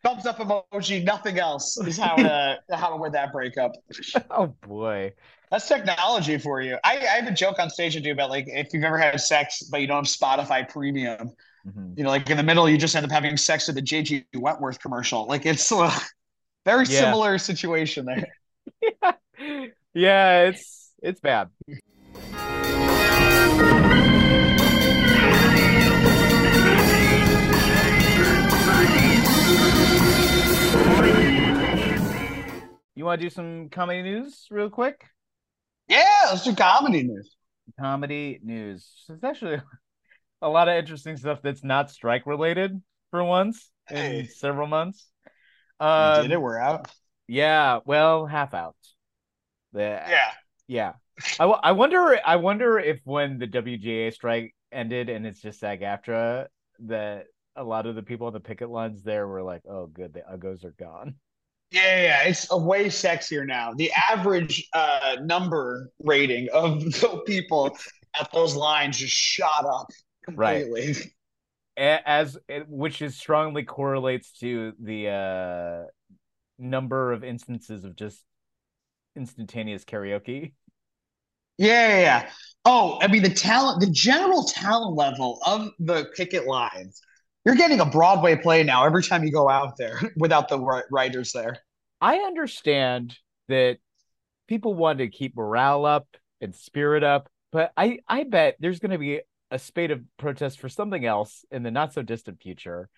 thumbs 0.04 0.26
up 0.26 0.38
emoji. 0.38 1.02
Nothing 1.04 1.38
else 1.38 1.76
is 1.78 1.98
how 1.98 2.16
to 2.16 2.58
how 2.72 2.90
to 2.90 2.96
win 2.96 3.12
that 3.12 3.32
breakup. 3.32 3.72
oh 4.30 4.48
boy. 4.66 5.12
That's 5.50 5.68
technology 5.68 6.38
for 6.38 6.60
you. 6.60 6.76
I, 6.84 6.98
I 6.98 7.20
have 7.20 7.28
a 7.28 7.32
joke 7.34 7.60
on 7.60 7.70
stage 7.70 7.92
to 7.94 8.00
do 8.00 8.10
about 8.12 8.30
like 8.30 8.46
if 8.48 8.74
you've 8.74 8.82
ever 8.84 8.98
had 8.98 9.20
sex 9.20 9.62
but 9.70 9.80
you 9.80 9.86
don't 9.86 9.98
have 9.98 10.06
Spotify 10.06 10.68
Premium, 10.68 11.30
Mhm. 11.66 11.98
you 11.98 12.04
know, 12.04 12.10
like 12.10 12.28
in 12.30 12.36
the 12.36 12.42
middle 12.42 12.68
you 12.68 12.78
just 12.78 12.94
end 12.94 13.04
up 13.04 13.10
having 13.12 13.36
sex 13.36 13.66
with 13.66 13.76
the 13.76 13.82
JG 13.82 14.24
Wentworth 14.36 14.78
commercial. 14.78 15.26
Like 15.26 15.44
it's 15.46 15.70
a 15.72 15.90
very 16.64 16.84
Yeah. 16.86 17.00
similar 17.00 17.38
situation 17.38 18.06
there. 18.06 18.26
yeah. 18.82 19.12
yeah, 19.94 20.42
it's 20.44 20.92
it's 21.02 21.20
bad. 21.20 21.50
You 32.94 33.04
want 33.04 33.20
to 33.20 33.26
do 33.26 33.30
some 33.30 33.68
comedy 33.68 34.02
news 34.02 34.46
real 34.50 34.70
quick? 34.70 35.04
Yeah, 35.86 36.06
let's 36.30 36.44
do 36.44 36.54
comedy 36.54 37.02
news. 37.02 37.30
Comedy 37.78 38.40
news. 38.42 38.88
It's 39.10 39.22
actually 39.22 39.60
a 40.42 40.48
lot 40.48 40.68
of 40.68 40.76
interesting 40.76 41.16
stuff 41.16 41.40
that's 41.42 41.64
not 41.64 41.90
strike 41.90 42.26
related 42.26 42.80
for 43.10 43.22
once 43.24 43.70
in 43.90 44.28
several 44.28 44.66
months. 44.66 45.06
Um, 45.80 46.22
did 46.22 46.32
it. 46.32 46.40
We're 46.40 46.58
out. 46.58 46.90
Yeah, 47.28 47.80
well, 47.84 48.26
half 48.26 48.54
out. 48.54 48.76
The, 49.72 50.00
Yeah. 50.08 50.30
yeah. 50.68 50.92
I, 51.38 51.44
w- 51.44 51.60
I 51.62 51.72
wonder 51.72 52.18
I 52.24 52.36
wonder 52.36 52.78
if 52.78 53.00
when 53.04 53.38
the 53.38 53.46
WGA 53.46 54.10
strike 54.10 54.54
ended 54.70 55.08
and 55.08 55.26
it's 55.26 55.40
just 55.40 55.60
SAG-AFTRA 55.60 56.46
that 56.80 57.26
a 57.56 57.64
lot 57.64 57.86
of 57.86 57.94
the 57.94 58.02
people 58.02 58.26
on 58.26 58.34
the 58.34 58.40
picket 58.40 58.68
lines 58.68 59.02
there 59.02 59.26
were 59.26 59.42
like, 59.42 59.62
"Oh, 59.66 59.86
good, 59.86 60.12
the 60.12 60.20
Uggos 60.20 60.64
are 60.64 60.72
gone." 60.78 61.16
Yeah, 61.70 62.02
yeah, 62.02 62.22
it's 62.24 62.46
a 62.50 62.56
way 62.56 62.86
sexier 62.86 63.46
now. 63.46 63.72
The 63.74 63.90
average 63.92 64.68
uh, 64.72 65.16
number 65.22 65.90
rating 65.98 66.48
of 66.52 66.80
the 66.84 67.22
people 67.26 67.76
at 68.18 68.30
those 68.32 68.54
lines 68.54 68.98
just 68.98 69.14
shot 69.14 69.64
up. 69.66 69.88
Completely. 70.26 70.94
A- 71.78 72.08
As 72.08 72.38
which 72.68 73.02
is 73.02 73.16
strongly 73.16 73.62
correlates 73.62 74.32
to 74.40 74.72
the 74.80 75.08
uh 75.08 75.90
number 76.58 77.12
of 77.12 77.22
instances 77.24 77.84
of 77.84 77.96
just 77.96 78.24
instantaneous 79.14 79.84
karaoke. 79.84 80.52
Yeah, 81.58 81.88
yeah, 81.88 82.00
yeah. 82.00 82.30
Oh, 82.64 82.98
I 83.00 83.06
mean 83.08 83.22
the 83.22 83.30
talent, 83.30 83.80
the 83.80 83.90
general 83.90 84.44
talent 84.44 84.96
level 84.96 85.38
of 85.46 85.70
the 85.78 86.06
picket 86.16 86.46
lines. 86.46 87.00
You're 87.44 87.54
getting 87.54 87.80
a 87.80 87.86
Broadway 87.86 88.36
play 88.36 88.64
now 88.64 88.84
every 88.84 89.02
time 89.04 89.22
you 89.24 89.30
go 89.30 89.48
out 89.48 89.76
there 89.78 90.00
without 90.16 90.48
the 90.48 90.58
writers 90.90 91.32
there. 91.32 91.58
I 92.00 92.16
understand 92.16 93.16
that 93.48 93.78
people 94.48 94.74
want 94.74 94.98
to 94.98 95.08
keep 95.08 95.36
morale 95.36 95.84
up 95.86 96.06
and 96.40 96.54
spirit 96.54 97.04
up, 97.04 97.28
but 97.52 97.72
I 97.76 98.00
I 98.08 98.24
bet 98.24 98.56
there's 98.60 98.80
going 98.80 98.90
to 98.90 98.98
be 98.98 99.20
a 99.50 99.58
spate 99.58 99.90
of 99.90 100.02
protests 100.18 100.56
for 100.56 100.68
something 100.68 101.04
else 101.04 101.44
in 101.50 101.62
the 101.62 101.70
not 101.70 101.92
so 101.92 102.02
distant 102.02 102.40
future. 102.42 102.88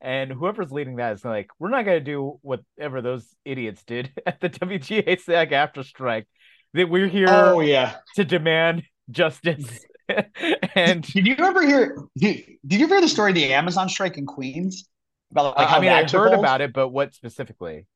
And 0.00 0.30
whoever's 0.32 0.70
leading 0.70 0.96
that 0.96 1.14
is 1.14 1.24
like, 1.24 1.48
we're 1.58 1.70
not 1.70 1.84
going 1.84 1.98
to 1.98 2.04
do 2.04 2.38
whatever 2.42 3.02
those 3.02 3.26
idiots 3.44 3.82
did 3.84 4.12
at 4.26 4.40
the 4.40 4.48
WGA 4.50 5.20
SAG-AFTRA 5.20 5.84
strike. 5.84 6.26
That 6.74 6.88
we're 6.90 7.08
here 7.08 7.26
Oh 7.28 7.60
yeah. 7.60 7.96
to 8.16 8.24
demand 8.24 8.84
justice. 9.10 9.86
and 10.74 11.02
Did 11.02 11.26
you 11.26 11.36
ever 11.38 11.66
hear? 11.66 11.96
Did, 12.16 12.44
did 12.66 12.80
you 12.80 12.86
ever 12.86 12.94
hear 12.96 13.00
the 13.02 13.08
story 13.08 13.30
of 13.30 13.34
the 13.34 13.52
Amazon 13.52 13.88
strike 13.88 14.16
in 14.18 14.26
Queens? 14.26 14.88
About 15.30 15.56
like 15.56 15.66
uh, 15.66 15.66
how 15.68 15.76
I 15.76 15.80
mean, 15.80 15.90
I 15.90 16.02
heard 16.04 16.34
hold? 16.34 16.40
about 16.40 16.60
it, 16.60 16.72
but 16.72 16.88
what 16.88 17.14
specifically? 17.14 17.86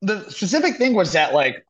the 0.00 0.28
specific 0.30 0.76
thing 0.76 0.94
was 0.94 1.12
that 1.12 1.32
like 1.32 1.64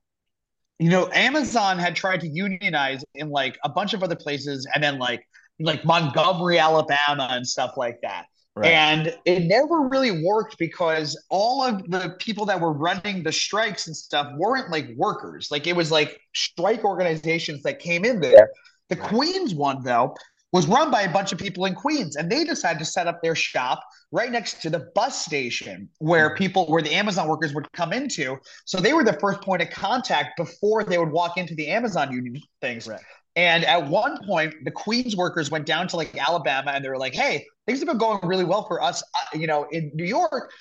you 0.79 0.89
know 0.89 1.11
amazon 1.13 1.79
had 1.79 1.95
tried 1.95 2.21
to 2.21 2.29
unionize 2.29 3.05
in 3.15 3.29
like 3.31 3.59
a 3.65 3.69
bunch 3.69 3.95
of 3.95 4.03
other 4.03 4.17
places 4.17 4.67
and 4.75 4.83
then 4.83 4.99
like 4.99 5.27
like 5.61 5.85
montgomery 5.85 6.59
alabama 6.59 7.29
and 7.31 7.47
stuff 7.47 7.77
like 7.77 8.01
that. 8.03 8.27
And 8.63 9.17
it 9.25 9.45
never 9.45 9.89
really 9.89 10.23
worked 10.25 10.59
because 10.59 11.19
all 11.31 11.63
of 11.63 11.91
the 11.91 12.17
people 12.19 12.45
that 12.47 12.61
were 12.61 12.73
running 12.73 13.23
the 13.23 13.33
strikes 13.33 13.87
and 13.87 13.97
stuff 13.97 14.31
weren't 14.37 14.71
like 14.71 14.91
workers. 14.95 15.49
Like 15.51 15.67
it 15.67 15.75
was 15.75 15.91
like 15.91 16.21
strike 16.35 16.85
organizations 16.85 17.63
that 17.63 17.79
came 17.79 18.05
in 18.05 18.21
there. 18.21 18.51
The 18.91 18.97
queens 18.97 19.55
one 19.55 19.83
though 19.83 20.15
was 20.53 20.67
run 20.67 20.91
by 20.91 21.03
a 21.03 21.13
bunch 21.13 21.33
of 21.33 21.39
people 21.39 21.65
in 21.65 21.75
queens 21.75 22.17
and 22.17 22.31
they 22.31 22.45
decided 22.45 22.79
to 22.79 22.85
set 22.85 23.07
up 23.07 23.23
their 23.23 23.35
shop 23.35 23.83
right 24.11 24.31
next 24.31 24.61
to 24.61 24.69
the 24.69 24.91
bus 24.95 25.25
station 25.25 25.89
where 25.99 26.29
mm-hmm. 26.29 26.37
people 26.37 26.67
where 26.67 26.83
the 26.83 26.93
amazon 26.93 27.27
workers 27.27 27.55
would 27.55 27.73
come 27.73 27.95
into. 27.95 28.37
So 28.67 28.79
they 28.79 28.93
were 28.93 29.03
the 29.03 29.19
first 29.19 29.41
point 29.41 29.63
of 29.63 29.71
contact 29.71 30.37
before 30.37 30.85
they 30.85 30.99
would 30.99 31.11
walk 31.11 31.39
into 31.39 31.55
the 31.55 31.69
amazon 31.69 32.13
union 32.13 32.39
things. 32.61 32.87
Right. 32.87 33.01
And 33.37 33.65
at 33.65 33.87
one 33.89 34.19
point 34.27 34.55
the 34.65 34.71
queens 34.71 35.17
workers 35.17 35.51
went 35.51 35.67
down 35.67 35.89
to 35.89 35.97
like 35.97 36.17
alabama 36.19 36.71
and 36.73 36.85
they 36.85 36.89
were 36.89 36.99
like 36.99 37.15
hey 37.15 37.45
things 37.67 37.79
have 37.79 37.89
been 37.89 37.99
going 37.99 38.19
really 38.23 38.45
well 38.45 38.67
for 38.67 38.83
us 38.83 39.03
uh, 39.03 39.39
you 39.39 39.47
know 39.47 39.67
in 39.73 39.91
new 39.95 40.05
york 40.05 40.53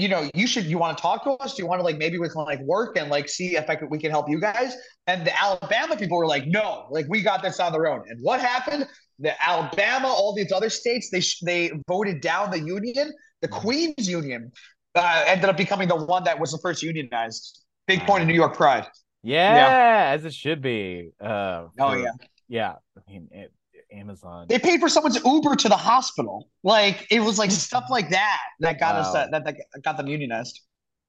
you 0.00 0.08
know, 0.08 0.30
you 0.34 0.46
should, 0.46 0.64
you 0.64 0.78
want 0.78 0.96
to 0.96 1.02
talk 1.02 1.24
to 1.24 1.32
us? 1.32 1.54
Do 1.54 1.62
you 1.62 1.68
want 1.68 1.80
to 1.80 1.84
like, 1.84 1.98
maybe 1.98 2.18
we 2.18 2.28
can 2.30 2.42
like 2.44 2.60
work 2.60 2.96
and 2.96 3.10
like 3.10 3.28
see 3.28 3.56
if 3.56 3.68
I 3.68 3.76
could, 3.76 3.90
we 3.90 3.98
can 3.98 4.10
help 4.10 4.30
you 4.30 4.40
guys? 4.40 4.74
And 5.06 5.26
the 5.26 5.38
Alabama 5.38 5.94
people 5.94 6.16
were 6.16 6.26
like, 6.26 6.46
no, 6.46 6.86
like 6.90 7.04
we 7.08 7.20
got 7.20 7.42
this 7.42 7.60
on 7.60 7.72
their 7.72 7.86
own. 7.86 8.02
And 8.08 8.18
what 8.22 8.40
happened? 8.40 8.88
The 9.18 9.34
Alabama, 9.46 10.08
all 10.08 10.34
these 10.34 10.52
other 10.52 10.70
states, 10.70 11.10
they, 11.10 11.20
they 11.44 11.72
voted 11.86 12.22
down 12.22 12.50
the 12.50 12.60
union, 12.60 13.12
the 13.42 13.48
Mm-hmm. 13.48 13.60
Queens 13.60 14.08
Union 14.08 14.52
uh, 14.94 15.24
ended 15.26 15.48
up 15.50 15.56
becoming 15.56 15.88
the 15.88 15.96
one 15.96 16.24
that 16.24 16.38
was 16.38 16.52
the 16.52 16.58
first 16.58 16.82
unionized. 16.82 17.60
Big 17.86 18.00
point 18.00 18.22
of 18.22 18.28
New 18.28 18.34
York 18.34 18.54
pride. 18.54 18.86
Yeah, 19.22 20.12
as 20.14 20.24
it 20.24 20.34
should 20.34 20.62
be. 20.62 21.10
Uh, 21.20 21.66
Oh, 21.78 21.92
for- 21.92 21.98
yeah. 21.98 22.10
yeah. 22.48 22.74
I 22.96 23.10
mean, 23.10 23.28
it, 23.32 23.52
Amazon. 23.92 24.46
They 24.48 24.58
paid 24.58 24.80
for 24.80 24.88
someone's 24.88 25.22
Uber 25.24 25.56
to 25.56 25.68
the 25.68 25.76
hospital. 25.76 26.48
Like 26.62 27.06
it 27.10 27.20
was 27.20 27.38
like 27.38 27.50
stuff 27.50 27.84
like 27.90 28.10
that 28.10 28.38
that 28.60 28.78
got 28.78 28.94
us 28.94 29.12
that, 29.12 29.30
that 29.32 29.44
that 29.44 29.82
got 29.82 29.96
them 29.96 30.06
unionized. 30.06 30.60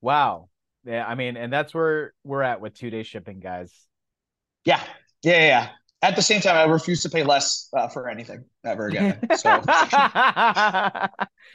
Wow. 0.02 0.50
Yeah, 0.84 1.06
I 1.06 1.14
mean, 1.14 1.38
and 1.38 1.54
that's 1.54 1.74
where 1.76 2.14
we're 2.24 2.42
at 2.42 2.60
with 2.60 2.74
two 2.74 2.90
day 2.90 3.04
shipping, 3.04 3.40
guys. 3.40 3.72
Yeah. 4.66 4.82
Yeah, 5.24 5.34
yeah, 5.34 5.48
yeah. 5.48 5.70
At 6.04 6.16
the 6.16 6.22
same 6.22 6.42
time, 6.42 6.56
I 6.56 6.64
refuse 6.64 7.04
to 7.04 7.10
pay 7.10 7.24
less 7.24 7.70
uh, 7.78 7.88
for 7.88 8.10
anything 8.10 8.44
ever 8.66 8.88
again. 8.88 9.20
So, 9.38 9.62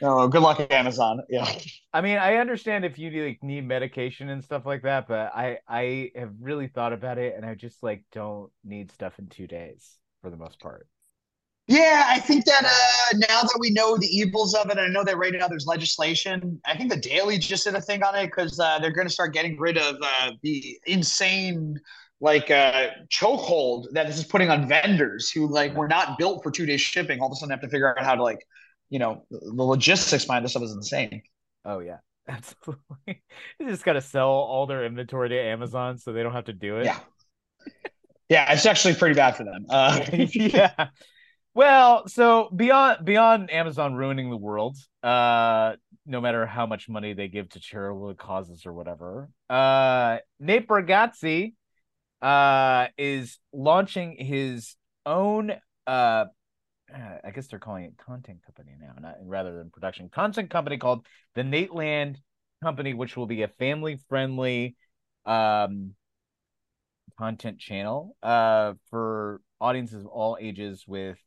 oh, 0.01 0.27
good 0.29 0.41
luck, 0.41 0.65
Amazon. 0.71 1.19
Yeah. 1.29 1.51
I 1.93 1.99
mean, 1.99 2.17
I 2.17 2.35
understand 2.35 2.85
if 2.85 2.97
you 2.97 3.25
like 3.25 3.43
need 3.43 3.67
medication 3.67 4.29
and 4.29 4.41
stuff 4.41 4.65
like 4.65 4.83
that, 4.83 5.07
but 5.09 5.31
I 5.35 5.57
I 5.67 6.11
have 6.15 6.31
really 6.39 6.67
thought 6.67 6.93
about 6.93 7.17
it, 7.17 7.35
and 7.35 7.45
I 7.45 7.55
just 7.55 7.83
like 7.83 8.05
don't 8.13 8.49
need 8.63 8.89
stuff 8.91 9.19
in 9.19 9.27
two 9.27 9.47
days 9.47 9.97
for 10.21 10.29
the 10.29 10.37
most 10.37 10.61
part. 10.61 10.87
Yeah, 11.67 12.05
I 12.07 12.19
think 12.19 12.45
that 12.45 12.63
uh, 12.63 13.17
now 13.29 13.41
that 13.41 13.57
we 13.59 13.71
know 13.71 13.97
the 13.97 14.07
evils 14.07 14.53
of 14.53 14.69
it, 14.69 14.77
I 14.77 14.87
know 14.87 15.03
that 15.03 15.17
right 15.17 15.33
now 15.33 15.49
there's 15.49 15.67
legislation. 15.67 16.61
I 16.65 16.77
think 16.77 16.89
the 16.89 16.97
Daily 16.97 17.37
just 17.37 17.65
did 17.65 17.75
a 17.75 17.81
thing 17.81 18.03
on 18.03 18.15
it 18.15 18.27
because 18.27 18.57
uh, 18.57 18.79
they're 18.79 18.93
going 18.93 19.07
to 19.07 19.13
start 19.13 19.33
getting 19.33 19.59
rid 19.59 19.77
of 19.77 19.97
uh, 20.01 20.31
the 20.41 20.79
insane 20.85 21.77
like 22.19 22.49
uh, 22.49 22.87
chokehold 23.09 23.91
that 23.91 24.07
this 24.07 24.17
is 24.17 24.25
putting 24.25 24.49
on 24.49 24.67
vendors 24.67 25.29
who 25.29 25.47
like 25.47 25.75
were 25.75 25.87
not 25.87 26.17
built 26.17 26.43
for 26.43 26.51
two 26.51 26.65
day 26.65 26.77
shipping. 26.77 27.19
All 27.19 27.27
of 27.27 27.31
a 27.31 27.35
sudden, 27.35 27.51
have 27.51 27.61
to 27.61 27.69
figure 27.69 27.89
out 27.97 28.03
how 28.03 28.15
to 28.15 28.23
like, 28.23 28.39
you 28.89 28.99
know, 28.99 29.25
the 29.29 29.63
logistics 29.63 30.25
behind 30.25 30.43
this 30.43 30.51
stuff 30.51 30.63
is 30.63 30.73
insane. 30.73 31.21
Oh 31.63 31.79
yeah, 31.79 31.97
absolutely. 32.27 33.23
They 33.59 33.65
just 33.65 33.83
gotta 33.83 34.01
sell 34.01 34.29
all 34.29 34.65
their 34.65 34.85
inventory 34.85 35.29
to 35.29 35.39
Amazon 35.39 35.97
so 35.97 36.13
they 36.13 36.23
don't 36.23 36.33
have 36.33 36.45
to 36.45 36.53
do 36.53 36.77
it. 36.77 36.85
Yeah, 36.85 36.99
yeah, 38.29 38.51
it's 38.51 38.65
actually 38.65 38.95
pretty 38.95 39.15
bad 39.15 39.35
for 39.35 39.43
them. 39.43 39.65
Uh, 39.69 40.03
yeah. 40.11 40.89
Well, 41.53 42.07
so 42.07 42.49
beyond 42.55 43.05
beyond 43.05 43.51
Amazon 43.51 43.95
ruining 43.95 44.29
the 44.29 44.37
world, 44.37 44.77
uh, 45.01 45.73
no 46.05 46.21
matter 46.21 46.45
how 46.45 46.65
much 46.65 46.87
money 46.87 47.13
they 47.13 47.27
give 47.27 47.49
to 47.49 47.59
charitable 47.59 48.13
causes 48.15 48.65
or 48.65 48.73
whatever, 48.73 49.29
uh, 49.49 50.17
Nate 50.39 50.67
Bargatze, 50.67 51.53
uh, 52.21 52.87
is 52.97 53.39
launching 53.53 54.15
his 54.17 54.75
own, 55.05 55.51
uh, 55.85 56.25
I 56.93 57.31
guess 57.33 57.47
they're 57.47 57.59
calling 57.59 57.85
it 57.85 57.97
content 57.97 58.39
company 58.45 58.71
now, 58.79 58.93
not 58.99 59.15
rather 59.23 59.57
than 59.57 59.69
production 59.69 60.09
content 60.09 60.49
company 60.49 60.77
called 60.77 61.05
the 61.35 61.43
Nateland 61.43 62.17
Company, 62.63 62.93
which 62.93 63.15
will 63.15 63.27
be 63.27 63.43
a 63.43 63.47
family 63.47 63.99
friendly, 64.09 64.75
um, 65.25 65.93
content 67.17 67.59
channel, 67.59 68.15
uh, 68.23 68.73
for 68.89 69.41
audiences 69.59 70.01
of 70.01 70.07
all 70.07 70.37
ages 70.39 70.85
with 70.87 71.17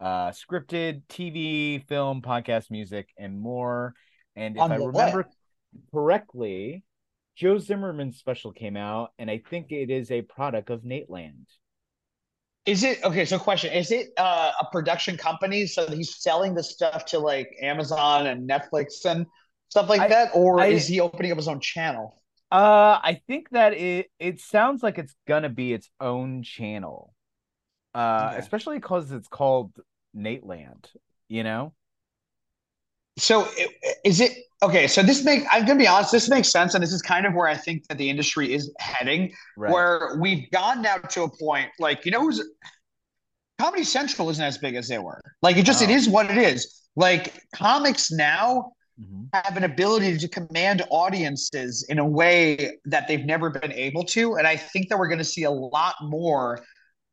uh 0.00 0.30
scripted 0.30 1.02
TV, 1.08 1.86
film, 1.86 2.22
podcast, 2.22 2.70
music, 2.70 3.08
and 3.18 3.38
more. 3.40 3.94
And 4.36 4.56
if 4.56 4.62
On 4.62 4.72
I 4.72 4.76
remember 4.76 5.28
correctly, 5.92 6.84
Joe 7.40 7.56
Zimmerman's 7.56 8.18
special 8.18 8.52
came 8.52 8.76
out, 8.76 9.12
and 9.18 9.30
I 9.30 9.38
think 9.48 9.72
it 9.72 9.88
is 9.88 10.10
a 10.10 10.20
product 10.20 10.68
of 10.68 10.82
Nateland. 10.82 11.46
Is 12.66 12.84
it 12.84 13.02
okay? 13.02 13.24
So, 13.24 13.38
question: 13.38 13.72
Is 13.72 13.90
it 13.90 14.08
uh, 14.18 14.52
a 14.60 14.66
production 14.70 15.16
company? 15.16 15.66
So 15.66 15.86
he's 15.86 16.22
selling 16.22 16.54
the 16.54 16.62
stuff 16.62 17.06
to 17.06 17.18
like 17.18 17.48
Amazon 17.62 18.26
and 18.26 18.46
Netflix 18.46 19.06
and 19.06 19.24
stuff 19.70 19.88
like 19.88 20.02
I- 20.02 20.08
that, 20.08 20.32
or 20.34 20.60
I- 20.60 20.66
is 20.66 20.86
he 20.86 21.00
opening 21.00 21.32
up 21.32 21.38
his 21.38 21.48
own 21.48 21.60
channel? 21.60 22.22
Uh, 22.52 23.00
I 23.02 23.22
think 23.26 23.48
that 23.50 23.72
it 23.72 24.10
it 24.18 24.38
sounds 24.40 24.82
like 24.82 24.98
it's 24.98 25.14
gonna 25.26 25.48
be 25.48 25.72
its 25.72 25.88
own 25.98 26.42
channel. 26.42 27.14
Uh, 27.94 28.32
Okay. 28.32 28.40
especially 28.40 28.76
because 28.76 29.12
it's 29.12 29.28
called 29.28 29.72
Nateland, 30.14 30.90
you 31.28 31.42
know? 31.42 31.72
So, 33.18 33.48
is 34.04 34.20
it 34.20 34.32
okay? 34.62 34.86
So 34.86 35.02
this 35.02 35.24
make 35.24 35.44
I'm 35.52 35.66
gonna 35.66 35.78
be 35.78 35.86
honest. 35.86 36.12
This 36.12 36.28
makes 36.28 36.50
sense, 36.50 36.74
and 36.74 36.82
this 36.82 36.92
is 36.92 37.02
kind 37.02 37.26
of 37.26 37.34
where 37.34 37.48
I 37.48 37.56
think 37.56 37.86
that 37.88 37.98
the 37.98 38.08
industry 38.08 38.52
is 38.54 38.72
heading. 38.78 39.32
Right. 39.56 39.72
Where 39.72 40.16
we've 40.20 40.50
gone 40.50 40.82
now 40.82 40.96
to 40.98 41.24
a 41.24 41.30
point, 41.38 41.68
like 41.78 42.04
you 42.04 42.12
know, 42.12 42.20
who's 42.22 42.42
Comedy 43.58 43.84
Central 43.84 44.30
isn't 44.30 44.42
as 44.44 44.58
big 44.58 44.74
as 44.74 44.88
they 44.88 44.98
were. 44.98 45.20
Like 45.42 45.56
it 45.56 45.64
just 45.64 45.82
it 45.82 45.88
No. 45.88 45.94
is 45.94 46.08
what 46.08 46.30
it 46.30 46.38
is. 46.38 46.80
Like 46.96 47.34
comics 47.54 48.10
now 48.10 48.72
Mhm. 49.00 49.28
have 49.34 49.56
an 49.56 49.64
ability 49.64 50.16
to 50.18 50.28
command 50.28 50.82
audiences 50.90 51.86
in 51.88 51.98
a 51.98 52.06
way 52.06 52.78
that 52.86 53.06
they've 53.08 53.24
never 53.24 53.50
been 53.50 53.72
able 53.72 54.04
to. 54.04 54.36
And 54.36 54.46
I 54.46 54.56
think 54.56 54.88
that 54.88 54.98
we're 54.98 55.08
going 55.08 55.18
to 55.18 55.24
see 55.24 55.44
a 55.44 55.50
lot 55.50 55.94
more 56.02 56.64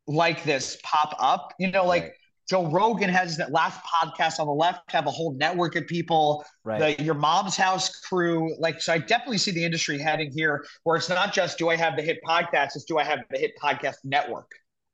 like 0.07 0.43
this 0.43 0.77
pop 0.83 1.15
up. 1.19 1.53
You 1.59 1.69
know, 1.71 1.85
like 1.85 2.03
Right. 2.03 2.11
Joe 2.49 2.69
Rogan 2.71 3.09
has 3.09 3.35
that 3.37 3.51
last 3.51 3.79
podcast 3.83 4.39
on 4.39 4.47
the 4.47 4.53
left, 4.53 4.89
have 4.91 5.05
a 5.05 5.11
whole 5.11 5.33
network 5.33 5.75
of 5.75 5.85
people, 5.85 6.45
Right. 6.63 6.97
the 6.97 7.03
Your 7.03 7.13
Mom's 7.13 7.57
House 7.57 7.99
crew. 7.99 8.55
Like, 8.59 8.81
so 8.81 8.93
I 8.93 8.99
definitely 8.99 9.37
see 9.37 9.51
the 9.51 9.63
industry 9.63 9.97
heading 9.97 10.31
here 10.31 10.65
where 10.83 10.95
it's 10.95 11.09
not 11.09 11.33
just 11.33 11.57
do 11.57 11.69
I 11.69 11.75
have 11.75 11.97
the 11.97 12.01
hit 12.01 12.19
podcast, 12.25 12.75
it's 12.75 12.85
do 12.85 12.97
I 12.97 13.03
have 13.03 13.19
the 13.29 13.37
hit 13.37 13.51
podcast 13.61 13.95
network. 14.05 14.49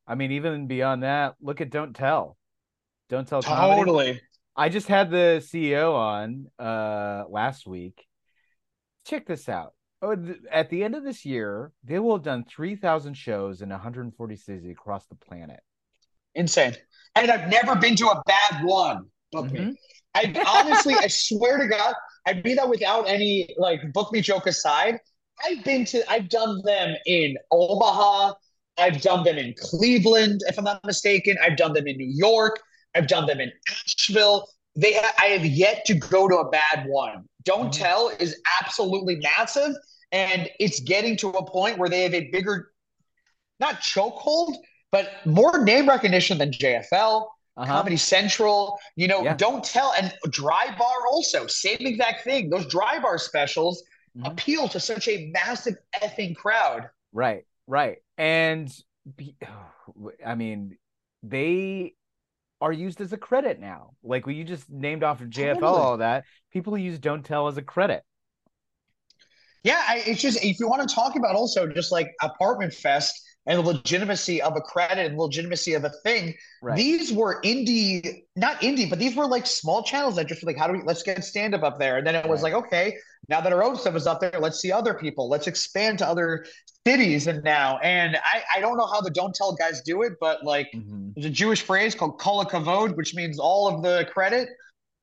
I 0.08 0.16
mean, 0.16 0.32
even 0.32 0.68
beyond 0.68 1.04
that, 1.04 1.36
look 1.42 1.62
at 1.62 1.70
Don't 1.70 1.96
Tell. 1.96 2.38
Don't 3.10 3.28
Tell 3.28 3.42
Comedy. 3.44 3.80
Totally. 3.80 4.22
I 4.56 4.70
just 4.70 4.88
had 4.88 5.12
the 5.12 5.42
CEO 5.46 5.94
on 5.94 6.48
uh 6.60 7.26
last 7.30 7.68
week. 7.68 8.06
Check 9.06 9.26
this 9.28 9.48
out. 9.48 9.74
Oh, 10.02 10.16
th- 10.16 10.38
at 10.52 10.70
the 10.70 10.84
end 10.84 10.96
of 10.96 11.04
this 11.04 11.24
year, 11.26 11.72
they 11.84 12.00
will 12.00 12.16
have 12.16 12.24
done 12.24 12.44
3,000 12.44 13.14
shows 13.14 13.62
in 13.62 13.70
140 13.70 14.36
cities 14.36 14.70
across 14.70 15.06
the 15.08 15.16
planet. 15.16 15.60
Insane. 16.36 16.76
And 17.16 17.30
I've 17.32 17.50
never 17.50 17.76
been 17.76 17.96
to 17.98 18.08
a 18.08 18.24
bad 18.26 18.64
one. 18.64 19.06
Book 19.32 19.52
me. 19.52 19.60
Mhm. 19.60 19.76
I 20.16 20.42
honestly, 20.46 21.00
I 21.00 21.08
swear 21.08 21.58
to 21.58 21.68
God, 21.68 21.94
I 22.28 22.34
mean 22.34 22.56
that 22.58 22.70
without 22.70 23.08
any 23.08 23.54
like 23.58 23.82
book 23.94 24.12
me 24.12 24.22
joke 24.22 24.48
aside. 24.48 25.00
I've 25.44 25.64
been 25.64 25.84
to, 25.86 26.10
I've 26.10 26.30
done 26.30 26.62
them 26.64 26.96
in 27.06 27.38
Omaha. 27.52 28.34
I've 28.78 29.02
done 29.02 29.24
them 29.24 29.38
in 29.38 29.54
Cleveland, 29.60 30.42
if 30.48 30.58
I'm 30.58 30.64
not 30.64 30.84
mistaken. 30.86 31.38
I've 31.42 31.58
done 31.58 31.74
them 31.74 31.88
in 31.88 31.98
New 31.98 32.12
York. 32.12 32.60
I've 32.96 33.08
done 33.08 33.26
them 33.26 33.40
in 33.40 33.52
Asheville. 33.70 34.48
They, 34.76 34.94
ha- 34.94 35.14
I 35.20 35.26
have 35.26 35.46
yet 35.46 35.86
to 35.86 35.96
go 35.96 36.28
to 36.28 36.38
a 36.38 36.50
bad 36.50 36.86
one. 36.88 37.28
Don't 37.44 37.72
Mhm. 37.74 37.78
tell 37.78 38.10
is 38.20 38.40
absolutely 38.62 39.18
massive, 39.18 39.76
and 40.12 40.50
it's 40.60 40.80
getting 40.80 41.18
to 41.18 41.30
a 41.30 41.46
point 41.50 41.78
where 41.78 41.90
they 41.90 42.04
have 42.04 42.14
a 42.14 42.30
bigger, 42.32 42.72
not 43.60 43.82
chokehold, 43.82 44.56
but 44.94 45.10
more 45.26 45.64
name 45.66 45.90
recognition 45.90 46.38
than 46.38 46.52
JFL. 46.52 47.28
Uh-huh. 47.56 47.66
Comedy 47.72 47.98
Central, 47.98 48.80
you 48.96 49.08
know, 49.08 49.22
Yeah. 49.24 49.36
don't 49.36 49.64
tell. 49.64 49.94
And 50.00 50.12
Dry 50.30 50.74
Bar 50.80 51.08
also, 51.12 51.46
same 51.48 51.78
exact 51.82 52.24
thing. 52.24 52.50
Those 52.50 52.66
Dry 52.68 52.98
Bar 53.00 53.18
specials 53.18 53.84
Mhm. 54.18 54.32
appeal 54.32 54.68
to 54.70 54.80
such 54.80 55.08
a 55.08 55.28
massive 55.32 55.76
effing 56.02 56.36
crowd. 56.36 56.90
Right, 57.12 57.46
right. 57.68 57.98
And 58.18 58.72
I 60.26 60.36
mean, 60.36 60.78
they 61.22 61.94
are 62.62 62.72
used 62.72 63.02
as 63.02 63.12
a 63.14 63.18
credit 63.18 63.60
now. 63.60 63.92
Like 64.04 64.26
when 64.26 64.36
you 64.36 64.44
just 64.44 64.70
named 64.70 65.04
off 65.04 65.22
of 65.22 65.30
JFL 65.30 65.60
Totally. 65.60 65.82
all 65.82 65.98
that, 65.98 66.24
people 66.52 66.78
use 66.78 66.98
Don't 67.00 67.24
Tell 67.24 67.48
as 67.48 67.58
a 67.58 67.62
credit. 67.62 68.04
Yeah, 69.64 69.82
I, 69.88 70.04
it's 70.06 70.22
just 70.22 70.44
if 70.44 70.60
you 70.60 70.68
want 70.68 70.88
to 70.88 70.94
talk 70.94 71.16
about 71.16 71.36
also 71.36 71.68
just 71.68 71.92
like 71.92 72.08
Apartment 72.22 72.74
Fest 72.74 73.14
and 73.46 73.60
the 73.60 73.64
legitimacy 73.64 74.42
of 74.42 74.56
a 74.56 74.62
credit 74.62 75.06
and 75.06 75.18
legitimacy 75.18 75.74
of 75.74 75.84
a 75.84 75.90
thing, 76.04 76.34
Right. 76.62 76.78
these 76.78 77.12
were 77.12 77.42
indie, 77.42 78.24
not 78.36 78.62
indie, 78.62 78.90
but 78.90 79.00
these 79.00 79.16
were 79.16 79.28
like 79.28 79.46
small 79.46 79.84
channels 79.84 80.16
that 80.16 80.28
just 80.28 80.44
were 80.44 80.48
like, 80.48 80.58
how 80.58 80.68
do 80.68 80.74
we 80.74 80.82
let's 80.84 81.04
get 81.04 81.24
stand 81.24 81.54
up 81.54 81.64
up 81.64 81.78
there? 81.80 81.98
And 81.98 82.08
then 82.08 82.16
it 82.16 82.28
was 82.28 82.42
Right. 82.42 82.54
like, 82.54 82.54
okay, 82.66 82.98
now 83.30 83.42
that 83.42 83.52
our 83.54 83.64
own 83.64 83.76
stuff 83.76 83.96
is 83.96 84.08
up 84.08 84.20
there, 84.22 84.32
let's 84.40 84.60
see 84.60 84.72
other 84.72 84.94
people, 84.94 85.30
let's 85.30 85.48
expand 85.48 86.00
to 86.00 86.08
other 86.08 86.46
cities. 86.88 87.28
And 87.28 87.44
now, 87.44 87.80
and 87.80 88.18
I, 88.18 88.44
I 88.56 88.60
don't 88.60 88.78
know 88.78 88.88
how 88.88 89.02
the 89.02 89.10
Don't 89.12 89.34
Tell 89.36 89.54
guys 89.54 89.82
do 89.82 90.02
it, 90.04 90.14
but 90.20 90.44
like 90.44 90.70
Mhm. 90.74 91.14
there's 91.16 91.26
a 91.26 91.30
Jewish 91.30 91.62
phrase 91.62 91.96
called 91.96 92.20
kol 92.20 92.44
kavod, 92.46 92.96
which 92.96 93.14
means 93.14 93.40
all 93.40 93.68
of 93.68 93.84
the 93.84 94.08
credit. 94.12 94.50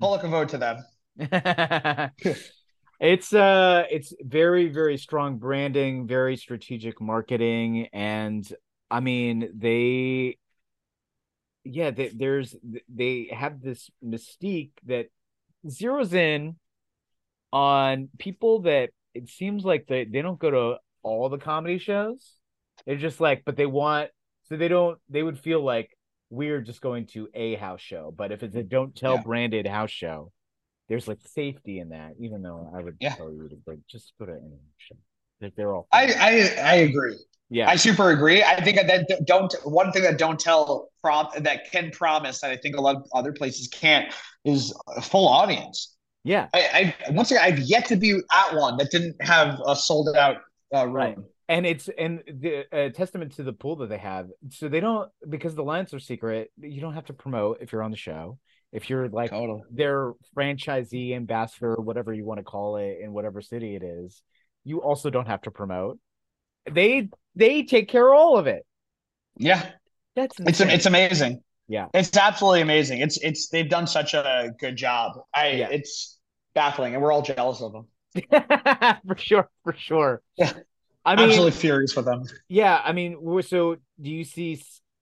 Kol 0.00 0.18
kavod 0.18 0.48
to 0.48 0.58
them. 0.58 0.84
it's 3.00 3.32
uh 3.32 3.84
it's 3.90 4.12
very 4.20 4.68
very 4.68 4.96
strong 4.98 5.38
branding 5.38 6.06
very 6.06 6.36
strategic 6.36 7.00
marketing 7.00 7.88
and 7.92 8.52
i 8.90 9.00
mean 9.00 9.50
they 9.54 10.36
yeah 11.64 11.90
they, 11.90 12.08
there's 12.08 12.56
they 12.88 13.30
have 13.32 13.60
this 13.60 13.90
mystique 14.04 14.72
that 14.86 15.06
zeroes 15.66 16.12
in 16.14 16.56
on 17.52 18.08
people 18.18 18.60
that 18.62 18.90
it 19.14 19.28
seems 19.28 19.64
like 19.64 19.86
they, 19.88 20.04
they 20.04 20.22
don't 20.22 20.38
go 20.38 20.50
to 20.50 20.76
all 21.02 21.28
the 21.28 21.38
comedy 21.38 21.78
shows. 21.78 22.36
They're 22.86 22.96
just 22.96 23.20
like, 23.20 23.42
but 23.44 23.56
they 23.56 23.66
want 23.66 24.10
so 24.44 24.56
they 24.56 24.68
don't 24.68 24.98
they 25.08 25.22
would 25.22 25.38
feel 25.38 25.62
like 25.62 25.96
we're 26.30 26.60
just 26.60 26.80
going 26.80 27.06
to 27.08 27.28
a 27.34 27.54
house 27.56 27.80
show. 27.80 28.12
But 28.16 28.32
if 28.32 28.42
it's 28.42 28.54
a 28.56 28.62
don't 28.62 28.94
tell 28.94 29.16
Yeah. 29.16 29.22
branded 29.24 29.66
house 29.66 29.90
show, 29.90 30.32
there's 30.90 31.08
like 31.08 31.20
safety 31.24 31.78
in 31.78 31.88
that, 31.90 32.12
even 32.20 32.42
though 32.42 32.70
I 32.76 32.82
would 32.82 32.96
Yeah. 33.00 33.14
tell 33.14 33.32
you 33.32 33.48
to 33.48 33.56
like 33.66 33.78
just 33.90 34.12
go 34.18 34.26
to 34.26 34.38
show. 34.76 34.96
They're, 35.40 35.52
they're 35.56 35.72
all 35.74 35.88
I, 35.92 36.04
I 36.12 36.62
I 36.72 36.74
agree. 36.74 37.16
yeah. 37.48 37.70
I 37.70 37.76
super 37.76 38.10
agree. 38.10 38.42
I 38.42 38.60
think 38.62 38.76
that 38.76 39.24
don't 39.26 39.54
one 39.64 39.92
thing 39.92 40.02
that 40.02 40.18
don't 40.18 40.38
tell 40.38 40.90
prom 41.02 41.28
that 41.38 41.70
can 41.72 41.90
promise 41.92 42.42
that 42.42 42.50
I 42.50 42.58
think 42.58 42.76
a 42.76 42.82
lot 42.82 42.96
of 42.96 43.06
other 43.14 43.32
places 43.32 43.68
can't 43.68 44.12
is 44.44 44.74
a 44.96 45.00
full 45.00 45.26
audience. 45.28 45.96
yeah. 46.24 46.48
I, 46.52 46.94
I 47.08 47.12
once 47.12 47.30
again 47.30 47.42
I've 47.44 47.60
yet 47.60 47.86
to 47.86 47.96
be 47.96 48.20
at 48.32 48.54
one 48.54 48.76
that 48.78 48.90
didn't 48.90 49.16
have 49.22 49.58
a 49.66 49.74
sold 49.76 50.14
out 50.16 50.36
uh, 50.74 50.86
room. 50.86 50.94
Right. 50.94 51.18
and 51.48 51.66
it's 51.66 51.88
and 51.98 52.22
the 52.26 52.66
uh, 52.72 52.90
testament 52.90 53.32
to 53.36 53.42
the 53.42 53.52
pool 53.52 53.76
that 53.76 53.88
they 53.88 53.98
have 53.98 54.28
so 54.50 54.68
they 54.68 54.80
don't 54.80 55.08
because 55.28 55.54
the 55.54 55.64
lines 55.64 55.94
are 55.94 55.98
secret 56.00 56.50
you 56.60 56.80
don't 56.80 56.94
have 56.94 57.06
to 57.06 57.12
promote 57.14 57.58
if 57.62 57.72
you're 57.72 57.82
on 57.82 57.90
the 57.90 57.96
show 57.96 58.38
if 58.72 58.88
you're 58.90 59.08
like 59.08 59.30
Totally. 59.30 59.62
their 59.70 60.12
franchisee 60.36 61.14
ambassador 61.14 61.76
whatever 61.76 62.12
you 62.12 62.24
want 62.24 62.38
to 62.38 62.44
call 62.44 62.76
it 62.76 62.98
in 63.02 63.12
whatever 63.12 63.40
city 63.40 63.74
it 63.76 63.82
is 63.82 64.22
you 64.64 64.80
also 64.82 65.10
don't 65.10 65.26
have 65.26 65.42
to 65.42 65.50
promote 65.50 65.98
they 66.70 67.08
they 67.34 67.62
take 67.62 67.88
care 67.88 68.12
of 68.12 68.18
all 68.18 68.36
of 68.38 68.46
it 68.46 68.64
Yeah, 69.38 69.70
that's 70.16 70.38
it's 70.46 70.60
insane. 70.60 70.70
it's 70.70 70.86
amazing. 70.86 71.42
yeah 71.68 71.86
It's 71.94 72.16
absolutely 72.16 72.60
amazing. 72.62 73.00
It's 73.00 73.18
it's 73.22 73.48
they've 73.48 73.68
done 73.68 73.86
such 73.86 74.14
a 74.14 74.50
good 74.58 74.76
job. 74.76 75.12
I 75.34 75.48
Yeah. 75.48 75.68
it's 75.70 76.18
baffling, 76.54 76.94
and 76.94 77.02
we're 77.02 77.12
all 77.12 77.22
jealous 77.22 77.60
of 77.62 77.72
them. 77.72 77.86
for 79.06 79.16
sure 79.16 79.48
for 79.64 79.72
sure 79.78 80.20
Yeah. 80.36 80.52
i 81.04 81.14
mean 81.16 81.28
Absolutely 81.28 81.52
furious 81.52 81.94
with 81.94 82.04
them. 82.06 82.24
yeah 82.48 82.80
i 82.84 82.92
mean 82.92 83.16
so 83.42 83.76
do 84.00 84.10
you 84.10 84.24
see 84.24 84.60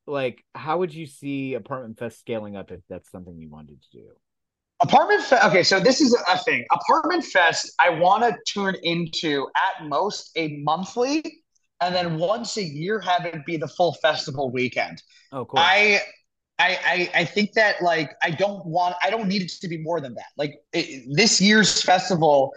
like 0.09 0.42
how 0.54 0.78
would 0.78 0.92
you 0.92 1.06
see 1.06 1.54
apartment 1.54 1.98
fest 1.98 2.18
scaling 2.18 2.56
up 2.56 2.70
if 2.70 2.80
that's 2.88 3.11
something 3.11 3.38
you 3.38 3.48
wanted 3.48 3.80
to 3.82 3.98
do 3.98 4.09
Apartment 4.80 5.22
Fest. 5.22 5.44
Okay, 5.46 5.62
so 5.62 5.80
this 5.80 6.00
is 6.00 6.16
a 6.28 6.38
thing. 6.38 6.64
Apartment 6.72 7.24
Fest, 7.24 7.72
I 7.80 7.90
want 7.90 8.22
to 8.22 8.36
turn 8.52 8.76
into 8.84 9.48
at 9.56 9.86
most 9.86 10.30
a 10.36 10.59
monthly, 10.59 11.24
and 11.80 11.94
then 11.94 12.16
once 12.18 12.56
a 12.56 12.62
year 12.62 13.00
have 13.00 13.26
it 13.26 13.44
be 13.44 13.56
the 13.56 13.66
full 13.66 13.94
festival 13.94 14.52
weekend. 14.52 15.02
oh 15.32 15.44
cool 15.44 15.59
I, 15.59 16.00
I, 16.61 16.78
I, 16.84 17.11
I 17.20 17.24
think 17.24 17.52
that 17.54 17.82
like 17.82 18.14
I 18.22 18.30
don't 18.30 18.64
want. 18.64 18.94
I 19.02 19.11
don't 19.11 19.26
need 19.26 19.42
it 19.42 19.50
to 19.61 19.68
be 19.68 19.78
more 19.78 20.00
than 20.00 20.14
that. 20.14 20.26
Like 20.36 20.54
it, 20.72 21.06
this 21.11 21.40
year's 21.40 21.82
festival 21.82 22.52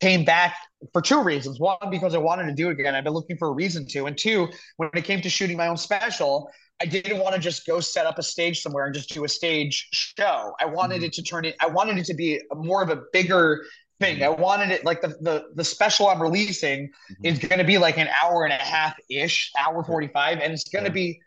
came 0.00 0.24
back 0.24 0.56
for 0.92 1.02
two 1.02 1.22
reasons. 1.22 1.60
One, 1.60 1.76
because 1.88 2.14
I 2.16 2.18
wanted 2.18 2.46
to 2.46 2.54
do 2.54 2.70
it 2.70 2.80
again. 2.80 2.96
I've 2.96 3.04
been 3.04 3.12
looking 3.12 3.36
for 3.36 3.48
a 3.48 3.52
reason 3.52 3.86
to, 3.88 4.06
and 4.06 4.18
two, 4.18 4.48
when 4.76 4.90
it 4.94 5.04
came 5.04 5.20
to 5.20 5.30
shooting 5.30 5.56
my 5.56 5.68
own 5.68 5.76
special, 5.76 6.50
I 6.80 6.86
didn't 6.86 7.18
want 7.18 7.34
to 7.34 7.40
just 7.40 7.66
go 7.66 7.80
set 7.80 8.06
up 8.06 8.18
a 8.18 8.22
stage 8.22 8.62
somewhere 8.62 8.86
and 8.86 8.94
just 8.94 9.10
do 9.10 9.24
a 9.24 9.28
stage 9.28 9.86
show. 9.92 10.52
I 10.60 10.64
wanted 10.66 11.02
Mhm. 11.02 11.06
it 11.06 11.12
to 11.14 11.22
turn 11.22 11.44
it. 11.44 11.54
I 11.60 11.66
wanted 11.66 11.98
it 11.98 12.06
to 12.06 12.14
be 12.14 12.40
more 12.54 12.82
of 12.82 12.88
a 12.88 13.02
bigger 13.12 13.64
thing. 14.00 14.22
I 14.22 14.30
wanted 14.30 14.70
it 14.70 14.84
like 14.84 15.02
the 15.02 15.08
the 15.20 15.44
the 15.56 15.64
special 15.64 16.08
I'm 16.08 16.22
releasing 16.22 16.88
Mhm. 16.88 17.16
is 17.24 17.38
going 17.38 17.58
to 17.58 17.64
be 17.64 17.76
like 17.76 17.98
an 17.98 18.08
hour 18.22 18.44
and 18.44 18.52
a 18.52 18.56
half 18.56 18.96
ish, 19.10 19.52
hour 19.58 19.84
forty 19.84 20.08
five, 20.08 20.38
and 20.40 20.52
it's 20.52 20.64
going 20.64 20.84
to 20.84 20.90
Yeah. 20.90 20.94
be. 20.94 21.20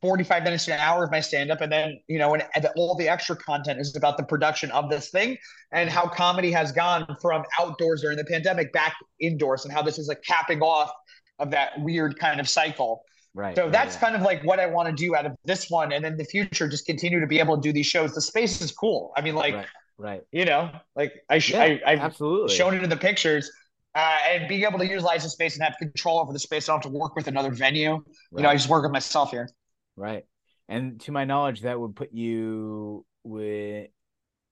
45 0.00 0.42
minutes 0.42 0.64
to 0.64 0.74
an 0.74 0.80
hour 0.80 1.04
of 1.04 1.12
my 1.12 1.20
stand 1.20 1.52
up 1.52 1.60
and 1.60 1.70
then 1.70 1.96
you 2.08 2.18
know 2.18 2.34
and, 2.34 2.44
and 2.56 2.66
all 2.74 2.96
the 2.96 3.08
extra 3.08 3.36
content 3.36 3.78
is 3.78 3.94
about 3.94 4.16
the 4.16 4.24
production 4.24 4.68
of 4.72 4.90
this 4.90 5.10
thing 5.10 5.38
and 5.70 5.88
how 5.88 6.08
comedy 6.08 6.50
has 6.50 6.72
gone 6.72 7.06
from 7.20 7.44
outdoors 7.60 8.00
during 8.00 8.16
the 8.16 8.24
pandemic 8.24 8.72
back 8.72 8.96
indoors 9.20 9.64
and 9.64 9.72
how 9.72 9.80
this 9.80 10.00
is 10.00 10.08
like 10.08 10.20
capping 10.26 10.60
off 10.60 10.90
of 11.38 11.52
that 11.52 11.78
weird 11.82 12.18
kind 12.18 12.40
of 12.40 12.48
cycle 12.48 13.04
right 13.34 13.56
so 13.56 13.70
that's 13.70 13.94
right. 13.94 14.02
kind 14.02 14.16
of 14.16 14.22
like 14.22 14.42
what 14.44 14.60
I 14.60 14.66
want 14.66 14.88
to 14.88 14.94
do 14.94 15.14
out 15.16 15.26
of 15.26 15.32
this 15.44 15.70
one, 15.70 15.92
and 15.92 16.04
in 16.04 16.16
the 16.16 16.24
future, 16.24 16.68
just 16.68 16.86
continue 16.86 17.20
to 17.20 17.26
be 17.26 17.38
able 17.38 17.56
to 17.56 17.62
do 17.62 17.72
these 17.72 17.86
shows. 17.86 18.14
The 18.14 18.20
space 18.20 18.60
is 18.60 18.72
cool. 18.72 19.12
I 19.16 19.20
mean, 19.22 19.34
like 19.34 19.54
right 19.54 19.66
right 19.98 20.22
you 20.32 20.44
know, 20.44 20.70
like 20.96 21.12
I, 21.28 21.38
sh- 21.38 21.52
yeah 21.52 21.62
I 21.62 21.80
I've 21.86 22.00
absolutely 22.00 22.54
shown 22.54 22.74
it 22.74 22.82
in 22.82 22.90
the 22.90 22.96
pictures, 22.96 23.50
uh, 23.94 24.18
and 24.28 24.48
being 24.48 24.64
able 24.64 24.78
to 24.78 24.86
utilize 24.86 25.22
the 25.22 25.30
space 25.30 25.54
and 25.54 25.64
have 25.64 25.76
control 25.78 26.18
over 26.20 26.32
the 26.32 26.38
space. 26.38 26.68
I 26.68 26.72
don't 26.72 26.82
have 26.82 26.92
to 26.92 26.98
work 26.98 27.14
with 27.14 27.26
another 27.26 27.50
venue. 27.50 28.02
You 28.36 28.42
know, 28.42 28.48
I 28.48 28.54
just 28.54 28.68
work 28.68 28.82
with 28.82 28.92
myself 28.92 29.30
here. 29.30 29.48
Right. 29.96 30.24
And 30.68 31.00
to 31.02 31.12
my 31.12 31.24
knowledge, 31.24 31.62
that 31.62 31.78
would 31.78 31.94
put 31.94 32.12
you 32.12 33.04
with 33.24 33.88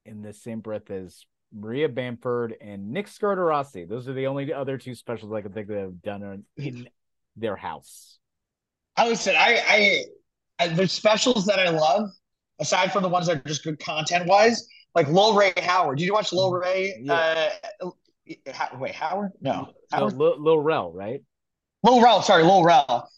in 0.05 0.23
the 0.23 0.33
same 0.33 0.61
breath 0.61 0.91
as 0.91 1.25
Maria 1.53 1.89
Bamford 1.89 2.55
and 2.61 2.91
Nick 2.91 3.07
Scarterossi. 3.07 3.89
Those 3.89 4.09
are 4.09 4.13
the 4.13 4.27
only 4.27 4.53
other 4.53 4.79
two 4.79 4.95
specials 4.95 5.33
I 5.33 5.41
can 5.41 5.53
think 5.53 5.69
that 5.69 5.79
have 5.79 6.03
done 6.03 6.45
in 6.57 6.89
their 7.37 7.57
house. 7.57 8.19
I 8.97 9.09
listen. 9.09 9.35
I, 9.37 9.61
I, 9.69 10.05
I 10.65 10.69
there's 10.69 10.93
specials 10.93 11.47
that 11.47 11.59
I 11.59 11.71
love 11.71 12.11
aside 12.61 12.93
from 12.93 13.03
the 13.03 13.09
ones 13.09 13.27
that 13.27 13.37
are 13.39 13.49
just 13.49 13.65
good 13.65 13.79
content 13.81 14.27
wise. 14.27 14.67
Like 14.95 15.09
Lil 15.09 15.35
Ray 15.35 15.53
Howard. 15.59 15.99
Did 15.99 16.05
you 16.05 16.13
watch 16.13 16.33
Lil 16.33 16.53
Ray? 16.53 17.01
Yeah. 17.03 17.51
Uh, 17.83 17.91
Ho- 18.53 18.79
wait, 18.79 18.95
Howard? 18.95 19.33
No, 19.41 19.71
No, 19.93 20.07
Lil, 20.07 20.41
Lil 20.43 20.59
Rel, 20.59 20.93
right? 20.93 21.23
Lil 21.83 22.03
Rel. 22.03 22.23
Sorry, 22.23 22.43
Lil 22.43 22.65
Rel. 22.65 23.09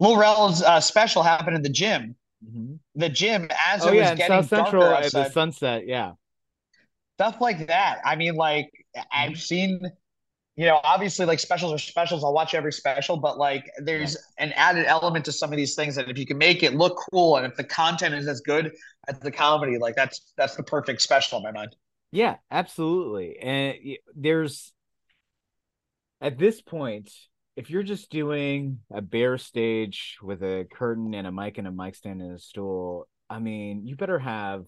Lil 0.00 0.16
Rel's 0.16 0.62
uh, 0.62 0.80
special 0.80 1.22
happened 1.22 1.56
in 1.56 1.62
the 1.62 1.68
gym. 1.70 2.16
Mm-hmm. 2.44 2.74
The 2.96 3.08
gym 3.08 3.48
as 3.66 3.84
Oh 3.84 3.88
it 3.88 3.96
was 3.96 3.96
yeah, 3.96 4.10
in 4.12 4.16
getting 4.16 4.42
South 4.42 4.48
Central 4.48 4.82
darker 4.82 5.04
at 5.04 5.12
the 5.12 5.30
sunset. 5.30 5.86
Yeah. 5.86 6.12
stuff 7.16 7.40
like 7.40 7.66
that. 7.68 8.00
I 8.04 8.16
mean, 8.16 8.34
like 8.34 8.70
I've 9.12 9.40
seen, 9.40 9.80
you 10.56 10.66
know, 10.66 10.80
obviously 10.84 11.26
like 11.26 11.38
specials 11.38 11.72
are 11.72 11.78
specials. 11.78 12.24
I'll 12.24 12.34
watch 12.34 12.54
every 12.54 12.72
special, 12.72 13.16
but 13.16 13.38
like 13.38 13.70
there's 13.78 14.16
an 14.38 14.52
added 14.52 14.86
element 14.86 15.24
to 15.26 15.32
some 15.32 15.52
of 15.52 15.56
these 15.56 15.74
things 15.74 15.94
that 15.94 16.10
if 16.10 16.18
you 16.18 16.26
can 16.26 16.38
make 16.38 16.62
it 16.62 16.74
look 16.74 17.00
cool 17.10 17.36
and 17.36 17.46
if 17.46 17.56
the 17.56 17.64
content 17.64 18.14
is 18.14 18.26
as 18.28 18.40
good 18.40 18.72
as 19.08 19.18
the 19.20 19.30
comedy, 19.30 19.78
like 19.78 19.96
that's 19.96 20.32
that's 20.36 20.56
the 20.56 20.62
perfect 20.62 21.02
special 21.02 21.38
in 21.38 21.44
my 21.44 21.52
mind. 21.52 21.74
Yeah, 22.12 22.36
absolutely. 22.50 23.38
And 23.38 23.76
there's 24.14 24.72
at 26.20 26.38
this 26.38 26.60
point, 26.60 27.10
if 27.56 27.70
you're 27.70 27.82
just 27.82 28.10
doing 28.10 28.80
a 28.92 29.00
bare 29.00 29.38
stage 29.38 30.18
with 30.22 30.42
a 30.42 30.66
curtain 30.72 31.14
and 31.14 31.26
a 31.26 31.32
mic 31.32 31.58
and 31.58 31.66
a 31.66 31.72
mic 31.72 31.94
stand 31.94 32.20
and 32.20 32.34
a 32.34 32.38
stool, 32.38 33.08
I 33.28 33.38
mean, 33.38 33.86
you 33.86 33.96
better 33.96 34.18
have 34.18 34.64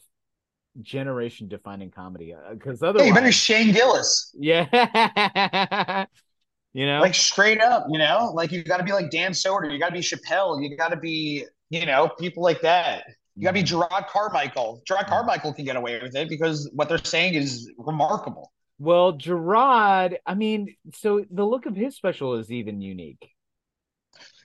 generation 0.81 1.49
defining 1.49 1.91
comedy 1.91 2.35
uh, 2.35 2.55
because 2.55 2.81
Hey, 2.81 2.87
otherwise, 2.89 3.09
you 3.09 3.15
better 3.15 3.33
Shane 3.33 3.73
Gillis, 3.73 4.35
yeah, 4.39 6.07
you 6.73 6.87
know, 6.87 7.01
like 7.01 7.15
straight 7.15 7.61
up, 7.61 7.87
you 7.91 7.99
know, 7.99 8.33
like 8.35 8.53
you 8.53 8.63
got 8.65 8.79
to 8.79 8.85
be 8.85 8.93
like 8.93 9.11
Dan 9.11 9.33
Soder, 9.33 9.71
you 9.71 9.79
got 9.79 9.89
to 9.89 9.95
be 9.95 10.01
Chappelle, 10.01 10.63
you 10.63 10.77
got 10.77 10.89
to 10.89 10.97
be, 10.97 11.45
you 11.71 11.87
know, 11.87 12.09
people 12.19 12.43
like 12.43 12.61
that. 12.63 13.05
You 13.35 13.45
got 13.45 13.51
to 13.51 13.55
be 13.55 13.63
mm-hmm. 13.63 13.81
Jerrod 13.81 14.09
Carmichael. 14.09 14.83
Jerrod 14.89 15.05
mm-hmm. 15.05 15.11
Carmichael 15.11 15.55
can 15.55 15.65
get 15.65 15.77
away 15.77 16.01
with 16.03 16.15
it 16.15 16.29
because 16.29 16.71
what 16.75 16.89
they're 16.89 16.99
saying 16.99 17.35
is 17.35 17.71
remarkable. 17.79 18.53
well, 18.79 19.15
Jerrod. 19.15 20.17
I 20.27 20.35
mean, 20.35 20.75
so 20.95 21.25
the 21.31 21.45
look 21.45 21.67
of 21.67 21.75
his 21.75 21.97
special 21.97 22.35
is 22.35 22.51
even 22.51 22.83
unique. 22.83 23.32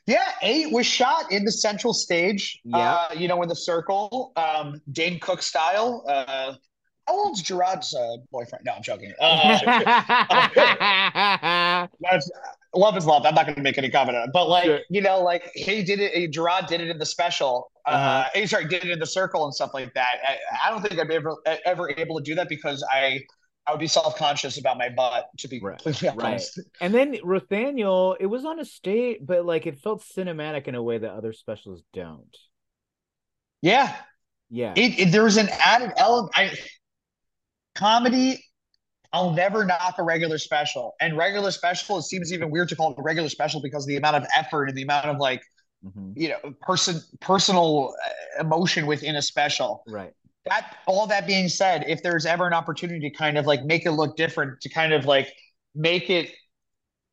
Yeah, 0.08 0.24
eight 0.41 0.72
was 0.72 0.86
shot 0.86 1.32
in 1.32 1.43
the 1.45 1.51
central 1.51 1.93
stage. 1.93 2.60
Yeah. 2.64 2.78
Uh, 2.78 3.08
you 3.16 3.28
know, 3.28 3.41
in 3.43 3.49
the 3.49 3.55
circle, 3.55 4.32
um, 4.38 4.82
Dane 4.91 5.20
Cook 5.20 5.41
style. 5.41 6.03
Uh, 6.08 6.53
how 7.08 7.14
old's 7.26 7.43
Jerrod's 7.43 7.93
uh, 7.93 8.18
boyfriend? 8.32 8.66
No, 8.66 8.74
I'm 8.74 8.84
joking. 8.84 9.14
Uh, 9.20 9.60
that's, 12.01 12.30
love 12.76 12.97
is 12.97 13.05
love. 13.05 13.26
I'm 13.26 13.36
not 13.36 13.45
going 13.45 13.55
to 13.55 13.62
make 13.62 13.78
any 13.78 13.89
comment 13.89 14.18
on 14.18 14.26
it, 14.26 14.30
but 14.34 14.49
like 14.49 14.66
Sure. 14.66 14.80
you 14.89 15.01
know, 15.01 15.22
like 15.22 15.49
he 15.53 15.84
did 15.84 15.99
it. 15.99 16.32
Jerrod 16.32 16.68
did 16.68 16.82
it 16.82 16.89
in 16.89 16.97
the 16.97 17.05
special. 17.05 17.72
Uh, 17.86 17.89
Uh-huh. 17.89 18.30
he- 18.34 18.47
sorry, 18.47 18.66
did 18.68 18.84
it 18.84 18.91
in 18.91 18.99
the 18.99 19.05
circle 19.05 19.45
and 19.45 19.53
stuff 19.53 19.72
like 19.74 19.93
that. 19.93 20.16
I, 20.28 20.68
I 20.68 20.70
don't 20.70 20.82
think 20.82 20.99
I'd 20.99 21.08
be 21.08 21.16
ever 21.16 21.36
ever 21.66 21.89
able 21.97 22.18
to 22.18 22.24
do 22.24 22.36
that 22.36 22.49
because 22.49 22.84
I 22.91 23.22
I 23.68 23.72
would 23.72 23.80
be 23.80 23.88
self 23.88 24.18
conscious 24.18 24.57
about 24.57 24.78
my 24.78 24.89
butt. 24.89 25.26
To 25.39 25.47
be 25.47 25.59
Right, 25.59 25.78
completely 25.78 26.09
right. 26.15 26.41
And 26.82 26.93
then 26.93 27.15
Rothaniel, 27.15 28.15
it 28.20 28.28
was 28.28 28.45
on 28.45 28.59
a 28.59 28.65
stage, 28.65 29.20
but 29.22 29.45
like 29.45 29.65
it 29.68 29.78
felt 29.80 30.03
cinematic 30.03 30.68
in 30.68 30.76
a 30.76 30.82
way 30.84 30.97
that 30.97 31.11
other 31.11 31.34
specials 31.34 31.84
don't. 31.93 32.36
Yeah, 33.61 33.93
Yeah. 34.49 34.74
it, 34.76 34.99
it 34.99 35.11
there's 35.11 35.38
an 35.38 35.49
added 35.51 35.91
element. 35.97 36.32
I 36.36 36.51
comedy. 37.76 38.43
I'll 39.13 39.32
never 39.32 39.63
knock 39.65 39.95
a 39.99 40.03
regular 40.03 40.38
special, 40.38 40.93
and 40.99 41.18
regular 41.18 41.51
special. 41.51 41.97
It 41.97 42.03
seems 42.03 42.34
even 42.34 42.51
weird 42.51 42.70
to 42.70 42.76
call 42.76 42.91
it 42.91 42.99
a 42.99 43.01
regular 43.01 43.30
special 43.30 43.61
because 43.61 43.86
the 43.86 43.95
amount 43.95 44.18
of 44.18 44.26
effort 44.36 44.65
and 44.65 44.78
the 44.78 44.84
amount 44.84 45.05
of 45.05 45.18
like 45.18 45.41
Mhm. 45.86 46.13
you 46.15 46.30
know 46.30 46.53
person 46.61 47.01
personal 47.22 47.95
uh, 48.05 48.41
emotion 48.41 48.86
within 48.86 49.15
a 49.15 49.22
special. 49.22 49.84
Right. 49.88 50.13
That 50.50 50.78
all 50.86 51.08
that 51.08 51.28
being 51.28 51.50
said, 51.50 51.86
if 51.88 52.04
there's 52.04 52.26
ever 52.26 52.48
an 52.48 52.54
opportunity 52.54 53.10
to 53.10 53.16
kind 53.16 53.38
of 53.38 53.45
like 53.45 53.64
make 53.64 53.86
it 53.86 53.91
look 53.91 54.16
different, 54.16 54.62
to 54.62 54.70
kind 54.70 54.93
of 54.93 55.06
like 55.06 55.32
make 55.76 56.10
it 56.10 56.32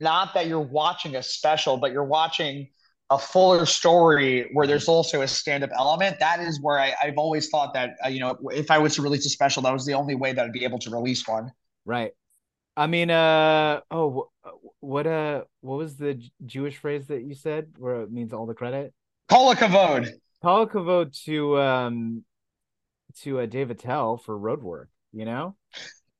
not 0.00 0.34
that 0.34 0.46
you're 0.46 0.60
watching 0.60 1.16
a 1.16 1.22
special, 1.22 1.76
but 1.76 1.92
you're 1.92 2.04
watching 2.04 2.68
a 3.10 3.18
fuller 3.18 3.66
story 3.66 4.50
where 4.52 4.66
there's 4.66 4.88
also 4.88 5.20
a 5.22 5.28
stand-up 5.28 5.70
element. 5.76 6.18
That 6.20 6.40
is 6.40 6.60
where 6.60 6.78
I, 6.78 6.94
I've 7.02 7.18
always 7.18 7.48
thought 7.48 7.74
that 7.74 7.96
uh, 8.04 8.08
you 8.08 8.20
know 8.20 8.36
if 8.52 8.70
I 8.70 8.78
was 8.78 8.94
to 8.96 9.02
release 9.02 9.26
a 9.26 9.30
special, 9.30 9.62
that 9.62 9.72
was 9.72 9.86
the 9.86 9.94
only 9.94 10.14
way 10.14 10.32
that 10.32 10.44
I'd 10.44 10.52
be 10.52 10.64
able 10.64 10.78
to 10.80 10.90
release 10.90 11.26
one. 11.26 11.52
Right. 11.84 12.12
I 12.76 12.88
mean, 12.88 13.10
uh, 13.10 13.80
oh, 13.90 14.28
what, 14.80 15.06
uh, 15.06 15.44
what 15.60 15.76
was 15.76 15.96
the 15.96 16.20
Jewish 16.44 16.76
phrase 16.76 17.06
that 17.06 17.22
you 17.22 17.34
said 17.34 17.68
where 17.78 18.02
it 18.02 18.10
means 18.10 18.32
all 18.32 18.46
the 18.46 18.54
credit? 18.54 18.92
Kol 19.28 19.54
hakavod. 19.54 20.10
Kol 20.42 20.66
hakavod 20.66 21.24
to 21.24 21.60
um 21.60 22.24
to 23.22 23.40
uh, 23.40 23.46
Dave 23.46 23.70
Attell 23.70 24.16
for 24.16 24.36
road 24.36 24.62
work. 24.62 24.88
You 25.12 25.24
know. 25.24 25.56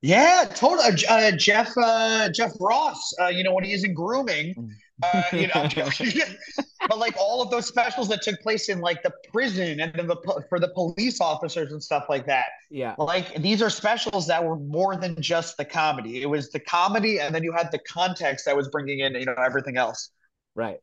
Yeah, 0.02 0.44
totally. 0.54 1.02
Uh, 1.08 1.14
uh, 1.14 1.30
Jeff 1.32 1.72
uh, 1.82 2.28
Jeff 2.28 2.52
Ross. 2.60 3.14
Uh, 3.20 3.28
you 3.28 3.42
know 3.42 3.54
when 3.54 3.64
he 3.64 3.72
is 3.72 3.84
in 3.84 3.94
grooming. 3.94 4.54
Mm. 4.54 4.70
Uh, 5.02 5.22
you 5.32 5.48
know, 5.48 5.68
but 6.88 6.98
like 6.98 7.14
all 7.18 7.42
of 7.42 7.50
those 7.50 7.66
specials 7.66 8.08
that 8.08 8.22
took 8.22 8.40
place 8.40 8.68
in 8.68 8.80
like 8.80 9.02
the 9.02 9.10
prison 9.32 9.80
and 9.80 9.92
then 9.94 10.06
the 10.06 10.44
for 10.48 10.60
the 10.60 10.68
police 10.68 11.20
officers 11.20 11.72
and 11.72 11.82
stuff 11.82 12.04
like 12.08 12.26
that. 12.26 12.46
Yeah. 12.70 12.94
Like 12.98 13.40
these 13.42 13.62
are 13.62 13.70
specials 13.70 14.26
that 14.26 14.44
were 14.44 14.56
more 14.56 14.94
than 14.96 15.20
just 15.20 15.56
the 15.56 15.64
comedy. 15.64 16.22
It 16.22 16.26
was 16.26 16.50
the 16.50 16.60
comedy, 16.60 17.18
and 17.18 17.34
then 17.34 17.42
you 17.42 17.52
had 17.52 17.72
the 17.72 17.80
context 17.80 18.44
that 18.44 18.56
was 18.56 18.68
bringing 18.68 19.00
in 19.00 19.14
you 19.14 19.24
know 19.24 19.34
everything 19.34 19.76
else. 19.76 20.10
Right. 20.54 20.78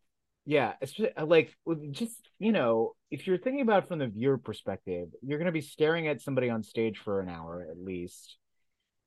Yeah. 0.45 0.73
It's 0.81 0.91
just, 0.91 1.11
uh, 1.17 1.25
like 1.25 1.55
just 1.91 2.17
you 2.39 2.51
know 2.51 2.93
if 3.09 3.27
you're 3.27 3.37
thinking 3.37 3.61
about 3.61 3.83
it 3.83 3.87
from 3.87 3.99
the 3.99 4.07
viewer 4.07 4.37
perspective, 4.37 5.09
you're 5.21 5.37
going 5.37 5.45
to 5.45 5.51
be 5.51 5.61
staring 5.61 6.07
at 6.07 6.21
somebody 6.21 6.49
on 6.49 6.63
stage 6.63 6.97
for 6.97 7.19
an 7.19 7.29
hour 7.29 7.67
at 7.69 7.77
least, 7.77 8.37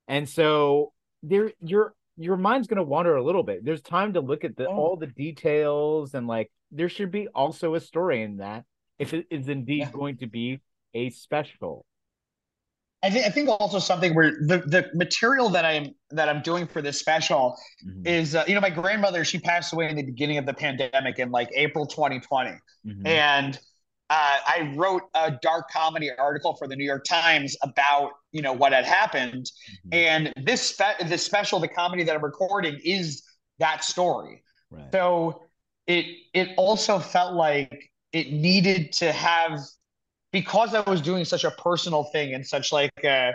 and 0.08 0.28
so 0.28 0.92
there 1.22 1.52
you're 1.60 1.94
your 2.16 2.36
mind's 2.36 2.68
going 2.68 2.76
to 2.76 2.84
wander 2.84 3.16
a 3.16 3.24
little 3.24 3.42
bit. 3.42 3.64
There's 3.64 3.82
time 3.82 4.12
to 4.12 4.20
look 4.20 4.44
at 4.44 4.56
the 4.56 4.68
oh. 4.68 4.76
all 4.76 4.96
the 4.96 5.06
details 5.06 6.14
and 6.14 6.26
like 6.26 6.50
there 6.70 6.88
should 6.88 7.10
be 7.10 7.28
also 7.28 7.74
a 7.74 7.80
story 7.80 8.22
in 8.22 8.38
that 8.38 8.64
if 8.98 9.14
it 9.14 9.26
is 9.30 9.48
indeed 9.48 9.80
yeah. 9.80 9.90
going 9.90 10.18
to 10.18 10.26
be 10.26 10.60
a 10.92 11.10
special. 11.10 11.84
I 13.04 13.10
think 13.10 13.26
I 13.26 13.28
think 13.28 13.48
also 13.50 13.78
something 13.78 14.14
where 14.14 14.30
the 14.30 14.58
the 14.66 14.90
material 14.94 15.50
that 15.50 15.66
I'm 15.66 15.94
that 16.10 16.30
I'm 16.30 16.40
doing 16.40 16.66
for 16.66 16.80
this 16.80 16.98
special 16.98 17.54
mm-hmm. 17.86 18.06
is 18.06 18.34
uh, 18.34 18.44
you 18.48 18.54
know 18.54 18.62
my 18.62 18.70
grandmother 18.70 19.24
she 19.24 19.38
passed 19.38 19.74
away 19.74 19.90
in 19.90 19.96
the 19.96 20.02
beginning 20.02 20.38
of 20.38 20.46
the 20.46 20.54
pandemic 20.54 21.18
in 21.18 21.30
like 21.30 21.50
April 21.54 21.86
2020 21.86 22.50
mm-hmm. 22.50 23.06
and 23.06 23.58
uh, 24.10 24.38
I 24.46 24.72
wrote 24.74 25.02
a 25.14 25.32
dark 25.42 25.70
comedy 25.70 26.10
article 26.18 26.56
for 26.56 26.66
the 26.66 26.76
New 26.76 26.84
York 26.84 27.04
Times 27.04 27.56
about 27.62 28.12
you 28.32 28.42
know 28.42 28.52
what 28.52 28.72
had 28.72 28.84
happened, 28.84 29.50
mm-hmm. 29.86 29.88
and 29.94 30.32
this 30.44 30.62
spe- 30.62 31.06
this 31.06 31.22
special, 31.24 31.58
the 31.58 31.68
comedy 31.68 32.04
that 32.04 32.14
I'm 32.14 32.24
recording, 32.24 32.78
is 32.84 33.22
that 33.58 33.82
story. 33.82 34.42
Right. 34.70 34.88
So 34.92 35.42
it 35.86 36.06
it 36.32 36.50
also 36.56 36.98
felt 36.98 37.34
like 37.34 37.90
it 38.12 38.32
needed 38.32 38.92
to 38.92 39.10
have 39.12 39.58
because 40.34 40.74
I 40.74 40.80
was 40.90 41.00
doing 41.00 41.24
such 41.24 41.44
a 41.44 41.50
personal 41.52 42.02
thing 42.02 42.34
and 42.34 42.44
such 42.44 42.72
like 42.72 43.04
uh, 43.04 43.30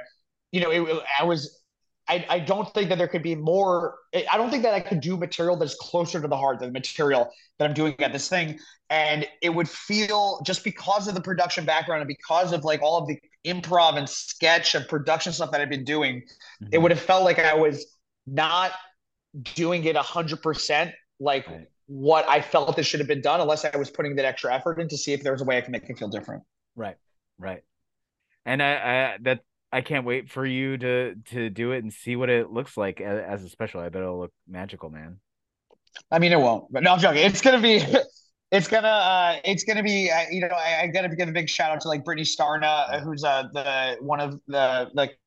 you 0.51 0.59
know 0.59 0.69
it, 0.69 1.03
I 1.17 1.23
was 1.23 1.63
I, 2.09 2.25
I 2.27 2.39
don't 2.39 2.71
think 2.73 2.89
that 2.89 2.97
there 2.97 3.07
could 3.07 3.23
be 3.23 3.35
more. 3.35 3.95
I 4.13 4.35
don't 4.35 4.49
think 4.49 4.63
that 4.63 4.73
I 4.73 4.81
could 4.81 4.99
do 4.99 5.15
material 5.15 5.55
that's 5.55 5.75
closer 5.75 6.19
to 6.19 6.27
the 6.27 6.35
heart 6.35 6.59
than 6.59 6.69
the 6.69 6.73
material 6.73 7.31
that 7.57 7.69
I'm 7.69 7.73
doing 7.73 7.95
at 7.99 8.11
this 8.11 8.27
thing. 8.27 8.59
And 8.89 9.25
it 9.41 9.51
would 9.51 9.69
feel 9.69 10.41
just 10.45 10.63
because 10.65 11.07
of 11.07 11.15
the 11.15 11.21
production 11.21 11.63
background 11.63 12.01
and 12.01 12.07
because 12.07 12.51
of 12.51 12.65
like 12.65 12.81
all 12.81 12.97
of 12.97 13.07
the 13.07 13.17
improv 13.45 13.95
and 13.95 14.09
sketch 14.09 14.75
and 14.75 14.85
production 14.87 15.31
stuff 15.31 15.51
that 15.51 15.61
I've 15.61 15.69
been 15.69 15.85
doing, 15.85 16.15
mm-hmm. 16.15 16.67
it 16.73 16.81
would 16.81 16.91
have 16.91 16.99
felt 16.99 17.23
like 17.23 17.39
I 17.39 17.53
was 17.53 17.85
not 18.27 18.71
doing 19.55 19.85
it 19.85 19.95
a 19.95 20.01
hundred 20.01 20.41
percent 20.41 20.91
like 21.19 21.47
right. 21.47 21.67
what 21.85 22.27
I 22.27 22.41
felt 22.41 22.77
it 22.77 22.83
should 22.83 22.99
have 22.99 23.07
been 23.07 23.21
done, 23.21 23.39
unless 23.39 23.63
I 23.63 23.77
was 23.77 23.89
putting 23.89 24.17
that 24.17 24.25
extra 24.25 24.53
effort 24.53 24.81
in 24.81 24.89
to 24.89 24.97
see 24.97 25.13
if 25.13 25.21
there 25.23 25.31
was 25.31 25.41
a 25.41 25.45
way 25.45 25.57
I 25.57 25.61
can 25.61 25.71
make 25.71 25.87
it 25.87 25.97
feel 25.97 26.09
different. 26.09 26.43
Right. 26.79 26.95
Right. 27.37 27.61
And 28.45 28.63
I, 28.63 28.71
I 28.71 29.17
that 29.23 29.41
I 29.71 29.81
can't 29.81 30.05
wait 30.05 30.29
for 30.31 30.45
you 30.45 30.77
to 30.77 31.15
to 31.31 31.49
do 31.49 31.73
it 31.73 31.83
and 31.83 31.93
see 31.93 32.15
what 32.15 32.29
it 32.29 32.49
looks 32.49 32.77
like 32.77 33.01
as, 33.01 33.41
as 33.41 33.43
a 33.43 33.49
special. 33.49 33.81
I 33.81 33.89
bet 33.89 34.01
it'll 34.01 34.17
look 34.17 34.31
magical, 34.47 34.89
man. 34.89 35.19
I 36.09 36.19
mean, 36.19 36.31
it 36.31 36.39
won't, 36.39 36.71
but 36.71 36.81
no, 36.81 36.93
I'm 36.93 36.99
joking. 36.99 37.23
It's 37.23 37.41
gonna 37.41 37.61
be, 37.61 37.83
it's 38.51 38.69
gonna, 38.69 38.87
uh, 38.87 39.39
it's 39.43 39.65
gonna 39.65 39.83
be. 39.83 40.09
Uh, 40.09 40.23
you 40.31 40.39
know, 40.39 40.47
I, 40.55 40.83
I, 40.83 40.87
gotta 40.87 41.09
give 41.09 41.27
a 41.27 41.33
big 41.33 41.49
shout 41.49 41.71
out 41.71 41.81
to 41.81 41.89
like 41.89 42.05
Brittany 42.05 42.23
Starna, 42.23 43.01
who's 43.03 43.25
uh 43.25 43.43
the 43.53 43.97
one 43.99 44.21
of 44.21 44.39
the 44.47 44.89
like. 44.93 45.19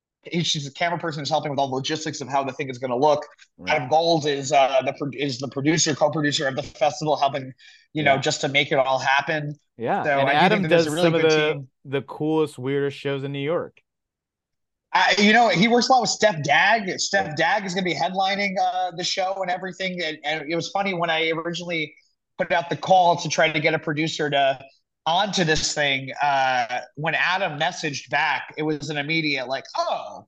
She's 0.43 0.67
a 0.67 0.73
camera 0.73 0.99
person 0.99 1.21
who's 1.21 1.31
helping 1.31 1.51
with 1.51 1.59
all 1.59 1.69
the 1.69 1.75
logistics 1.75 2.21
of 2.21 2.29
how 2.29 2.45
the 2.45 2.53
thing 2.53 2.69
is 2.69 2.79
going 2.79 2.91
to 2.91 2.97
look. 2.97 3.27
Right. 3.59 3.75
Adam 3.75 3.89
Gold 3.89 4.27
is 4.27 4.53
uh, 4.53 4.83
the 4.83 4.95
is 5.19 5.39
the 5.39 5.49
producer, 5.49 5.95
co-producer 5.95 6.47
of 6.47 6.55
the 6.55 6.63
festival, 6.63 7.17
helping 7.17 7.53
you 7.93 8.05
know 8.05 8.19
just 8.19 8.41
to 8.43 8.49
make 8.49 8.71
it 8.71 8.77
all 8.77 8.99
happen. 8.99 9.59
Yeah, 9.77 10.05
so 10.05 10.21
and 10.21 10.29
I 10.29 10.35
Adam 10.35 10.63
does 10.63 10.89
really 10.89 11.03
some 11.03 11.15
of 11.15 11.23
the 11.23 11.53
team. 11.55 11.69
the 11.85 12.03
coolest, 12.03 12.59
weirdest 12.59 12.97
shows 12.97 13.25
in 13.25 13.33
New 13.33 13.41
York. 13.41 13.81
I, 14.95 15.15
you 15.19 15.33
know, 15.33 15.49
he 15.49 15.69
works 15.69 15.89
a 15.89 15.93
lot 15.93 16.03
with 16.03 16.11
Steph 16.11 16.43
Dagg. 16.43 16.99
Steph 17.01 17.35
Dagg 17.37 17.65
is 17.65 17.75
going 17.75 17.85
to 17.85 17.91
be 17.91 17.97
headlining 17.97 18.55
uh, 18.61 18.91
the 18.95 19.05
show 19.05 19.39
and 19.41 19.51
everything. 19.51 20.03
And, 20.03 20.19
and, 20.23 20.53
it 20.53 20.55
was 20.55 20.69
funny 20.69 20.93
when 20.93 21.09
I 21.09 21.31
originally 21.31 21.95
put 22.37 22.53
out 22.53 22.69
the 22.69 22.77
call 22.77 23.17
to 23.17 23.29
try 23.29 23.51
to 23.51 23.59
get 23.59 23.73
a 23.73 23.79
producer 23.79 24.29
to 24.29 24.59
onto 25.07 25.45
this 25.45 25.75
thing. 25.75 26.13
Uh, 26.23 26.81
when 26.97 27.15
Adam 27.15 27.59
messaged 27.59 28.11
back, 28.11 28.55
it 28.57 28.63
was 28.63 28.91
an 28.91 28.97
immediate 28.97 29.49
like, 29.49 29.65
"Oh, 29.77 30.27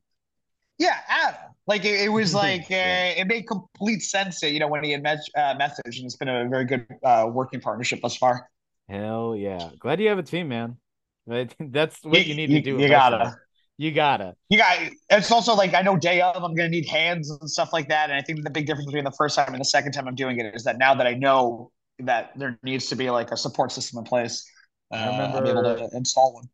yeah, 0.79 0.99
Adam." 1.09 1.53
Like 1.67 1.85
it, 1.85 2.01
it 2.01 2.09
was 2.09 2.35
like 2.45 2.71
uh, 2.71 3.15
it 3.17 3.27
made 3.27 3.47
complete 3.47 4.03
sense. 4.03 4.41
That, 4.41 4.53
You 4.53 4.61
know, 4.61 4.69
when 4.69 4.85
he 4.85 4.93
had 4.93 5.03
mes- 5.03 5.31
uh, 5.37 5.55
messaged, 5.57 5.99
and 5.99 6.07
it's 6.07 6.17
been 6.17 6.29
a 6.29 6.49
very 6.49 6.65
good 6.65 6.87
uh, 7.05 7.29
working 7.31 7.61
partnership 7.61 8.01
thus 8.03 8.17
far. 8.17 8.49
Hell 8.89 9.35
yeah! 9.37 9.71
Glad 9.79 10.01
you 10.01 10.09
have 10.09 10.19
a 10.19 10.23
team, 10.23 10.49
man. 10.49 10.77
That's 11.27 12.05
what 12.05 12.19
you, 12.19 12.35
you 12.35 12.35
need 12.35 12.49
to 12.49 12.61
do. 12.61 12.79
You 12.83 12.89
gotta. 12.89 13.37
You 13.77 13.91
gotta. 13.91 14.37
You 14.51 14.59
got. 14.59 14.79
It's 15.11 15.33
also 15.33 15.55
like 15.55 15.75
I 15.75 15.83
know 15.83 15.97
day 15.97 16.21
of 16.21 16.45
I'm 16.45 16.55
gonna 16.55 16.69
need 16.69 16.87
hands 16.87 17.31
and 17.31 17.51
stuff 17.51 17.73
like 17.73 17.89
that, 17.89 18.11
and 18.11 18.17
I 18.17 18.23
think 18.23 18.45
the 18.45 18.51
big 18.51 18.67
difference 18.67 18.87
between 18.87 19.05
the 19.05 19.11
first 19.13 19.37
time 19.37 19.49
and 19.49 19.61
the 19.61 19.65
second 19.65 19.93
time 19.93 20.07
I'm 20.07 20.15
doing 20.15 20.39
it 20.39 20.55
is 20.55 20.65
that 20.65 20.79
now 20.79 20.95
that 20.95 21.07
I 21.07 21.15
know 21.15 21.73
that 22.01 22.33
there 22.37 22.59
needs 22.63 22.89
to 22.89 22.97
be 22.97 23.11
like 23.11 23.31
a 23.31 23.37
support 23.37 23.73
system 23.73 23.99
in 23.99 24.05
place, 24.05 24.49
uh, 24.91 24.95
I 24.95 25.07
remember, 25.07 25.39
I'm 25.39 25.47
able 25.47 25.89
to 25.89 25.97
install 25.97 26.35
one. 26.35 26.49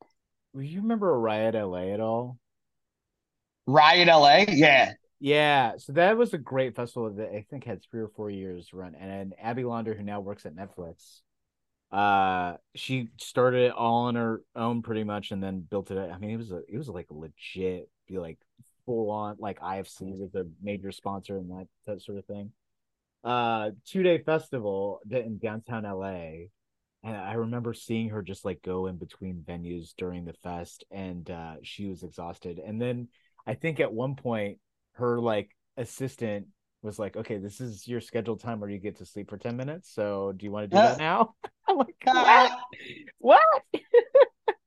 You 0.54 0.80
remember 0.80 1.18
Riot 1.18 1.54
LA 1.54 1.92
at 1.92 2.00
all? 2.00 2.38
Riot 3.66 4.08
LA, 4.08 4.44
yeah, 4.48 4.92
yeah. 5.20 5.72
So 5.76 5.92
that 5.92 6.16
was 6.16 6.34
a 6.34 6.38
great 6.38 6.74
festival 6.74 7.10
that 7.10 7.30
I 7.30 7.44
think 7.50 7.64
had 7.64 7.82
three 7.82 8.00
or 8.00 8.08
four 8.08 8.30
years 8.30 8.72
run, 8.72 8.94
and 8.94 9.34
Abby 9.40 9.64
Launder, 9.64 9.94
who 9.94 10.02
now 10.02 10.20
works 10.20 10.46
at 10.46 10.54
Netflix, 10.54 11.20
uh 11.92 12.56
she 12.76 13.08
started 13.18 13.66
it 13.66 13.72
all 13.72 14.06
on 14.06 14.14
her 14.14 14.42
own 14.54 14.80
pretty 14.80 15.02
much 15.02 15.32
and 15.32 15.42
then 15.42 15.60
built 15.60 15.90
it 15.90 15.98
i 15.98 16.16
mean 16.18 16.30
it 16.30 16.36
was 16.36 16.52
a 16.52 16.62
it 16.68 16.78
was 16.78 16.88
like 16.88 17.06
legit 17.10 17.88
be 18.06 18.18
like 18.18 18.38
full 18.86 19.10
on 19.10 19.36
like 19.40 19.58
ifc 19.60 20.00
was 20.16 20.34
a 20.36 20.46
major 20.62 20.92
sponsor 20.92 21.36
and 21.36 21.50
that 21.50 21.66
that 21.86 22.00
sort 22.00 22.18
of 22.18 22.24
thing 22.26 22.52
uh 23.24 23.70
two 23.84 24.04
day 24.04 24.18
festival 24.18 25.00
in 25.10 25.38
downtown 25.38 25.82
la 25.82 26.14
and 27.02 27.16
i 27.16 27.32
remember 27.32 27.72
seeing 27.72 28.08
her 28.08 28.22
just 28.22 28.44
like 28.44 28.60
go 28.62 28.86
in 28.86 28.96
between 28.96 29.44
venues 29.46 29.90
during 29.96 30.24
the 30.24 30.32
fest 30.32 30.84
and 30.90 31.30
uh 31.30 31.54
she 31.62 31.86
was 31.86 32.02
exhausted 32.02 32.58
and 32.58 32.80
then 32.80 33.08
i 33.46 33.54
think 33.54 33.80
at 33.80 33.92
one 33.92 34.14
point 34.14 34.58
her 34.92 35.18
like 35.20 35.50
assistant 35.76 36.46
was 36.82 36.98
like, 36.98 37.16
okay, 37.16 37.38
this 37.38 37.60
is 37.60 37.86
your 37.86 38.00
scheduled 38.00 38.40
time 38.40 38.60
where 38.60 38.70
you 38.70 38.78
get 38.78 38.96
to 38.98 39.06
sleep 39.06 39.28
for 39.28 39.36
10 39.36 39.56
minutes. 39.56 39.92
So 39.94 40.32
do 40.36 40.44
you 40.44 40.52
want 40.52 40.70
to 40.70 40.76
do 40.76 40.80
uh, 40.80 40.90
that 40.90 40.98
now? 40.98 41.34
I'm 41.68 41.76
like, 41.76 41.94
what? 42.04 42.58
what? 43.18 43.40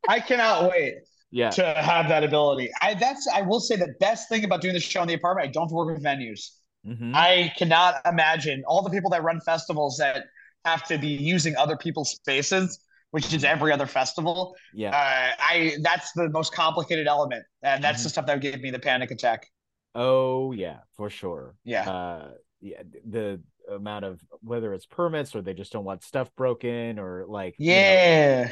I 0.07 0.19
cannot 0.19 0.69
wait. 0.69 0.95
Yeah. 1.31 1.49
To 1.51 1.65
have 1.65 2.09
that 2.09 2.23
ability. 2.23 2.69
I 2.79 2.93
that's 2.93 3.27
I 3.33 3.41
will 3.41 3.59
say 3.59 3.75
the 3.75 3.95
best 3.99 4.29
thing 4.29 4.43
about 4.43 4.61
doing 4.61 4.75
the 4.75 4.79
show 4.79 5.01
in 5.01 5.07
the 5.07 5.15
apartment, 5.15 5.47
I 5.47 5.51
don't 5.51 5.71
work 5.71 5.95
with 5.95 6.03
venues. 6.03 6.51
Mm-hmm. 6.85 7.13
I 7.15 7.51
cannot 7.57 7.95
imagine 8.05 8.63
all 8.67 8.83
the 8.83 8.91
people 8.91 9.09
that 9.09 9.23
run 9.23 9.41
festivals 9.41 9.97
that 9.97 10.25
have 10.65 10.83
to 10.87 10.97
be 10.97 11.07
using 11.07 11.55
other 11.55 11.77
people's 11.77 12.11
spaces, 12.11 12.79
which 13.11 13.33
is 13.33 13.43
every 13.43 13.71
other 13.71 13.85
festival. 13.85 14.55
Yeah. 14.73 14.89
Uh, 14.89 15.35
I 15.39 15.77
that's 15.81 16.11
the 16.13 16.29
most 16.29 16.53
complicated 16.53 17.07
element. 17.07 17.45
And 17.61 17.83
that's 17.83 17.99
mm-hmm. 17.99 18.03
the 18.03 18.09
stuff 18.09 18.25
that 18.27 18.33
would 18.33 18.41
give 18.41 18.61
me 18.61 18.71
the 18.71 18.79
panic 18.79 19.11
attack. 19.11 19.47
Oh 19.95 20.51
yeah, 20.51 20.79
for 20.95 21.09
sure. 21.09 21.55
Yeah. 21.63 21.89
Uh, 21.89 22.31
yeah. 22.61 22.81
The 23.07 23.41
amount 23.69 24.05
of 24.05 24.21
whether 24.41 24.73
it's 24.73 24.85
permits 24.85 25.35
or 25.35 25.41
they 25.41 25.53
just 25.53 25.71
don't 25.71 25.85
want 25.85 26.03
stuff 26.03 26.29
broken 26.35 26.99
or 26.99 27.25
like 27.27 27.55
yeah, 27.57 28.39
you 28.39 28.45
know, 28.45 28.51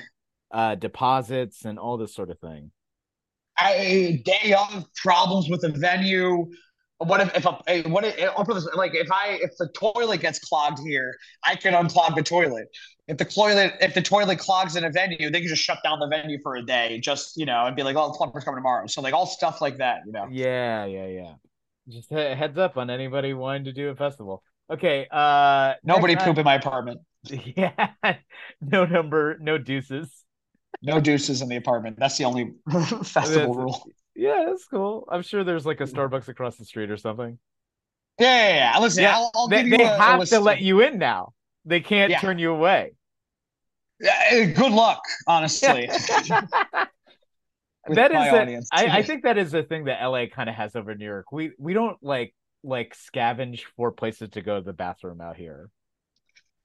uh, 0.51 0.76
deposits 0.76 1.66
and 1.66 1.80
all 1.80 1.97
this 1.97 2.14
sort 2.14 2.30
of 2.30 2.39
thing. 2.39 2.72
I 3.57 4.22
day 4.26 4.53
of 4.53 4.86
problems 4.95 5.49
with 5.49 5.62
the 5.62 5.70
venue. 5.70 6.49
What 7.04 7.22
if 7.22 7.36
if 7.36 7.45
a, 7.45 7.89
what 7.89 8.06
if, 8.06 8.30
I'll 8.38 8.45
put 8.45 8.56
this 8.56 8.68
like 8.76 8.93
if 8.93 9.12
I 9.12 9.39
if 9.41 9.58
the 9.58 9.68
toilet 9.70 10.22
gets 10.22 10.39
clogged 10.39 10.80
here, 10.86 11.16
I 11.45 11.56
can 11.56 11.74
unclog 11.74 12.16
the 12.16 12.24
toilet 12.24 12.68
if 13.12 13.18
the 13.18 13.26
toilet 13.26 13.74
if 13.82 13.93
the 13.93 14.02
toilet 14.02 14.39
clogs 14.39 14.76
in 14.76 14.86
a 14.86 14.89
venue, 14.89 15.30
they 15.30 15.39
can 15.39 15.49
just 15.49 15.64
shut 15.64 15.80
down 15.84 15.99
the 15.99 16.08
venue 16.08 16.39
for 16.41 16.56
a 16.56 16.64
day, 16.64 16.99
just 17.04 17.36
you 17.36 17.45
know, 17.45 17.66
and 17.66 17.76
be 17.76 17.84
like, 17.84 17.95
"Oh, 17.97 18.08
the 18.08 18.18
plumber's 18.18 18.43
coming 18.43 18.58
tomorrow." 18.58 18.88
So 18.88 19.02
like 19.02 19.14
all 19.14 19.26
stuff 19.26 19.60
like 19.62 19.78
that, 19.78 20.02
you 20.06 20.14
know. 20.14 20.28
Yeah, 20.32 20.86
yeah, 20.86 21.08
yeah. 21.08 21.34
Just 21.89 22.10
heads 22.10 22.58
up 22.58 22.78
on 22.78 22.89
anybody 22.89 23.34
wanting 23.34 23.66
to 23.66 23.74
do 23.74 23.89
a 23.89 23.95
festival. 23.95 24.43
Okay. 24.72 25.08
Uh, 25.12 25.74
nobody 25.84 26.16
poop 26.16 26.38
in 26.38 26.45
my 26.45 26.56
apartment. 26.56 27.02
Yeah. 27.56 27.93
no 28.62 28.86
number, 28.86 29.38
no 29.39 29.60
deuces. 29.60 30.24
No 30.82 30.99
deuces 30.99 31.43
in 31.43 31.49
the 31.49 31.56
apartment. 31.56 31.99
That's 31.99 32.18
the 32.18 32.26
only 32.26 32.54
festival 33.04 33.54
rule. 33.54 33.86
Yeah, 34.16 34.45
that's 34.47 34.66
cool. 34.66 35.07
I'm 35.09 35.22
sure 35.22 35.43
there's 35.43 35.66
like 35.66 35.82
a 35.82 35.86
Starbucks 35.86 36.28
across 36.28 36.57
the 36.57 36.66
street 36.66 36.91
or 36.91 36.97
something. 36.97 37.39
Yeah, 38.20 38.47
yeah, 38.49 38.74
yeah. 38.74 38.80
Listen, 38.80 39.03
Yeah, 39.03 39.16
I'll, 39.16 39.32
I'll 39.34 39.47
they, 39.47 39.64
they 39.70 39.84
a, 39.84 39.95
a 39.95 39.99
have 39.99 40.20
list 40.20 40.32
to 40.34 40.39
let 40.39 40.62
you 40.62 40.82
in 40.82 40.99
now. 40.99 41.34
They 41.66 41.80
can't 41.80 42.12
Yeah. 42.12 42.20
turn 42.20 42.38
you 42.39 42.51
away. 42.51 42.93
Yeah, 43.99 44.45
good 44.45 44.72
luck, 44.72 45.01
honestly. 45.28 45.89
that 47.88 48.12
is 48.12 48.28
a-. 48.28 48.76
I, 48.76 48.99
I 48.99 49.03
think 49.03 49.24
that 49.24 49.38
is 49.38 49.51
the 49.51 49.64
thing 49.64 49.86
that 49.86 50.03
LA 50.03 50.26
kind 50.28 50.49
of 50.49 50.55
has 50.55 50.76
over 50.76 50.93
New 50.95 51.05
York. 51.05 51.32
We 51.32 51.51
we 51.57 51.74
don't 51.74 51.97
like 52.01 52.34
like 52.64 52.95
scavenge 52.95 53.62
for 53.76 53.91
places 53.91 54.30
to 54.32 54.41
go 54.41 54.57
to 54.59 54.66
the 54.66 54.74
bathroom 54.74 55.22
out 55.22 55.36
here. 55.36 55.70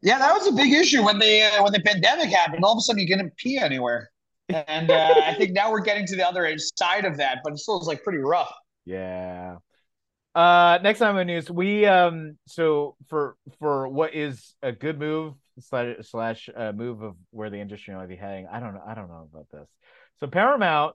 Yeah, 0.02 0.18
that 0.18 0.32
was 0.32 0.46
a 0.46 0.52
big 0.52 0.72
issue 0.72 1.02
when 1.02 1.18
the 1.18 1.42
uh, 1.42 1.62
when 1.62 1.72
the 1.72 1.80
pandemic 1.80 2.28
happened. 2.28 2.64
All 2.64 2.72
of 2.72 2.78
a 2.78 2.80
sudden, 2.82 3.00
you 3.00 3.08
couldn't 3.08 3.34
pee 3.36 3.58
anywhere, 3.58 4.10
and 4.48 4.90
uh, 4.90 5.14
I 5.24 5.34
think 5.34 5.52
now 5.52 5.70
we're 5.70 5.80
getting 5.80 6.06
to 6.06 6.16
the 6.16 6.26
other 6.26 6.52
side 6.78 7.04
of 7.04 7.16
that, 7.18 7.38
but 7.42 7.52
it 7.52 7.58
still 7.58 7.80
is 7.80 7.86
like 7.86 8.02
pretty 8.02 8.18
rough. 8.18 8.52
Yeah. 8.84 9.56
Uh, 10.34 10.78
next 10.82 10.98
time 10.98 11.16
on 11.16 11.26
news, 11.26 11.50
we 11.50 11.86
um 11.86 12.36
so 12.46 12.94
for 13.08 13.36
for 13.58 13.88
what 13.88 14.14
is 14.14 14.54
a 14.62 14.70
good 14.70 14.98
move 14.98 15.34
slash 15.60 15.96
slash 16.02 16.50
uh, 16.54 16.72
move 16.72 17.00
of 17.02 17.16
where 17.30 17.48
the 17.48 17.58
industry 17.58 17.94
might 17.94 18.08
be 18.08 18.16
heading. 18.16 18.46
I 18.50 18.60
don't 18.60 18.74
know. 18.74 18.82
I 18.86 18.94
don't 18.94 19.08
know 19.08 19.28
about 19.32 19.46
this. 19.50 19.66
So 20.20 20.26
Paramount, 20.26 20.94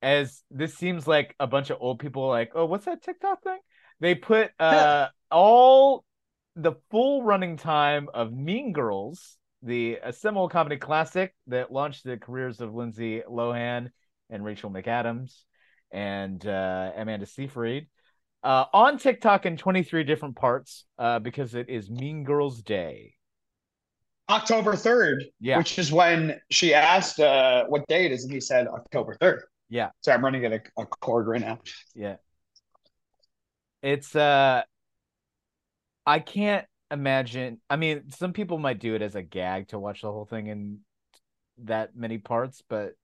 as 0.00 0.44
this 0.52 0.74
seems 0.74 1.08
like 1.08 1.34
a 1.40 1.48
bunch 1.48 1.70
of 1.70 1.78
old 1.80 1.98
people, 1.98 2.28
like, 2.28 2.52
oh, 2.54 2.66
what's 2.66 2.84
that 2.84 3.02
TikTok 3.02 3.42
thing? 3.42 3.58
They 3.98 4.14
put 4.14 4.52
uh 4.60 5.08
all 5.30 6.04
the 6.54 6.74
full 6.90 7.24
running 7.24 7.56
time 7.56 8.08
of 8.14 8.32
Mean 8.32 8.72
Girls, 8.72 9.36
the 9.66 9.98
a 10.02 10.12
seminal 10.12 10.48
comedy 10.48 10.76
classic 10.76 11.34
that 11.48 11.72
launched 11.72 12.04
the 12.04 12.16
careers 12.16 12.60
of 12.60 12.74
Lindsay 12.74 13.22
Lohan 13.28 13.90
and 14.30 14.44
Rachel 14.44 14.70
McAdams 14.70 15.42
and 15.92 16.44
uh, 16.46 16.92
Amanda 16.96 17.26
Seyfried 17.26 17.88
uh, 18.42 18.64
on 18.72 18.98
TikTok 18.98 19.44
in 19.44 19.56
23 19.56 20.04
different 20.04 20.36
parts 20.36 20.84
uh, 20.98 21.18
because 21.18 21.54
it 21.54 21.68
is 21.68 21.90
Mean 21.90 22.22
Girls 22.24 22.62
Day. 22.62 23.14
October 24.28 24.74
third, 24.76 25.24
Yeah. 25.40 25.58
which 25.58 25.78
is 25.78 25.92
when 25.92 26.40
she 26.50 26.72
asked 26.74 27.20
uh, 27.20 27.64
what 27.68 27.86
day 27.86 28.06
it 28.06 28.12
is, 28.12 28.24
and 28.24 28.32
he 28.32 28.40
said 28.40 28.66
October 28.68 29.16
third. 29.20 29.42
Yeah. 29.68 29.90
So 30.00 30.12
I'm 30.12 30.24
running 30.24 30.44
at 30.44 30.52
a, 30.52 30.60
a 30.78 30.86
cord 30.86 31.26
right 31.26 31.40
now. 31.40 31.58
Yeah. 31.94 32.16
It's 33.82 34.14
uh 34.16 34.62
I 36.06 36.18
can't 36.20 36.66
imagine. 36.90 37.60
I 37.68 37.76
mean, 37.76 38.10
some 38.10 38.32
people 38.32 38.58
might 38.58 38.78
do 38.78 38.94
it 38.94 39.02
as 39.02 39.14
a 39.14 39.22
gag 39.22 39.68
to 39.68 39.78
watch 39.78 40.02
the 40.02 40.12
whole 40.12 40.26
thing 40.26 40.46
in 40.48 40.80
that 41.64 41.96
many 41.96 42.18
parts, 42.18 42.62
but 42.68 42.94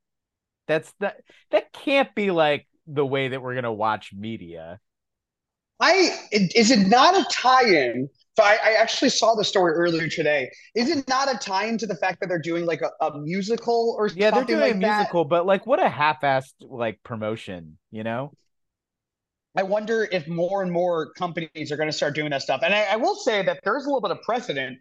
that's 0.68 0.92
that 1.00 1.22
that 1.50 1.72
can't 1.72 2.14
be 2.14 2.30
like 2.30 2.68
the 2.86 3.06
way 3.06 3.28
that 3.28 3.42
we're 3.42 3.54
gonna 3.56 3.72
watch 3.72 4.12
media. 4.14 4.80
I 5.80 6.16
is 6.30 6.70
it 6.70 6.86
not 6.88 7.16
a 7.16 7.24
tie-in? 7.30 8.08
So 8.36 8.42
I, 8.44 8.58
I 8.62 8.72
actually 8.80 9.10
saw 9.10 9.34
the 9.34 9.44
story 9.44 9.74
earlier 9.74 10.08
today. 10.08 10.50
Is 10.74 10.88
it 10.88 11.06
not 11.08 11.32
a 11.32 11.36
tie-in 11.38 11.76
to 11.78 11.86
the 11.86 11.96
fact 11.96 12.20
that 12.20 12.28
they're 12.28 12.38
doing 12.40 12.64
like 12.64 12.80
a, 12.82 12.90
a 13.04 13.18
musical 13.18 13.94
or 13.98 14.08
Yeah, 14.14 14.30
they're 14.30 14.44
doing 14.44 14.60
like 14.60 14.72
a 14.72 14.74
that? 14.80 15.12
musical, 15.14 15.24
but 15.24 15.46
like 15.46 15.66
what 15.66 15.80
a 15.82 15.88
half-assed 15.88 16.54
like 16.60 17.02
promotion, 17.02 17.78
you 17.90 18.02
know? 18.04 18.34
I 19.56 19.62
wonder 19.62 20.08
if 20.10 20.26
more 20.28 20.62
and 20.62 20.72
more 20.72 21.12
companies 21.12 21.70
are 21.70 21.76
going 21.76 21.88
to 21.88 21.92
start 21.92 22.14
doing 22.14 22.30
that 22.30 22.42
stuff. 22.42 22.62
And 22.64 22.74
I, 22.74 22.84
I 22.92 22.96
will 22.96 23.16
say 23.16 23.42
that 23.42 23.60
there's 23.64 23.84
a 23.84 23.86
little 23.86 24.00
bit 24.00 24.10
of 24.10 24.22
precedent. 24.22 24.78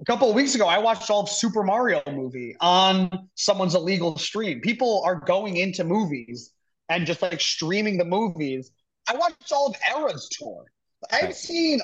A 0.00 0.04
couple 0.04 0.28
of 0.28 0.34
weeks 0.34 0.54
ago, 0.54 0.66
I 0.66 0.78
watched 0.78 1.10
all 1.10 1.20
of 1.20 1.28
Super 1.28 1.62
Mario 1.62 2.02
movie 2.10 2.56
on 2.60 3.10
someone's 3.34 3.74
illegal 3.74 4.16
stream. 4.18 4.60
People 4.60 5.02
are 5.04 5.14
going 5.14 5.56
into 5.56 5.84
movies 5.84 6.52
and 6.88 7.06
just 7.06 7.22
like 7.22 7.40
streaming 7.40 7.98
the 7.98 8.04
movies. 8.04 8.70
I 9.08 9.16
watched 9.16 9.52
all 9.52 9.68
of 9.68 9.76
Eras 9.90 10.28
tour. 10.30 10.64
I've 11.12 11.34
seen, 11.34 11.80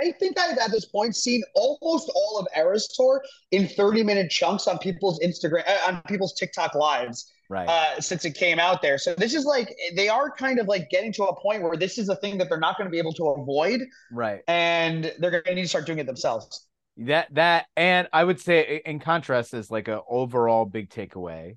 I 0.00 0.12
think 0.12 0.38
I've 0.38 0.58
at 0.58 0.70
this 0.70 0.86
point 0.86 1.14
seen 1.16 1.42
almost 1.54 2.10
all 2.14 2.38
of 2.38 2.46
Eras 2.56 2.88
tour 2.96 3.22
in 3.50 3.68
30 3.68 4.02
minute 4.04 4.30
chunks 4.30 4.66
on 4.66 4.78
people's 4.78 5.20
Instagram, 5.20 5.68
uh, 5.68 5.88
on 5.88 6.02
people's 6.02 6.34
TikTok 6.34 6.74
lives 6.74 7.32
Right. 7.48 7.68
uh, 7.68 8.00
since 8.00 8.24
it 8.24 8.34
came 8.34 8.58
out 8.58 8.82
there. 8.82 8.98
So 8.98 9.14
this 9.14 9.34
is 9.34 9.44
like 9.44 9.74
they 9.96 10.08
are 10.08 10.30
kind 10.30 10.58
of 10.58 10.66
like 10.66 10.88
getting 10.90 11.12
to 11.14 11.24
a 11.24 11.40
point 11.40 11.62
where 11.62 11.76
this 11.76 11.98
is 11.98 12.08
a 12.08 12.16
thing 12.16 12.38
that 12.38 12.48
they're 12.48 12.58
not 12.58 12.78
going 12.78 12.86
to 12.86 12.90
be 12.90 12.98
able 12.98 13.12
to 13.14 13.28
avoid, 13.28 13.82
right. 14.10 14.42
and 14.48 15.12
they're 15.18 15.30
going 15.30 15.44
to 15.44 15.54
need 15.54 15.62
to 15.62 15.68
start 15.68 15.86
doing 15.86 15.98
it 15.98 16.06
themselves. 16.06 16.66
That 16.96 17.34
that 17.34 17.66
and 17.76 18.08
I 18.12 18.22
would 18.22 18.40
say 18.40 18.80
in 18.84 19.00
contrast 19.00 19.52
is 19.52 19.70
like 19.70 19.88
a 19.88 20.00
overall 20.08 20.64
big 20.64 20.90
takeaway. 20.90 21.56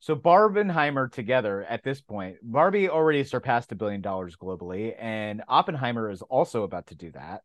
So 0.00 0.14
Barbenheimer 0.14 1.10
together 1.10 1.64
at 1.64 1.82
this 1.82 2.00
point, 2.00 2.36
Barbie 2.42 2.88
already 2.88 3.24
surpassed 3.24 3.72
a 3.72 3.74
billion 3.74 4.00
dollars 4.00 4.36
globally, 4.36 4.94
and 4.98 5.42
Oppenheimer 5.48 6.10
is 6.10 6.22
also 6.22 6.62
about 6.62 6.86
to 6.86 6.94
do 6.94 7.10
that. 7.12 7.42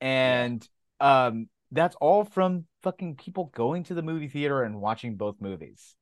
And 0.00 0.66
um 1.00 1.48
that's 1.70 1.96
all 2.00 2.24
from 2.24 2.66
fucking 2.82 3.16
people 3.16 3.50
going 3.54 3.84
to 3.84 3.94
the 3.94 4.02
movie 4.02 4.28
theater 4.28 4.62
and 4.62 4.80
watching 4.80 5.16
both 5.16 5.40
movies. 5.40 5.94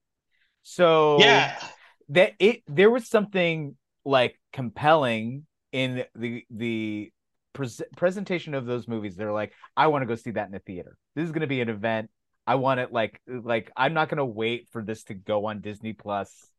So 0.63 1.19
Yeah, 1.21 1.57
that 2.11 2.33
it 2.39 2.63
there 2.67 2.91
was 2.91 3.09
something 3.09 3.77
like 4.05 4.39
compelling 4.53 5.47
in 5.73 6.05
the 6.15 6.45
the 6.51 7.13
pres- 7.53 7.83
presentation 7.97 8.55
of 8.55 8.67
those 8.67 8.89
movies. 8.89 9.17
They're 9.17 9.33
like 9.33 9.53
i 9.77 9.87
want 9.87 10.03
to 10.03 10.07
go 10.07 10.15
see 10.15 10.33
that 10.33 10.47
in 10.47 10.53
the 10.53 10.59
theater. 10.61 10.97
This 11.15 11.25
is 11.25 11.33
going 11.33 11.43
to 11.43 11.47
be 11.47 11.61
an 11.61 11.69
event. 11.69 12.11
I 12.47 12.57
want 12.57 12.81
it 12.81 12.93
like 12.93 13.21
like 13.27 13.71
i'm 13.77 13.95
not 13.95 14.09
going 14.09 14.19
to 14.19 14.25
wait 14.25 14.69
for 14.73 14.83
this 14.83 15.05
to 15.05 15.15
go 15.15 15.47
on 15.47 15.61
disney 15.61 15.93
plus 15.93 16.51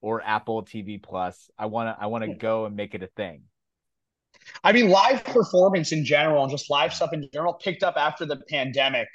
or 0.00 0.22
apple 0.22 0.62
tv 0.62 1.02
plus. 1.02 1.50
I 1.58 1.66
want 1.66 1.88
to 1.96 2.02
i 2.02 2.06
want 2.06 2.24
to 2.24 2.34
go 2.34 2.66
and 2.66 2.76
make 2.76 2.94
it 2.94 3.02
a 3.02 3.08
thing. 3.08 3.42
I 4.64 4.72
mean, 4.72 4.90
live 4.90 5.24
performance 5.24 5.92
in 5.92 6.04
general 6.04 6.42
and 6.42 6.50
just 6.50 6.70
live 6.70 6.92
stuff 6.94 7.12
in 7.12 7.28
general 7.32 7.54
picked 7.54 7.82
up 7.82 7.96
after 7.96 8.24
the 8.26 8.36
pandemic. 8.48 9.08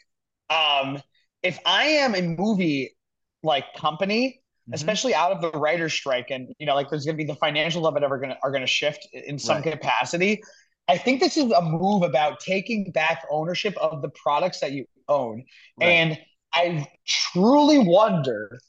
Um, 0.50 1.02
if 1.44 1.60
I 1.66 1.86
am 1.86 2.16
a 2.16 2.22
movie 2.22 2.97
like 3.44 3.74
company, 3.76 4.42
Mhm. 4.68 4.74
especially 4.74 5.14
out 5.16 5.32
of 5.32 5.42
the 5.42 5.52
writer's 5.58 5.94
strike, 5.94 6.30
and 6.32 6.50
you 6.60 6.66
know, 6.66 6.76
like 6.76 6.90
there's 6.90 7.06
going 7.06 7.18
to 7.18 7.24
be 7.24 7.32
the 7.32 7.40
financials 7.40 7.86
of 7.86 7.96
it 7.96 8.04
are 8.04 8.18
going 8.18 8.30
to 8.30 8.38
are 8.44 8.52
going 8.52 8.62
to 8.62 8.68
shift 8.68 9.08
in 9.14 9.40
some 9.40 9.62
Right. 9.62 9.64
capacity. 9.64 10.42
I 10.88 10.98
think 10.98 11.20
this 11.20 11.38
is 11.38 11.52
a 11.52 11.62
move 11.62 12.04
about 12.04 12.40
taking 12.40 12.92
back 12.92 13.26
ownership 13.30 13.76
of 13.78 14.02
the 14.02 14.10
products 14.10 14.60
that 14.62 14.72
you 14.72 14.86
own, 15.10 15.44
Right. 15.78 15.88
and 15.88 16.18
I 16.54 16.88
truly 17.06 17.78
wonder 17.80 18.60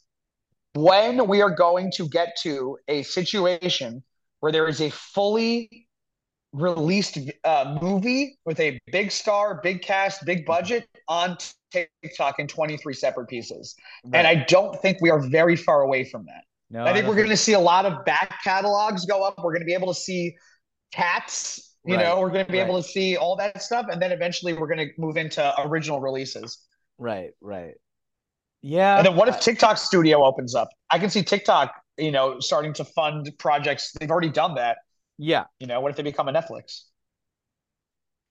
when 0.75 1.27
we 1.29 1.43
are 1.43 1.51
going 1.55 1.91
to 1.97 2.09
get 2.09 2.37
to 2.43 2.79
a 2.89 3.03
situation 3.03 4.03
where 4.41 4.53
there 4.53 4.69
is 4.69 4.81
a 4.81 4.91
fully 4.91 5.88
released 6.53 7.19
uh, 7.45 7.79
movie 7.83 8.39
with 8.45 8.59
a 8.61 8.79
big 8.91 9.11
star, 9.13 9.61
big 9.63 9.83
cast, 9.83 10.25
big 10.25 10.47
budget 10.47 10.89
on 11.09 11.37
TikTok 11.71 12.39
in 12.39 12.47
23 12.47 12.95
separate 12.95 13.29
pieces. 13.29 13.75
And 14.13 14.27
I 14.27 14.35
don't 14.35 14.81
think 14.81 14.99
we 15.01 15.11
are 15.11 15.21
very 15.21 15.57
far 15.57 15.83
away 15.83 16.05
from 16.05 16.25
that. 16.27 16.45
no, 16.71 16.87
I 16.87 16.93
think 16.93 17.03
don't 17.03 17.11
we're 17.11 17.17
going 17.17 17.29
to 17.29 17.37
see 17.37 17.53
a 17.55 17.61
lot 17.61 17.87
of 17.87 18.05
back 18.05 18.41
catalogs 18.43 19.05
go 19.07 19.23
up. 19.23 19.35
We're 19.39 19.53
going 19.53 19.63
to 19.63 19.67
be 19.67 19.75
able 19.75 19.89
to 19.93 20.01
see 20.01 20.37
cats, 20.93 21.77
you 21.85 21.97
Right, 21.97 22.05
know, 22.05 22.21
we're 22.21 22.31
going 22.31 22.47
to 22.47 22.53
be 22.53 22.59
able 22.59 22.77
to 22.83 22.89
see 22.89 23.17
all 23.17 23.37
that 23.37 23.63
stuff. 23.63 23.87
And 23.91 24.01
then 24.01 24.13
eventually 24.13 24.53
we're 24.55 24.69
going 24.69 24.89
to 24.89 24.93
move 24.99 25.17
into 25.17 25.55
original 25.63 26.01
releases. 26.01 26.59
right 26.99 27.31
right 27.41 27.75
yeah 28.63 28.97
And 28.99 29.07
then 29.07 29.17
what 29.17 29.29
if 29.29 29.41
TikTok 29.41 29.79
Studio 29.79 30.25
opens 30.25 30.55
up? 30.55 30.69
I 30.91 30.99
can 30.99 31.11
see 31.11 31.23
TikTok, 31.23 31.73
you 31.97 32.11
know, 32.11 32.41
starting 32.41 32.73
to 32.75 32.85
fund 32.85 33.31
projects. 33.39 33.93
They've 33.99 34.11
already 34.11 34.31
done 34.31 34.55
that. 34.57 34.79
Yeah 35.19 35.47
You 35.61 35.67
know, 35.69 35.81
what 35.81 35.91
if 35.91 35.97
they 35.97 36.03
become 36.03 36.29
a 36.29 36.33
Netflix? 36.33 36.85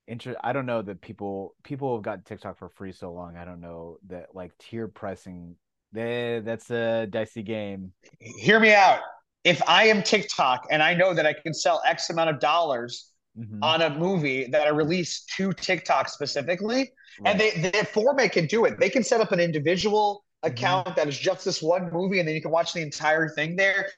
inter- 0.08 0.38
I 0.44 0.54
don't 0.54 0.66
know 0.66 0.82
that 0.82 1.02
people 1.02 1.56
people 1.64 1.96
have 1.96 2.04
got 2.04 2.26
TikTok 2.26 2.58
for 2.58 2.70
free 2.70 2.92
so 2.92 3.12
long. 3.14 3.38
I 3.38 3.46
don't 3.46 3.62
know 3.62 3.98
that 4.08 4.34
like 4.36 4.58
tier 4.58 4.88
pricing. 4.88 5.56
They, 5.92 6.42
that's 6.44 6.70
a 6.70 7.08
dicey 7.08 7.44
game. 7.44 7.94
Hear 8.20 8.60
me 8.60 8.74
out. 8.74 9.02
If 9.44 9.62
I 9.68 9.86
am 9.88 10.04
TikTok 10.04 10.68
and 10.72 10.84
I 10.84 10.94
know 10.94 11.14
that 11.14 11.26
I 11.26 11.34
can 11.34 11.54
sell 11.54 11.82
X 11.86 12.10
amount 12.10 12.30
of 12.30 12.40
dollars 12.40 13.12
Mhm. 13.36 13.62
on 13.62 13.82
a 13.82 13.90
movie 13.90 14.48
that 14.52 14.68
I 14.68 14.70
release 14.70 15.24
to 15.38 15.54
TikTok 15.54 16.10
specifically, 16.10 16.92
and 17.26 17.40
Right. 17.40 17.42
they 17.42 17.52
the 17.52 17.86
format 17.92 18.32
can 18.32 18.46
do 18.46 18.66
it. 18.66 18.80
They 18.80 18.90
can 18.90 19.04
set 19.04 19.22
up 19.22 19.32
an 19.32 19.40
individual 19.40 20.26
Mm-hmm. 20.48 20.80
account 20.84 20.96
that 20.96 21.08
is 21.08 21.18
just 21.18 21.46
this 21.46 21.62
one 21.62 21.90
movie, 21.92 22.20
and 22.20 22.28
then 22.28 22.36
you 22.36 22.42
can 22.42 22.52
watch 22.52 22.74
the 22.74 22.82
entire 22.82 23.30
thing 23.30 23.56
there. 23.56 23.90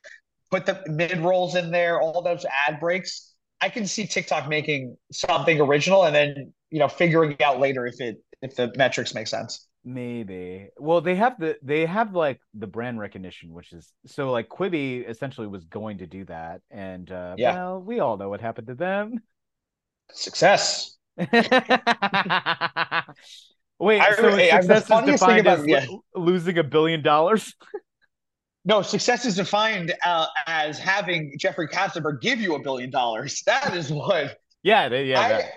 Put 0.52 0.66
the 0.66 0.82
mid 0.88 1.20
rolls 1.20 1.56
in 1.56 1.72
there, 1.72 2.02
all 2.02 2.22
those 2.22 2.46
ad 2.68 2.80
breaks. 2.80 3.34
I 3.62 3.70
can 3.70 3.86
see 3.86 4.08
TikTok 4.08 4.48
making 4.48 4.98
something 5.12 5.60
original, 5.62 6.04
and 6.06 6.16
then 6.16 6.54
you 6.72 6.80
know 6.80 6.88
figuring 6.88 7.40
out 7.42 7.60
later 7.60 7.86
if 7.86 8.00
it 8.02 8.18
if 8.42 8.56
the 8.56 8.72
metrics 8.78 9.14
make 9.14 9.28
sense. 9.28 9.68
Maybe. 9.86 10.68
Well, 10.78 11.02
they 11.02 11.16
have 11.16 11.40
the 11.40 11.58
they 11.64 11.86
have 11.86 12.14
like 12.16 12.40
the 12.54 12.68
brand 12.68 13.00
recognition, 13.00 13.54
which 13.54 13.72
is 13.74 13.92
so 14.06 14.32
like 14.32 14.50
Quibi 14.50 15.08
essentially 15.08 15.48
was 15.48 15.66
going 15.66 16.00
to 16.00 16.08
do 16.08 16.26
that, 16.26 16.62
and 16.72 17.10
uh, 17.12 17.36
Yeah. 17.38 17.54
well, 17.54 17.82
we 17.82 18.00
all 18.00 18.18
know 18.18 18.30
what 18.30 18.42
happened 18.42 18.68
to 18.68 18.76
them. 18.76 19.20
Success. 20.12 20.96
Wait, 21.18 21.30
I- 24.02 24.16
so 24.16 24.36
hey, 24.36 24.52
the 24.52 24.62
success 24.62 24.82
is 24.84 24.88
funniest 24.88 25.26
thing 25.26 25.44
defined 25.44 25.48
about- 25.48 25.60
as 25.60 25.68
yeah. 25.68 25.86
losing 26.16 26.58
a 26.58 26.64
billion 26.64 27.02
dollars? 27.02 27.54
No, 28.70 28.84
success 28.84 29.26
is 29.26 29.36
defined 29.36 29.96
uh, 30.06 30.28
as 30.46 30.78
having 30.78 31.34
Jeffrey 31.40 31.68
Katzenberg 31.68 32.22
give 32.22 32.40
you 32.40 32.54
a 32.54 32.60
billion 32.60 32.92
dollars. 32.92 33.42
That 33.48 33.76
is 33.76 33.92
what 33.92 34.38
Yeah, 34.62 34.90
they, 34.90 35.06
yeah. 35.06 35.20
I, 35.22 35.30
that- 35.30 35.54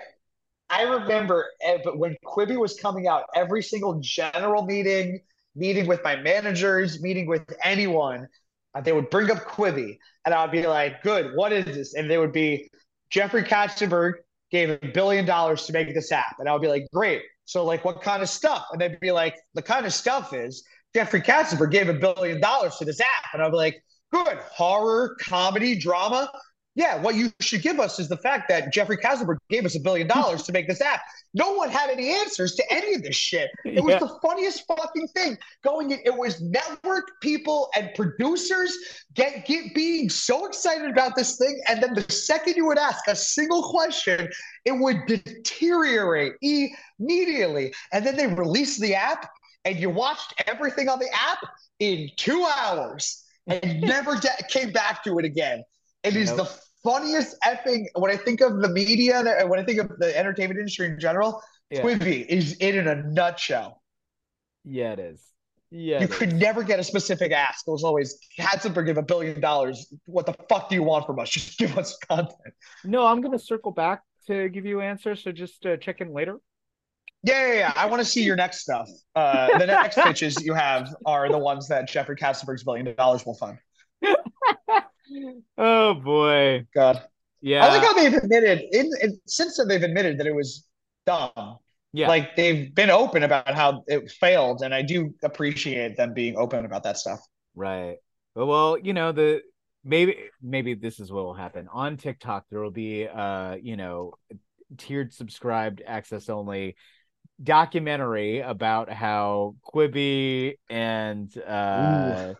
I 0.71 0.81
remember, 0.83 1.45
eh, 1.61 1.77
but 1.83 1.99
when 1.99 2.17
Quibi 2.25 2.57
was 2.59 2.73
coming 2.73 3.07
out, 3.07 3.25
every 3.35 3.61
single 3.61 3.99
general 4.01 4.65
meeting, 4.65 5.19
meeting 5.55 5.85
with 5.85 6.03
my 6.03 6.15
managers, 6.15 7.03
meeting 7.03 7.27
with 7.27 7.43
anyone, 7.63 8.27
uh, 8.73 8.81
they 8.81 8.91
would 8.91 9.11
bring 9.11 9.29
up 9.29 9.45
Quibi, 9.45 9.99
and 10.25 10.33
I'd 10.33 10.49
be 10.51 10.65
like, 10.65 11.03
"Good, 11.03 11.35
what 11.35 11.53
is 11.53 11.65
this?" 11.65 11.93
And 11.93 12.09
they 12.09 12.17
would 12.17 12.31
be, 12.33 12.71
"Jeffrey 13.11 13.43
Katzenberg 13.43 14.13
gave 14.49 14.71
a 14.71 14.79
billion 14.87 15.25
dollars 15.25 15.67
to 15.67 15.73
make 15.73 15.93
this 15.93 16.11
app," 16.11 16.37
and 16.39 16.49
I 16.49 16.53
would 16.53 16.63
be 16.63 16.67
like, 16.67 16.87
"Great." 16.91 17.21
So, 17.45 17.63
like, 17.63 17.85
what 17.85 18.01
kind 18.01 18.23
of 18.23 18.29
stuff? 18.29 18.65
And 18.71 18.81
they'd 18.81 18.99
be 18.99 19.11
like, 19.11 19.35
"The 19.53 19.61
kind 19.61 19.85
of 19.85 19.93
stuff 19.93 20.33
is 20.33 20.63
Jeffrey 20.95 21.21
Katzenberg 21.21 21.71
gave 21.71 21.89
a 21.89 21.93
billion 21.93 22.39
dollars 22.39 22.77
to 22.77 22.85
this 22.85 22.99
app," 22.99 23.33
and 23.33 23.41
I'm 23.41 23.51
like, 23.51 23.83
"Good, 24.11 24.37
horror, 24.39 25.15
comedy, 25.19 25.75
drama." 25.77 26.31
Yeah, 26.75 26.99
what 26.99 27.13
you 27.13 27.31
should 27.39 27.61
give 27.61 27.79
us 27.79 27.99
is 27.99 28.09
the 28.09 28.17
fact 28.17 28.49
that 28.49 28.73
Jeffrey 28.73 28.97
Katzenberg 28.97 29.37
gave 29.47 29.63
us 29.63 29.75
a 29.75 29.79
billion 29.79 30.07
dollars 30.07 30.41
to 30.43 30.51
make 30.51 30.67
this 30.67 30.81
app. 30.81 31.01
No 31.35 31.53
one 31.53 31.69
had 31.69 31.91
any 31.91 32.09
answers 32.09 32.55
to 32.55 32.63
any 32.73 32.95
of 32.95 33.03
this 33.03 33.15
shit. 33.15 33.51
It 33.63 33.83
was 33.83 33.93
Yeah. 33.93 33.99
the 33.99 34.19
funniest 34.23 34.65
fucking 34.65 35.07
thing. 35.09 35.37
Going 35.63 35.91
in, 35.91 35.99
it 36.03 36.17
was 36.17 36.41
network 36.41 37.21
people 37.21 37.69
and 37.75 37.91
producers 37.93 38.75
get, 39.13 39.45
get 39.45 39.75
being 39.75 40.09
so 40.09 40.47
excited 40.47 40.89
about 40.89 41.15
this 41.15 41.37
thing, 41.37 41.61
and 41.69 41.81
then 41.81 41.93
the 41.93 42.11
second 42.11 42.55
you 42.55 42.65
would 42.65 42.79
ask 42.79 43.07
a 43.07 43.15
single 43.15 43.69
question, 43.69 44.27
it 44.65 44.71
would 44.71 45.05
deteriorate 45.05 46.33
immediately. 46.41 47.71
And 47.91 48.03
then 48.03 48.15
they 48.15 48.25
released 48.25 48.81
the 48.81 48.95
app, 48.95 49.29
and 49.65 49.77
you 49.79 49.89
watched 49.89 50.33
everything 50.47 50.89
on 50.89 50.99
the 50.99 51.09
app 51.13 51.39
in 51.79 52.09
two 52.17 52.45
hours 52.59 53.23
and 53.47 53.81
never 53.93 54.15
de- 54.15 54.29
came 54.49 54.71
back 54.71 55.03
to 55.03 55.17
it 55.19 55.25
again. 55.25 55.63
It 56.03 56.15
is 56.15 56.29
Nope. 56.29 56.37
the 56.47 56.59
funniest 56.83 57.35
effing. 57.45 57.85
When 57.95 58.11
I 58.11 58.17
think 58.17 58.41
of 58.41 58.61
the 58.61 58.69
media 58.69 59.19
and 59.19 59.49
when 59.49 59.59
I 59.59 59.63
think 59.63 59.79
of 59.79 59.89
the 59.99 60.17
entertainment 60.17 60.59
industry 60.59 60.87
in 60.87 60.99
general, 60.99 61.41
Yeah. 61.69 61.81
Quibi 61.81 62.25
is 62.27 62.57
it 62.59 62.75
in 62.75 62.87
a 62.87 62.95
nutshell. 62.95 63.81
yeah, 64.65 64.93
it 64.93 64.99
is. 64.99 65.21
Yeah, 65.75 66.01
You 66.01 66.07
could 66.07 66.33
is. 66.33 66.39
never 66.39 66.61
get 66.61 66.79
a 66.79 66.83
specific 66.83 67.31
ask. 67.31 67.67
It 67.67 67.71
was 67.71 67.83
always 67.83 68.19
Katzenberg 68.39 68.85
give 68.85 68.97
a 68.97 69.01
billion 69.01 69.41
dollars. 69.41 69.91
What 70.05 70.27
the 70.27 70.35
fuck 70.47 70.69
do 70.69 70.75
you 70.75 70.83
want 70.83 71.07
from 71.07 71.17
us? 71.19 71.29
Just 71.31 71.57
give 71.63 71.75
us 71.79 71.97
content. 72.07 72.53
No, 72.83 73.07
I'm 73.07 73.21
gonna 73.21 73.39
circle 73.39 73.71
back 73.71 74.03
to 74.27 74.49
give 74.49 74.65
you 74.65 74.81
answers. 74.81 75.23
So 75.23 75.31
just 75.31 75.65
uh, 75.65 75.77
check 75.77 75.99
in 75.99 76.13
later. 76.13 76.37
Yeah, 77.23 77.47
yeah, 77.47 77.53
yeah. 77.53 77.73
I 77.75 77.85
want 77.85 78.01
to 78.01 78.05
see 78.05 78.21
your 78.23 78.35
next 78.35 78.59
stuff. 78.61 78.89
Uh, 79.15 79.57
the 79.57 79.65
next 79.65 79.97
pitches 79.97 80.43
you 80.43 80.53
have 80.53 80.93
are 81.05 81.29
the 81.29 81.37
ones 81.37 81.67
that 81.69 81.87
Jeffrey 81.87 82.15
Katzenberg's 82.17 82.63
billion 82.63 82.93
dollars 82.95 83.25
will 83.25 83.35
fund. 83.35 83.57
Oh 85.57 85.93
boy. 85.93 86.65
God. 86.73 87.01
Yeah. 87.41 87.65
I 87.65 87.69
like 87.69 87.83
how 87.83 87.93
they've 87.93 88.13
admitted 88.13 88.61
in, 88.71 88.89
in 89.01 89.19
since 89.27 89.57
then 89.57 89.67
they've 89.67 89.83
admitted 89.83 90.17
that 90.19 90.27
it 90.27 90.33
was 90.33 90.65
dumb. 91.05 91.57
yeah. 91.91 92.07
Like 92.07 92.35
they've 92.35 92.73
been 92.73 92.89
open 92.89 93.23
about 93.23 93.53
how 93.53 93.83
it 93.87 94.09
failed, 94.11 94.61
and 94.63 94.73
I 94.73 94.81
do 94.81 95.13
appreciate 95.23 95.97
them 95.97 96.13
being 96.13 96.35
open 96.37 96.65
about 96.65 96.83
that 96.83 96.97
stuff. 96.97 97.19
Right. 97.55 97.97
Well, 98.35 98.47
well, 98.47 98.77
you 98.79 98.93
know, 98.93 99.11
the 99.11 99.41
maybe 99.83 100.17
maybe 100.41 100.73
this 100.73 100.99
is 100.99 101.11
what 101.11 101.25
will 101.25 101.33
happen. 101.33 101.67
On 101.71 101.97
TikTok, 101.97 102.45
there 102.49 102.61
will 102.61 102.71
be 102.71 103.07
uh, 103.07 103.55
you 103.61 103.75
know, 103.75 104.13
tiered 104.77 105.13
subscribed 105.13 105.83
access 105.85 106.29
only 106.29 106.75
documentary 107.41 108.39
about 108.39 108.89
how 108.89 109.55
Quibi 109.65 110.57
and 110.69 111.35
uh 111.37 112.33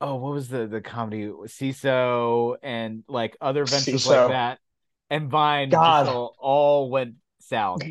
oh, 0.00 0.14
what 0.16 0.32
was 0.32 0.48
the 0.48 0.66
the 0.66 0.80
comedy 0.80 1.26
Seeso 1.26 2.56
and 2.62 3.04
like 3.08 3.36
other 3.40 3.64
ventures 3.64 4.04
Seeso. 4.04 4.22
like 4.22 4.30
that 4.30 4.58
and 5.10 5.30
Vine 5.30 5.74
all, 5.74 6.34
all 6.38 6.90
went 6.90 7.14
south. 7.40 7.82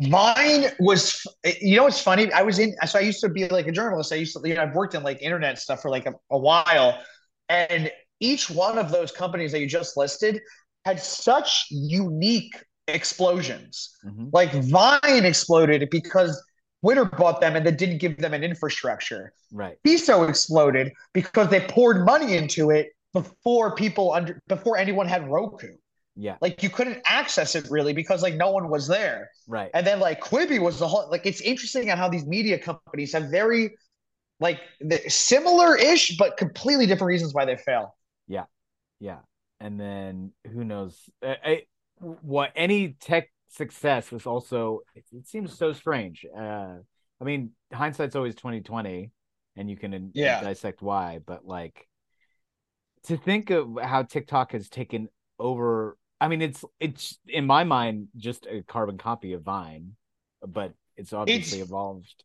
Vine 0.00 0.66
was, 0.78 1.26
you 1.60 1.76
know, 1.76 1.84
what's 1.84 2.02
funny? 2.02 2.30
I 2.32 2.42
was 2.42 2.58
in, 2.58 2.74
so 2.86 2.98
I 2.98 3.02
used 3.02 3.20
to 3.20 3.30
be 3.30 3.48
like 3.48 3.66
a 3.66 3.72
journalist. 3.72 4.12
I 4.12 4.16
used 4.16 4.34
to, 4.34 4.46
you 4.46 4.54
know, 4.54 4.62
I've 4.62 4.74
worked 4.74 4.94
in 4.94 5.02
like 5.02 5.22
internet 5.22 5.58
stuff 5.58 5.80
for 5.80 5.90
like 5.90 6.06
a, 6.06 6.12
a 6.30 6.38
while. 6.38 7.00
And 7.48 7.90
each 8.20 8.50
one 8.50 8.78
of 8.78 8.90
those 8.90 9.10
companies 9.10 9.52
that 9.52 9.60
you 9.60 9.66
just 9.66 9.96
listed 9.96 10.40
had 10.84 11.00
such 11.00 11.66
unique 11.70 12.62
explosions. 12.88 13.96
Mhm. 14.04 14.30
Like 14.32 14.52
Vine 14.52 15.24
exploded 15.24 15.88
because 15.90 16.42
Twitter 16.82 17.04
bought 17.04 17.40
them 17.40 17.56
and 17.56 17.66
they 17.66 17.72
didn't 17.72 17.98
give 17.98 18.16
them 18.18 18.34
an 18.34 18.44
infrastructure. 18.44 19.32
Right. 19.52 19.76
Seeso 19.86 20.28
exploded 20.28 20.92
because 21.12 21.48
they 21.48 21.60
poured 21.60 22.04
money 22.04 22.36
into 22.36 22.70
it 22.70 22.92
before 23.12 23.74
people 23.74 24.12
under, 24.12 24.40
before 24.46 24.76
anyone 24.76 25.08
had 25.08 25.28
Roku. 25.28 25.74
Yeah. 26.14 26.36
Like 26.40 26.62
you 26.62 26.70
couldn't 26.70 26.98
access 27.04 27.54
it 27.54 27.66
really 27.70 27.92
because 27.92 28.22
like 28.22 28.34
no 28.34 28.50
one 28.50 28.68
was 28.70 28.86
there. 28.86 29.30
Right. 29.46 29.70
And 29.74 29.86
then 29.86 30.00
like 30.00 30.20
Quibi 30.20 30.60
was 30.60 30.78
the 30.78 30.88
whole 30.88 31.08
like 31.10 31.26
it's 31.26 31.40
interesting 31.40 31.88
how 31.88 32.08
these 32.08 32.26
media 32.26 32.58
companies 32.58 33.12
have 33.12 33.30
very 33.30 33.76
like 34.38 34.60
the, 34.80 34.98
similar-ish 35.08 36.16
but 36.18 36.36
completely 36.36 36.86
different 36.86 37.08
reasons 37.08 37.34
why 37.34 37.44
they 37.44 37.56
fail. 37.56 37.96
Yeah. 38.28 38.44
Yeah. 39.00 39.18
And 39.60 39.80
then 39.80 40.32
who 40.52 40.64
knows? 40.64 41.00
I, 41.22 41.62
what 42.00 42.52
any 42.56 42.94
tech 43.00 43.30
success 43.48 44.10
was 44.10 44.26
also 44.26 44.80
it, 44.94 45.04
it 45.12 45.26
seems 45.26 45.56
so 45.56 45.72
strange. 45.72 46.26
Uh 46.36 46.74
I 47.20 47.24
mean, 47.24 47.52
hindsight's 47.72 48.14
always 48.16 48.34
2020 48.34 49.10
and 49.56 49.70
you 49.70 49.76
can 49.76 50.10
Yeah. 50.14 50.42
dissect 50.42 50.82
why, 50.82 51.20
but 51.24 51.46
like 51.46 51.86
to 53.04 53.16
think 53.16 53.50
of 53.50 53.78
how 53.82 54.02
TikTok 54.02 54.52
has 54.52 54.68
taken 54.68 55.08
over 55.38 55.96
I 56.20 56.28
mean, 56.28 56.40
it's 56.42 56.64
it's 56.80 57.18
in 57.28 57.46
my 57.46 57.64
mind 57.64 58.08
just 58.16 58.46
a 58.46 58.62
carbon 58.62 58.96
copy 58.98 59.34
of 59.34 59.42
Vine, 59.42 59.92
but 60.46 60.72
it's 60.96 61.12
obviously 61.12 61.58
It's- 61.58 61.68
evolved 61.68 62.24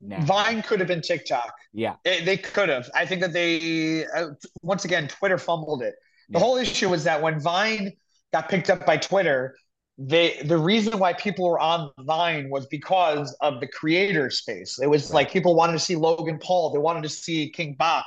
now. 0.00 0.20
Vine 0.22 0.62
could 0.62 0.80
have 0.80 0.88
been 0.88 1.00
TikTok. 1.00 1.54
Yeah. 1.72 1.94
They, 2.04 2.24
they 2.24 2.36
could 2.36 2.68
have. 2.68 2.90
I 2.94 3.06
think 3.06 3.20
that 3.22 3.32
they 3.32 4.04
uh, 4.06 4.30
once 4.62 4.84
again 4.84 5.08
Twitter 5.08 5.38
fumbled 5.38 5.82
it. 5.82 5.94
The 6.28 6.38
Yeah. 6.38 6.44
whole 6.44 6.56
issue 6.56 6.88
was 6.90 7.04
that 7.04 7.22
when 7.22 7.40
Vine 7.40 7.92
got 8.32 8.48
picked 8.48 8.70
up 8.70 8.86
by 8.86 8.96
Twitter, 8.96 9.54
they 9.98 10.40
the 10.44 10.56
reason 10.56 10.98
why 10.98 11.12
people 11.12 11.46
were 11.48 11.60
on 11.60 11.90
Vine 12.00 12.48
was 12.50 12.66
because 12.66 13.36
of 13.40 13.60
the 13.60 13.66
creator 13.68 14.30
space. 14.30 14.78
It 14.82 14.86
was 14.88 15.10
Right. 15.10 15.14
like 15.26 15.32
people 15.32 15.54
wanted 15.54 15.74
to 15.74 15.78
see 15.78 15.96
Logan 15.96 16.38
Paul, 16.38 16.72
they 16.72 16.78
wanted 16.78 17.02
to 17.02 17.08
see 17.08 17.50
King 17.50 17.76
Bach, 17.78 18.06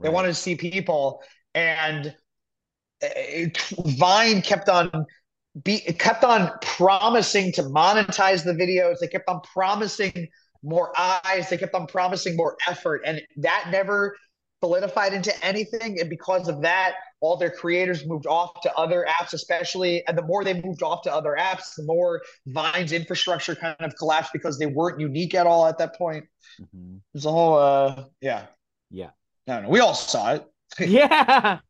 they 0.00 0.08
Right. 0.08 0.14
wanted 0.14 0.28
to 0.28 0.34
see 0.34 0.56
people, 0.56 1.22
and 1.54 2.14
eh, 3.02 3.08
it, 3.46 3.58
Vine 3.58 4.42
kept 4.42 4.68
on 4.68 4.90
be 5.64 5.76
it 5.86 5.98
kept 5.98 6.24
on 6.24 6.50
promising 6.62 7.52
to 7.52 7.62
monetize 7.64 8.44
the 8.44 8.52
videos. 8.54 8.98
They 9.00 9.08
kept 9.08 9.28
on 9.28 9.40
promising 9.52 10.28
more 10.62 10.92
eyes. 10.98 11.50
They 11.50 11.58
kept 11.58 11.74
on 11.74 11.86
promising 11.86 12.36
more 12.36 12.56
effort, 12.68 13.02
and 13.04 13.20
that 13.38 13.68
never 13.70 14.16
solidified 14.62 15.12
into 15.12 15.32
anything. 15.44 16.00
And 16.00 16.08
because 16.08 16.48
of 16.48 16.62
that, 16.62 16.94
all 17.22 17.36
their 17.36 17.50
creators 17.50 18.04
moved 18.04 18.26
off 18.26 18.60
to 18.62 18.74
other 18.74 19.06
apps, 19.08 19.32
especially. 19.32 20.04
And 20.06 20.18
the 20.18 20.22
more 20.22 20.42
they 20.44 20.60
moved 20.60 20.82
off 20.82 21.02
to 21.02 21.14
other 21.14 21.36
apps, 21.38 21.76
the 21.76 21.84
more 21.84 22.20
Vine's 22.48 22.90
infrastructure 22.92 23.54
kind 23.54 23.76
of 23.80 23.94
collapsed 23.96 24.32
because 24.32 24.58
they 24.58 24.66
weren't 24.66 25.00
unique 25.00 25.34
at 25.34 25.46
all 25.46 25.66
at 25.66 25.78
that 25.78 25.96
point. 25.96 26.26
Mhm. 26.60 27.00
There's 27.14 27.24
a 27.24 27.30
whole, 27.30 27.54
uh, 27.54 28.04
yeah, 28.20 28.46
Yeah. 28.90 29.10
I 29.46 29.54
don't 29.54 29.62
know. 29.64 29.68
We 29.70 29.80
all 29.80 29.94
saw 29.94 30.34
it. 30.34 30.46
yeah. 30.80 31.60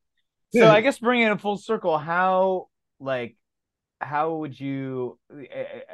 So 0.54 0.68
I 0.70 0.80
guess 0.80 0.98
bringing 0.98 1.28
it 1.28 1.40
full 1.40 1.58
circle, 1.58 1.98
how 1.98 2.68
like 2.98 3.36
how 4.00 4.36
would 4.36 4.58
you 4.58 5.18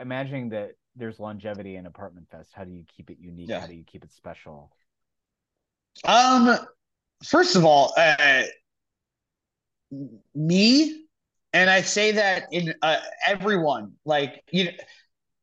imagining 0.00 0.50
that 0.50 0.72
there's 0.96 1.18
longevity 1.18 1.76
in 1.76 1.86
Apartment 1.86 2.28
Fest? 2.30 2.50
How 2.54 2.64
do 2.64 2.70
you 2.70 2.84
keep 2.96 3.10
it 3.10 3.18
unique? 3.20 3.48
Yeah. 3.48 3.60
How 3.60 3.66
do 3.66 3.74
you 3.74 3.84
keep 3.84 4.04
it 4.04 4.12
special? 4.12 4.70
Um, 6.04 6.58
first 7.24 7.56
of 7.56 7.64
all, 7.64 7.92
uh, 7.96 8.42
me, 10.34 11.04
and 11.52 11.70
I 11.70 11.80
say 11.82 12.12
that 12.12 12.44
in 12.52 12.74
uh, 12.82 12.98
everyone, 13.26 13.92
like 14.04 14.42
you, 14.52 14.68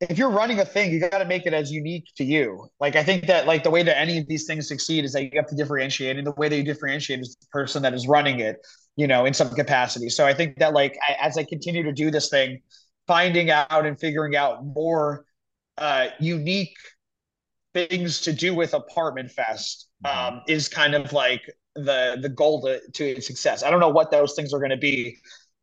if 0.01 0.17
you're 0.17 0.29
running 0.29 0.59
a 0.59 0.65
thing, 0.65 0.91
you 0.91 0.99
got 0.99 1.17
to 1.17 1.25
make 1.25 1.45
it 1.45 1.53
as 1.53 1.71
unique 1.71 2.05
to 2.17 2.23
you. 2.23 2.67
Like 2.79 2.95
I 2.95 3.03
think 3.03 3.27
that 3.27 3.47
like 3.47 3.63
the 3.63 3.71
way 3.71 3.83
that 3.83 3.97
any 3.97 4.17
of 4.17 4.27
these 4.27 4.45
things 4.45 4.67
succeed 4.67 5.05
is 5.05 5.13
that 5.13 5.23
you 5.23 5.31
have 5.35 5.47
to 5.47 5.55
differentiate, 5.55 6.17
and 6.17 6.27
the 6.27 6.33
way 6.33 6.49
that 6.49 6.55
you 6.55 6.63
differentiate 6.63 7.21
is 7.21 7.35
the 7.39 7.47
person 7.47 7.81
that 7.83 7.93
is 7.93 8.07
running 8.07 8.39
it, 8.39 8.57
you 8.95 9.07
know, 9.07 9.25
in 9.25 9.33
some 9.33 9.49
capacity. 9.49 10.09
So 10.09 10.25
I 10.25 10.33
think 10.33 10.57
that 10.57 10.73
like 10.73 10.97
I, 11.09 11.15
as 11.25 11.37
I 11.37 11.43
continue 11.43 11.83
to 11.83 11.91
do 11.93 12.11
this 12.11 12.29
thing, 12.29 12.59
finding 13.07 13.49
out 13.49 13.85
and 13.85 13.99
figuring 13.99 14.35
out 14.35 14.65
more 14.65 15.25
uh, 15.77 16.07
unique 16.19 16.75
things 17.73 18.21
to 18.21 18.31
do 18.31 18.55
with 18.55 18.73
Apartment 18.73 19.29
Fest 19.31 19.87
um, 20.05 20.41
is 20.47 20.69
kind 20.69 20.95
of 20.95 21.11
like 21.11 21.41
the 21.75 22.17
the 22.21 22.29
goal 22.29 22.61
to, 22.61 22.79
to 22.91 23.21
success. 23.21 23.63
I 23.63 23.69
don't 23.69 23.79
know 23.79 23.89
what 23.89 24.11
those 24.11 24.33
things 24.35 24.53
are 24.53 24.59
going 24.59 24.71
to 24.71 24.77
be, 24.77 25.17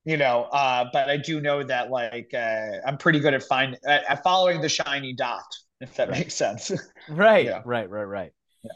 you 0.04 0.16
know, 0.16 0.44
uh, 0.52 0.86
but 0.92 1.08
I 1.10 1.16
do 1.16 1.40
know 1.40 1.62
that 1.62 1.90
like 1.90 2.32
uh, 2.34 2.78
I'm 2.86 2.98
pretty 2.98 3.20
good 3.20 3.34
at 3.34 3.42
find 3.44 3.78
at, 3.86 4.04
at 4.08 4.22
following 4.22 4.60
the 4.60 4.68
shiny 4.68 5.14
dot, 5.14 5.44
if 5.80 5.94
that 5.96 6.08
Right. 6.08 6.18
makes 6.18 6.34
sense. 6.34 6.72
Right, 7.08 7.46
Yeah. 7.46 7.62
right, 7.64 7.88
right, 7.90 8.04
right. 8.04 8.32
Yeah. 8.62 8.72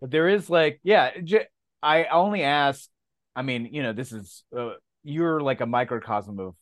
But 0.00 0.10
there 0.10 0.28
is 0.28 0.50
like, 0.50 0.80
yeah, 0.82 1.10
j- 1.22 1.46
I 1.82 2.04
only 2.06 2.42
ask. 2.42 2.88
I 3.34 3.42
mean, 3.42 3.66
you 3.72 3.82
know, 3.82 3.92
this 3.92 4.12
is 4.12 4.44
uh, 4.56 4.72
you're 5.04 5.40
like 5.40 5.60
a 5.60 5.66
microcosm 5.66 6.38
of 6.38 6.54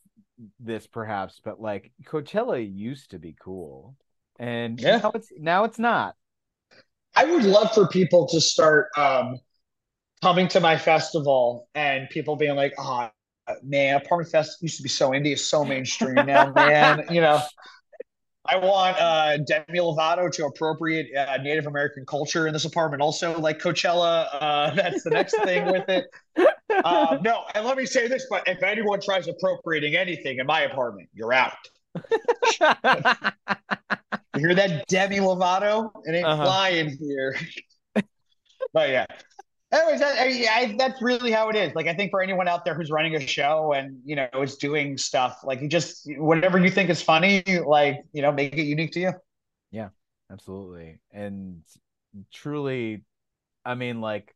this 0.59 0.87
perhaps, 0.87 1.41
but 1.43 1.59
like 1.61 1.91
Coachella 2.05 2.59
used 2.61 3.11
to 3.11 3.19
be 3.19 3.35
cool, 3.41 3.95
and 4.39 4.79
Yeah. 4.79 5.01
now 5.01 5.11
it's 5.15 5.31
now 5.37 5.63
it's 5.65 5.79
not. 5.79 6.15
I 7.15 7.25
would 7.25 7.43
love 7.43 7.73
for 7.73 7.87
people 7.87 8.27
to 8.29 8.39
start 8.41 8.87
um, 8.97 9.37
coming 10.21 10.47
to 10.49 10.59
my 10.59 10.77
festival 10.77 11.67
and 11.75 12.09
people 12.09 12.35
being 12.35 12.55
like, 12.55 12.73
"Oh, 12.77 13.09
man, 13.63 13.95
Apartment 13.97 14.31
Fest 14.31 14.61
used 14.61 14.77
to 14.77 14.83
be 14.83 14.89
so 14.89 15.11
indie, 15.11 15.31
it's 15.33 15.45
so 15.45 15.63
mainstream 15.65 16.15
now, 16.25 16.51
man." 16.53 17.05
You 17.09 17.21
know, 17.21 17.41
I 18.45 18.57
want 18.57 18.97
uh, 18.99 19.37
Demi 19.37 19.79
Lovato 19.79 20.31
to 20.31 20.45
appropriate 20.45 21.07
uh, 21.15 21.37
Native 21.37 21.67
American 21.67 22.05
culture 22.05 22.47
in 22.47 22.53
this 22.53 22.65
apartment, 22.65 23.01
also 23.01 23.39
like 23.39 23.59
Coachella. 23.59 24.27
Uh, 24.31 24.71
that's 24.75 25.03
the 25.03 25.09
next 25.11 25.35
thing 25.43 25.65
with 25.71 25.87
it. 25.89 26.05
Uh, 26.83 27.17
no, 27.21 27.43
and 27.55 27.65
let 27.65 27.77
me 27.77 27.85
say 27.85 28.07
this: 28.07 28.25
but 28.29 28.47
if 28.47 28.63
anyone 28.63 28.99
tries 29.01 29.27
appropriating 29.27 29.95
anything 29.95 30.39
in 30.39 30.45
my 30.47 30.61
apartment, 30.61 31.09
you're 31.13 31.33
out. 31.33 31.53
You 34.33 34.47
hear 34.47 34.55
that, 34.55 34.87
Demi 34.87 35.17
Lovato? 35.17 35.91
It 36.05 36.15
ain't 36.15 36.25
Uh-huh. 36.25 36.45
flying 36.45 36.97
here. 36.97 37.35
but 38.71 38.87
yeah. 38.89 39.05
Anyways, 39.71 39.99
that, 40.01 40.17
I, 40.19 40.47
I, 40.51 40.75
that's 40.77 41.01
really 41.01 41.31
how 41.31 41.49
it 41.49 41.55
is. 41.55 41.73
Like, 41.75 41.87
I 41.87 41.93
think 41.93 42.11
for 42.11 42.21
anyone 42.21 42.47
out 42.47 42.65
there 42.65 42.73
who's 42.75 42.91
running 42.91 43.15
a 43.15 43.25
show 43.25 43.71
and 43.73 44.01
you 44.03 44.17
know 44.17 44.27
is 44.41 44.57
doing 44.57 44.97
stuff, 44.97 45.39
like 45.45 45.61
you 45.61 45.69
just 45.69 46.09
whatever 46.17 46.57
you 46.57 46.69
think 46.69 46.89
is 46.89 47.01
funny, 47.01 47.41
like 47.65 48.03
you 48.11 48.21
know, 48.21 48.31
make 48.33 48.53
it 48.53 48.63
unique 48.63 48.91
to 48.93 48.99
you. 48.99 49.13
Yeah, 49.71 49.89
absolutely. 50.29 50.99
And 51.11 51.63
truly, 52.33 53.03
I 53.65 53.75
mean, 53.75 54.01
like, 54.01 54.35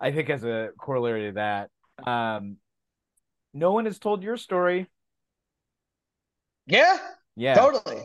I 0.00 0.12
think 0.12 0.28
as 0.28 0.44
a 0.44 0.70
corollary 0.78 1.28
to 1.28 1.32
that, 1.32 1.70
um, 2.06 2.58
no 3.54 3.72
one 3.72 3.86
has 3.86 3.98
told 3.98 4.22
your 4.22 4.36
story. 4.36 4.88
Yeah, 6.66 6.98
Yeah. 7.36 7.54
totally. 7.54 8.02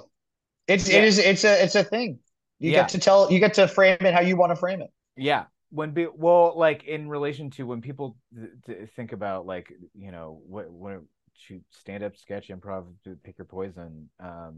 It's 0.68 0.90
Yeah. 0.90 0.98
it 1.00 1.04
is 1.06 1.20
it's 1.20 1.44
a 1.44 1.64
it's 1.64 1.76
a 1.76 1.84
thing. 1.84 2.20
You 2.60 2.72
Yeah. 2.72 2.82
get 2.82 2.90
to 2.90 3.00
tell 3.00 3.32
you 3.32 3.40
get 3.40 3.56
to 3.56 3.68
frame 3.68 3.98
it 4.02 4.14
how 4.14 4.22
you 4.22 4.38
want 4.38 4.52
to 4.52 4.56
frame 4.56 4.82
it. 4.82 4.92
Yeah. 5.18 5.46
When 5.72 5.92
be 5.92 6.08
well, 6.14 6.54
like 6.58 6.84
in 6.84 7.10
relation 7.10 7.50
to 7.52 7.64
when 7.66 7.82
people 7.82 8.18
th- 8.36 8.52
th- 8.66 8.90
think 8.92 9.14
about 9.14 9.46
like 9.46 9.74
you 9.96 10.12
know 10.12 10.42
what 10.46 10.70
when 10.70 11.08
shoot 11.34 11.64
stand 11.72 12.04
up 12.04 12.16
sketch 12.18 12.50
improv 12.50 12.86
pick 13.24 13.38
your 13.38 13.46
poison 13.46 14.10
um 14.20 14.54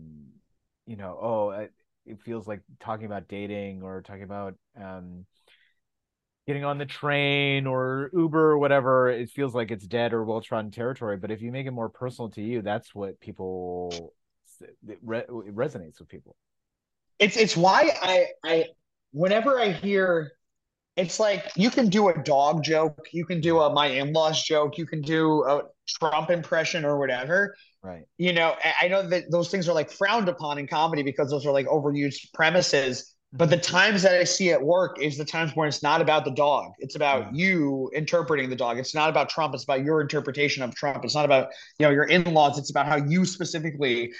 you 0.86 0.96
know 0.98 1.18
oh 1.22 1.50
it, 1.52 1.72
it 2.06 2.20
feels 2.22 2.48
like 2.48 2.62
talking 2.80 3.06
about 3.06 3.28
dating 3.28 3.84
or 3.84 4.02
talking 4.02 4.24
about 4.24 4.56
um 4.82 5.26
getting 6.46 6.66
on 6.66 6.78
the 6.78 6.86
train 6.86 7.68
or 7.68 8.10
Uber 8.14 8.52
or 8.52 8.58
whatever 8.58 9.10
it 9.10 9.30
feels 9.30 9.56
like 9.56 9.72
it's 9.72 9.88
dead 9.88 10.14
or 10.14 10.24
well 10.24 10.42
trodden 10.42 10.72
territory. 10.72 11.18
But 11.18 11.32
if 11.32 11.42
you 11.42 11.52
make 11.52 11.68
it 11.68 11.72
more 11.72 11.90
personal 11.90 12.30
to 12.32 12.42
you 12.42 12.62
that's 12.62 12.94
what 12.94 13.20
people 13.20 14.14
it, 14.62 15.00
re- 15.02 15.20
it 15.20 15.56
resonates 15.56 16.00
with 16.00 16.10
people. 16.10 16.36
It's 17.20 17.38
it's 17.38 17.56
why 17.56 17.92
I 18.02 18.28
I 18.44 18.66
whenever 19.12 19.60
I 19.60 19.72
hear 19.72 20.34
it's 20.96 21.20
like 21.20 21.52
you 21.56 21.70
can 21.70 21.90
do 21.90 22.10
a 22.10 22.24
dog 22.24 22.64
joke, 22.64 23.08
you 23.12 23.26
can 23.26 23.42
do 23.42 23.60
a 23.60 23.74
my 23.74 23.88
in-laws 23.88 24.44
joke, 24.44 24.78
you 24.78 24.86
can 24.86 25.02
do 25.02 25.44
a 25.46 25.64
Trump 25.88 26.30
impression 26.30 26.86
or 26.86 27.00
whatever. 27.00 27.56
right 27.82 28.06
You 28.18 28.34
know, 28.34 28.56
I- 28.82 28.88
know 28.88 29.02
that 29.08 29.32
those 29.32 29.50
things 29.50 29.68
are 29.68 29.74
like 29.74 29.92
frowned 29.92 30.30
upon 30.30 30.58
in 30.58 30.68
comedy 30.68 31.04
because 31.04 31.30
those 31.30 31.46
are 31.46 31.52
like 31.52 31.66
overused 31.68 32.32
premises. 32.34 33.10
But 33.36 33.50
the 33.50 33.58
times 33.58 34.04
that 34.04 34.14
I 34.14 34.26
see 34.26 34.50
it 34.50 34.62
work 34.62 35.02
is 35.02 35.18
the 35.18 35.26
times 35.26 35.56
when 35.56 35.68
it's 35.68 35.82
not 35.82 36.02
about 36.02 36.24
the 36.24 36.32
dog. 36.32 36.72
It's 36.78 36.96
about 36.96 37.24
Yeah. 37.24 37.30
you 37.34 37.90
interpreting 37.96 38.48
the 38.48 38.56
dog. 38.56 38.78
It's 38.78 38.94
not 38.94 39.10
about 39.10 39.28
Trump. 39.30 39.56
It's 39.56 39.64
about 39.64 39.84
your 39.84 40.02
interpretation 40.02 40.62
of 40.62 40.76
Trump. 40.76 41.04
It's 41.04 41.16
not 41.16 41.26
about, 41.26 41.48
you 41.80 41.88
know, 41.88 41.92
your 41.92 42.04
in-laws. 42.04 42.60
It's 42.60 42.70
about 42.70 42.86
how 42.86 42.98
you 42.98 43.26
specifically 43.26 44.14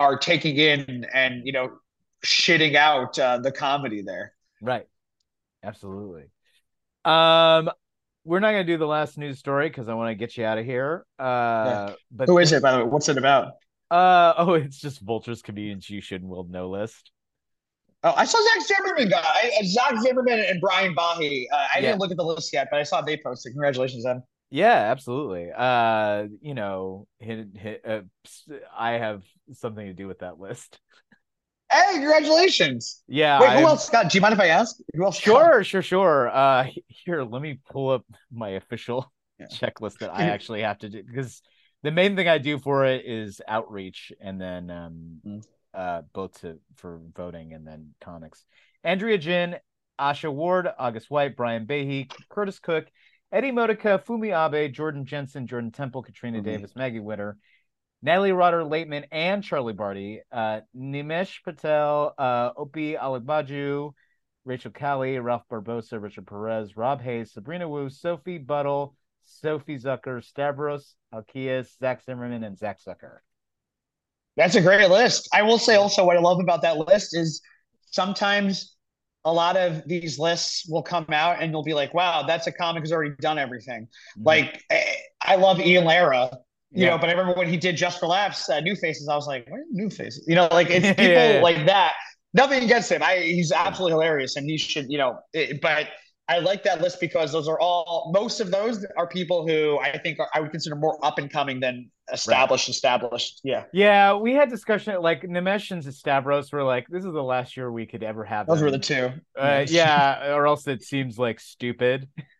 are 0.00 0.18
taking 0.18 0.56
in 0.56 1.06
and, 1.14 1.46
you 1.46 1.52
know, 1.52 1.78
shitting 2.24 2.74
out 2.74 3.16
uh, 3.20 3.38
the 3.38 3.52
comedy 3.52 4.02
there. 4.02 4.32
Right. 4.60 4.86
Absolutely. 5.62 6.24
Um, 7.04 7.70
we're 8.24 8.40
not 8.40 8.50
gonna 8.50 8.64
do 8.64 8.76
the 8.78 8.86
last 8.86 9.18
news 9.18 9.38
story 9.38 9.68
because 9.68 9.88
I 9.88 9.94
want 9.94 10.10
to 10.10 10.14
get 10.14 10.36
you 10.36 10.44
out 10.44 10.58
of 10.58 10.64
here. 10.64 11.06
Uh, 11.18 11.94
but 12.10 12.28
Who 12.28 12.38
is 12.38 12.52
it, 12.52 12.62
by 12.62 12.72
the 12.72 12.78
way? 12.78 12.84
What's 12.84 13.08
it 13.08 13.18
about? 13.18 13.52
Uh, 13.90 14.34
oh, 14.36 14.54
it's 14.54 14.80
just 14.80 15.00
Vulture's 15.00 15.42
comedians 15.42 15.88
you 15.88 16.00
should 16.00 16.22
and 16.22 16.30
will 16.30 16.44
know 16.44 16.68
list. 16.68 17.12
Oh, 18.02 18.12
I 18.16 18.24
saw 18.24 18.38
Zach 18.42 18.66
Zimmerman 18.66 19.08
guy. 19.08 19.22
I, 19.24 19.62
Zach 19.64 19.94
Zimmerman 20.00 20.40
and 20.40 20.60
Brian 20.60 20.94
Bahe. 20.94 21.44
Uh, 21.52 21.56
I 21.56 21.78
Yeah. 21.78 21.80
didn't 21.80 22.00
look 22.00 22.10
at 22.10 22.16
the 22.16 22.24
list 22.24 22.52
yet, 22.52 22.68
but 22.70 22.80
I 22.80 22.82
saw 22.82 23.00
they 23.00 23.16
posted. 23.16 23.52
Congratulations, 23.52 24.04
them. 24.04 24.22
Yeah, 24.50 24.74
absolutely. 24.74 25.50
Uh, 25.56 26.26
you 26.40 26.54
know, 26.54 27.06
hit, 27.18 27.48
hit, 27.56 27.82
uh, 27.84 28.02
I 28.76 28.92
have 28.92 29.24
something 29.52 29.86
to 29.86 29.92
do 29.92 30.06
with 30.06 30.20
that 30.20 30.38
list. 30.38 30.78
Hey, 31.70 31.94
congratulations. 31.94 33.02
Yeah, 33.08 33.40
Wait, 33.40 33.50
who 33.50 33.56
I'm- 33.56 33.64
else 33.64 33.90
got? 33.90 34.10
Do 34.10 34.16
you 34.16 34.22
mind 34.22 34.34
if 34.34 34.40
I 34.40 34.48
ask? 34.48 34.76
Who 34.94 35.04
else? 35.04 35.16
got- 35.18 35.24
Sure, 35.24 35.64
sure, 35.64 35.82
sure. 35.82 36.28
Uh, 36.28 36.68
here, 36.88 37.22
let 37.24 37.42
me 37.42 37.58
pull 37.70 37.90
up 37.90 38.04
my 38.30 38.50
official 38.50 39.12
Yeah. 39.38 39.46
checklist 39.52 39.98
that 39.98 40.10
I 40.14 40.24
actually 40.30 40.62
have 40.62 40.78
to 40.78 40.88
do 40.88 41.02
because 41.02 41.42
the 41.82 41.90
main 41.90 42.16
thing 42.16 42.28
I 42.28 42.38
do 42.38 42.58
for 42.58 42.86
it 42.86 43.04
is 43.04 43.40
outreach 43.46 44.10
and 44.20 44.40
then 44.40 44.70
um 44.70 45.20
Mm. 45.26 45.44
uh 45.74 46.02
both 46.14 46.40
to 46.40 46.58
for 46.76 47.00
voting 47.14 47.52
and 47.52 47.66
then 47.66 47.94
comics. 48.00 48.44
Andrea 48.84 49.18
Jin, 49.18 49.56
Asha 50.00 50.32
Ward, 50.32 50.68
August 50.78 51.10
White, 51.10 51.36
Brian 51.36 51.66
Bahe, 51.66 52.10
Curtis 52.30 52.58
Cook, 52.60 52.86
Eddie 53.32 53.50
Modica, 53.50 54.00
Fumi 54.06 54.30
Abe, 54.32 54.72
Jordan 54.72 55.04
Jensen, 55.04 55.46
Jordan 55.46 55.72
Temple, 55.72 56.02
Katrina 56.02 56.38
Fumi. 56.38 56.44
Davis, 56.44 56.76
Maggie 56.76 57.00
Witter, 57.00 57.36
Natalie 58.06 58.30
Rotter, 58.30 58.62
Laitman, 58.62 59.04
and 59.10 59.42
Charlie 59.42 59.72
Barty, 59.72 60.20
uh, 60.30 60.60
Nimesh 60.78 61.42
Patel, 61.42 62.14
uh, 62.16 62.52
Opi 62.52 62.96
Aligbaju, 62.96 63.90
Rachel 64.44 64.70
Kaly, 64.70 65.18
Ralph 65.20 65.42
Barbosa, 65.50 66.00
Richard 66.00 66.24
Perez, 66.24 66.76
Rob 66.76 67.02
Hayes, 67.02 67.32
Sabrina 67.32 67.68
Wu, 67.68 67.90
Sophie 67.90 68.38
Buddle, 68.38 68.94
Sophie 69.24 69.76
Zucker, 69.76 70.22
Stavros 70.22 70.94
Halkias, 71.12 71.76
Zach 71.80 72.00
Zimmerman, 72.04 72.44
and 72.44 72.56
Zach 72.56 72.78
Zucker. 72.80 73.18
That's 74.36 74.54
a 74.54 74.60
great 74.60 74.88
list. 74.88 75.28
I 75.34 75.42
will 75.42 75.58
say 75.58 75.74
also 75.74 76.04
what 76.04 76.16
I 76.16 76.20
love 76.20 76.38
about 76.38 76.62
that 76.62 76.76
list 76.76 77.16
is 77.16 77.42
sometimes 77.90 78.76
a 79.24 79.32
lot 79.32 79.56
of 79.56 79.82
these 79.88 80.16
lists 80.16 80.68
will 80.68 80.84
come 80.84 81.06
out 81.12 81.42
and 81.42 81.50
you'll 81.50 81.64
be 81.64 81.74
like, 81.74 81.92
wow, 81.92 82.22
that's 82.22 82.46
a 82.46 82.52
comic 82.52 82.84
who's 82.84 82.92
already 82.92 83.16
done 83.20 83.36
everything. 83.36 83.88
Like, 84.16 84.62
eh, 84.70 84.94
I 85.20 85.34
love 85.34 85.58
Ian 85.58 85.84
Lara, 85.84 86.30
you 86.74 86.84
Yeah. 86.84 86.90
know, 86.90 86.98
but 86.98 87.08
I 87.08 87.12
remember 87.12 87.34
when 87.38 87.48
he 87.48 87.56
did 87.56 87.76
Just 87.76 88.00
for 88.00 88.06
Laughs, 88.06 88.48
uh, 88.48 88.60
New 88.60 88.76
Faces, 88.76 89.08
I 89.08 89.16
was 89.16 89.26
like, 89.26 89.48
what 89.50 89.60
are 89.60 89.64
New 89.70 89.90
Faces? 89.90 90.24
You 90.28 90.34
know, 90.34 90.48
like 90.50 90.70
it's 90.70 90.88
people 90.98 91.06
yeah, 91.10 91.40
like 91.40 91.66
that. 91.66 91.94
Nothing 92.34 92.64
against 92.64 92.92
him. 92.92 93.02
I 93.02 93.18
he's 93.18 93.52
absolutely 93.52 93.92
hilarious 93.92 94.36
and 94.36 94.48
he 94.48 94.58
should, 94.58 94.86
you 94.90 94.98
know, 94.98 95.18
it, 95.32 95.60
but 95.60 95.88
I 96.28 96.40
like 96.40 96.64
that 96.64 96.80
list 96.80 97.00
because 97.00 97.32
those 97.32 97.48
are 97.48 97.58
all 97.60 98.10
most 98.14 98.40
of 98.40 98.50
those 98.50 98.84
are 98.98 99.06
people 99.06 99.46
who 99.46 99.78
I 99.78 99.96
think 99.98 100.18
are, 100.18 100.28
I 100.34 100.40
would 100.40 100.50
consider 100.50 100.76
more 100.76 100.98
up 101.04 101.18
and 101.18 101.30
coming 101.30 101.60
than 101.60 101.90
established, 102.12 102.68
established. 102.68 103.40
Yeah. 103.44 103.64
Yeah, 103.72 104.14
we 104.14 104.32
had 104.32 104.48
discussion 104.48 105.00
like 105.02 105.22
Nimesh 105.22 105.70
and 105.70 105.84
Stavros 105.84 106.52
were 106.52 106.62
like, 106.64 106.86
this 106.88 107.04
is 107.04 107.12
the 107.12 107.22
last 107.22 107.56
year 107.56 107.70
we 107.70 107.86
could 107.86 108.02
ever 108.02 108.24
have. 108.24 108.46
Those 108.46 108.58
them. 108.58 108.64
were 108.66 108.70
the 108.70 108.78
two. 108.78 109.10
Uh, 109.38 109.64
yeah, 109.68 110.34
or 110.34 110.46
else 110.46 110.66
it 110.66 110.82
seems 110.82 111.18
like 111.18 111.40
stupid. 111.40 112.08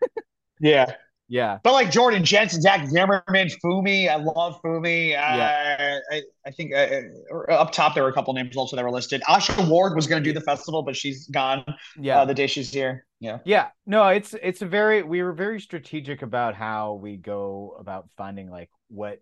Yeah. 0.61 0.97
Yeah, 1.29 1.59
But 1.65 1.73
like 1.73 1.91
Jordan 1.91 2.25
Jensen, 2.25 2.63
Zach 2.63 2.87
Zimmerman, 2.87 3.49
Fumi, 3.65 4.09
I 4.09 4.15
love 4.15 4.61
Fumi. 4.63 5.09
Uh, 5.09 5.37
Yeah. 5.37 5.99
I, 6.13 6.23
I 6.47 6.51
think 6.53 6.73
uh, 6.73 7.01
uh, 7.35 7.53
up 7.53 7.73
top 7.73 7.95
there 7.95 8.05
were 8.05 8.09
a 8.11 8.13
couple 8.13 8.33
names 8.33 8.57
also 8.57 8.77
that 8.77 8.85
were 8.85 8.93
listed. 8.93 9.23
Asha 9.29 9.69
Ward 9.69 9.97
was 9.97 10.07
going 10.07 10.23
to 10.23 10.29
do 10.29 10.33
the 10.33 10.45
festival, 10.45 10.85
but 10.85 10.95
she's 10.95 11.27
gone 11.27 11.65
yeah. 11.99 12.21
uh, 12.21 12.25
the 12.27 12.35
day 12.35 12.47
she's 12.47 12.71
here. 12.73 13.05
Yeah. 13.19 13.39
Yeah, 13.45 13.69
no, 13.87 14.07
it's 14.09 14.35
it's 14.41 14.63
a 14.63 14.67
very 14.67 15.03
we 15.03 15.23
were 15.23 15.33
very 15.33 15.61
strategic 15.61 16.23
about 16.23 16.55
how 16.55 16.95
we 16.95 17.17
go 17.17 17.77
about 17.81 18.09
finding 18.17 18.49
like 18.49 18.71
what 18.89 19.21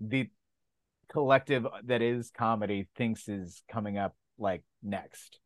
the 0.00 0.28
collective 1.10 1.66
that 1.84 2.02
is 2.02 2.30
comedy 2.30 2.88
thinks 2.96 3.28
is 3.28 3.62
coming 3.70 3.98
up 3.98 4.14
like 4.38 4.62
next. 4.82 5.40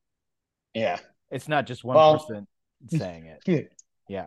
Yeah. 0.74 0.98
It's 1.30 1.48
not 1.48 1.66
just 1.66 1.84
one 1.84 1.96
Well- 1.96 2.18
person 2.18 2.46
saying 2.88 3.26
it. 3.46 3.70
Yeah. 4.08 4.26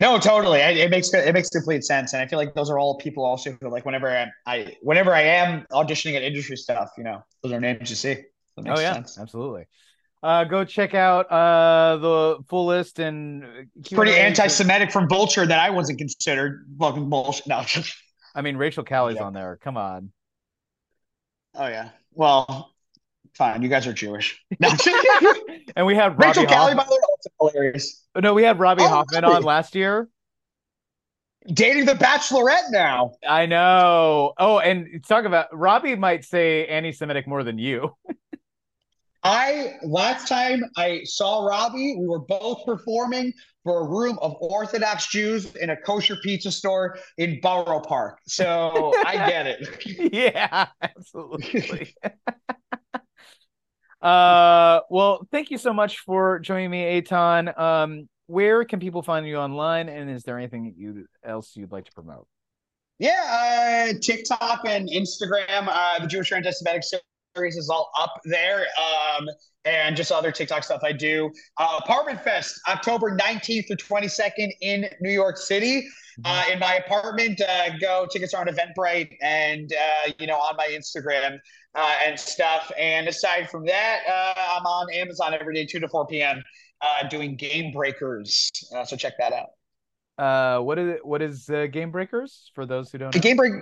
No, 0.00 0.16
totally. 0.18 0.62
I, 0.62 0.70
it 0.70 0.90
makes 0.90 1.12
it 1.12 1.32
makes 1.34 1.48
complete 1.48 1.82
sense, 1.84 2.12
and 2.12 2.22
I 2.22 2.26
feel 2.28 2.38
like 2.38 2.54
those 2.54 2.70
are 2.70 2.78
all 2.78 2.96
people 2.98 3.24
also 3.24 3.56
who 3.60 3.68
like 3.68 3.84
whenever 3.84 4.08
I, 4.08 4.28
I 4.46 4.76
whenever 4.80 5.12
I 5.12 5.22
am 5.22 5.66
auditioning 5.72 6.14
at 6.14 6.22
industry 6.22 6.56
stuff, 6.56 6.90
you 6.96 7.02
know, 7.04 7.24
those 7.42 7.52
are 7.52 7.60
names 7.60 7.90
you 7.90 7.96
see. 7.96 8.16
Makes 8.56 8.78
Oh 8.78 8.80
yeah, 8.80 8.92
sense. 8.94 9.18
absolutely. 9.18 9.66
Uh, 10.22 10.44
go 10.44 10.64
check 10.64 10.94
out 10.94 11.30
uh 11.30 11.96
the 11.96 12.38
full 12.48 12.66
list 12.66 12.98
and 13.00 13.42
pretty 13.92 14.12
Q&A. 14.12 14.16
anti-Semitic 14.16 14.92
from 14.92 15.08
Vulture 15.08 15.46
that 15.46 15.58
I 15.60 15.70
wasn't 15.70 15.98
considered. 15.98 16.66
Fucking 16.78 17.08
bullshit. 17.08 17.46
No. 17.48 17.64
I 18.34 18.42
mean, 18.42 18.56
Rachel 18.56 18.84
Kaly's 18.84 19.16
Yeah. 19.16 19.24
on 19.24 19.32
there. 19.32 19.58
Come 19.62 19.76
on. 19.76 20.12
oh 21.54 21.66
yeah. 21.66 21.90
Well, 22.12 22.72
fine. 23.38 23.62
You 23.62 23.68
guys 23.70 23.86
are 23.86 23.92
Jewish. 23.94 24.44
No. 24.60 24.68
And 25.76 25.86
we 25.86 25.94
had 25.94 26.18
Rachel 26.22 26.44
Robbie 26.44 26.54
Kaly, 26.54 26.76
by 26.76 26.84
the 26.84 26.90
way, 27.40 27.50
hilarious. 27.52 28.04
Oh, 28.14 28.20
no, 28.20 28.34
we 28.34 28.42
had 28.42 28.58
Robbie 28.58 28.82
Oh, 28.82 28.88
Hoffman 28.88 29.22
really? 29.22 29.36
on 29.36 29.42
last 29.44 29.74
year. 29.74 30.08
dating 31.54 31.84
the 31.86 31.92
Bachelorette 31.94 32.70
now. 32.70 33.12
I 33.26 33.46
know. 33.46 34.32
Oh, 34.38 34.58
and 34.58 35.02
talk 35.06 35.24
about 35.24 35.46
Robbie 35.56 35.94
might 35.94 36.24
say 36.24 36.66
anti-Semitic 36.66 37.26
more 37.28 37.44
than 37.44 37.58
you. 37.58 37.94
I 39.24 39.74
last 39.82 40.28
time 40.28 40.62
I 40.76 41.02
saw 41.04 41.44
Robbie, 41.46 41.96
we 41.98 42.06
were 42.06 42.20
both 42.20 42.64
performing 42.64 43.32
for 43.64 43.80
a 43.80 43.84
room 43.88 44.16
of 44.22 44.36
Orthodox 44.40 45.08
Jews 45.08 45.54
in 45.56 45.70
a 45.70 45.76
kosher 45.76 46.16
pizza 46.22 46.50
store 46.52 46.96
in 47.18 47.40
Borough 47.40 47.80
Park. 47.80 48.20
So 48.26 48.92
I 49.04 49.16
get 49.16 49.46
it. 49.48 50.12
yeah, 50.12 50.68
absolutely. 50.80 51.94
Uh, 54.00 54.80
well, 54.90 55.26
thank 55.30 55.50
you 55.50 55.58
so 55.58 55.72
much 55.72 56.00
for 56.00 56.38
joining 56.38 56.70
me, 56.70 56.84
Eitan. 56.84 57.58
Um, 57.58 58.08
where 58.26 58.64
can 58.64 58.78
people 58.78 59.02
find 59.02 59.26
you 59.26 59.36
online, 59.36 59.88
and 59.88 60.10
is 60.10 60.22
there 60.22 60.38
anything 60.38 60.74
you 60.76 61.06
else 61.24 61.56
you'd 61.56 61.72
like 61.72 61.86
to 61.86 61.92
promote? 61.92 62.26
Yeah, 62.98 63.90
uh, 63.90 63.98
TikTok 64.00 64.62
and 64.66 64.88
Instagram. 64.88 65.68
Uh, 65.68 66.00
the 66.00 66.06
Jewish 66.06 66.32
Anti-Semitic 66.32 66.82
series 67.38 67.56
is 67.56 67.70
all 67.70 67.90
up 68.00 68.14
there. 68.24 68.66
Um, 68.78 69.26
and 69.64 69.96
just 69.96 70.10
other 70.10 70.32
TikTok 70.32 70.64
stuff 70.64 70.80
I 70.82 70.92
do. 70.92 71.30
Uh, 71.58 71.80
Apartment 71.82 72.22
Fest, 72.22 72.58
October 72.68 73.16
19th 73.16 73.66
to 73.66 73.76
22nd 73.76 74.48
in 74.62 74.88
New 75.00 75.10
York 75.10 75.36
City. 75.36 75.82
Mm-hmm. 76.20 76.22
Uh, 76.24 76.52
in 76.52 76.58
my 76.58 76.76
apartment, 76.76 77.40
uh, 77.40 77.76
go 77.78 78.06
tickets 78.10 78.34
are 78.34 78.40
on 78.40 78.52
Eventbrite 78.52 79.14
and 79.20 79.70
uh, 79.72 80.12
you 80.18 80.26
know 80.26 80.36
on 80.36 80.56
my 80.56 80.68
Instagram 80.68 81.38
uh, 81.74 81.94
and 82.06 82.18
stuff. 82.18 82.72
And 82.78 83.08
aside 83.08 83.50
from 83.50 83.66
that, 83.66 84.00
uh, 84.08 84.56
I'm 84.56 84.64
on 84.64 84.92
Amazon 84.94 85.34
every 85.38 85.54
day, 85.54 85.66
two 85.66 85.80
to 85.80 85.88
four 85.88 86.06
p.m. 86.06 86.42
doing 87.10 87.36
Game 87.36 87.72
Breakers. 87.72 88.50
so 88.86 88.96
check 88.96 89.12
that 89.18 89.32
out. 89.32 89.48
Uh, 90.24 90.62
what 90.62 90.78
is 90.78 90.88
it? 90.88 91.06
What 91.06 91.22
is 91.22 91.48
Game 91.72 91.90
Breakers 91.90 92.50
for 92.54 92.66
those 92.66 92.90
who 92.90 92.98
don't? 92.98 93.12
The 93.12 93.20
Game 93.20 93.36
Break 93.36 93.52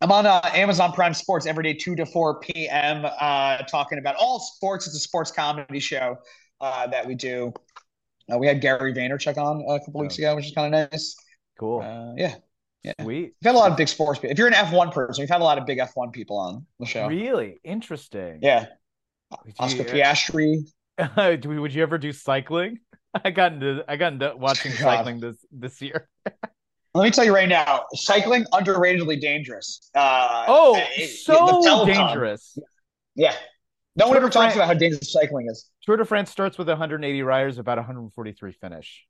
I'm 0.00 0.12
on 0.12 0.26
uh, 0.26 0.40
Amazon 0.52 0.92
Prime 0.92 1.14
Sports 1.14 1.46
every 1.46 1.64
day, 1.64 1.72
2 1.72 1.96
to 1.96 2.06
4 2.06 2.40
p.m., 2.40 3.06
uh, 3.06 3.58
talking 3.58 3.98
about 3.98 4.14
all 4.16 4.38
sports. 4.38 4.86
It's 4.86 4.96
a 4.96 5.00
sports 5.00 5.30
comedy 5.30 5.80
show 5.80 6.18
uh, 6.60 6.86
that 6.88 7.06
we 7.06 7.14
do. 7.14 7.52
Uh, 8.30 8.36
we 8.36 8.46
had 8.46 8.60
Gary 8.60 8.92
Vaynerchuk 8.92 9.38
on 9.38 9.64
a 9.68 9.80
couple 9.80 10.00
weeks 10.00 10.18
oh. 10.18 10.22
ago, 10.22 10.36
which 10.36 10.46
is 10.46 10.52
kind 10.52 10.74
of 10.74 10.90
nice. 10.92 11.16
Cool. 11.58 11.80
Uh, 11.80 12.12
yeah. 12.16 12.34
Yeah. 12.82 12.92
Sweet. 13.00 13.34
We've 13.40 13.46
had 13.46 13.54
a 13.54 13.58
lot 13.58 13.70
of 13.70 13.76
big 13.76 13.88
sports. 13.88 14.18
People. 14.20 14.32
If 14.32 14.38
you're 14.38 14.46
an 14.48 14.52
F1 14.52 14.92
person, 14.92 15.22
we've 15.22 15.30
had 15.30 15.40
a 15.40 15.44
lot 15.44 15.58
of 15.58 15.66
big 15.66 15.78
F1 15.78 16.12
people 16.12 16.38
on 16.38 16.66
the 16.78 16.86
show. 16.86 17.08
Really 17.08 17.58
interesting. 17.64 18.40
Yeah. 18.42 18.66
Would 19.44 19.54
Oscar 19.58 19.82
you, 19.82 19.84
Piastri. 19.84 20.62
would 21.60 21.74
you 21.74 21.82
ever 21.82 21.98
do 21.98 22.12
cycling? 22.12 22.78
I 23.24 23.30
got 23.30 23.54
into 23.54 23.84
I 23.88 23.96
got 23.96 24.12
into 24.12 24.34
watching 24.36 24.72
cycling 24.72 25.20
this 25.20 25.36
this 25.50 25.80
year. 25.80 26.08
Let 26.96 27.04
me 27.04 27.10
tell 27.10 27.26
you 27.26 27.34
right 27.34 27.48
now, 27.48 27.84
cycling 27.92 28.46
underratedly 28.54 29.20
dangerous. 29.20 29.90
Uh, 29.94 30.46
oh, 30.48 30.82
it, 30.96 31.08
so 31.08 31.84
dangerous. 31.84 32.56
Yeah. 33.14 33.34
No 33.96 34.06
Tour 34.06 34.14
one 34.14 34.16
ever 34.16 34.30
talks 34.30 34.54
about 34.54 34.66
how 34.66 34.74
dangerous 34.74 35.12
cycling 35.12 35.46
is. 35.50 35.68
Tour 35.82 35.98
de 35.98 36.06
France 36.06 36.30
starts 36.30 36.56
with 36.56 36.68
180 36.68 37.22
riders, 37.22 37.58
about 37.58 37.76
143 37.76 38.52
finish. 38.52 39.04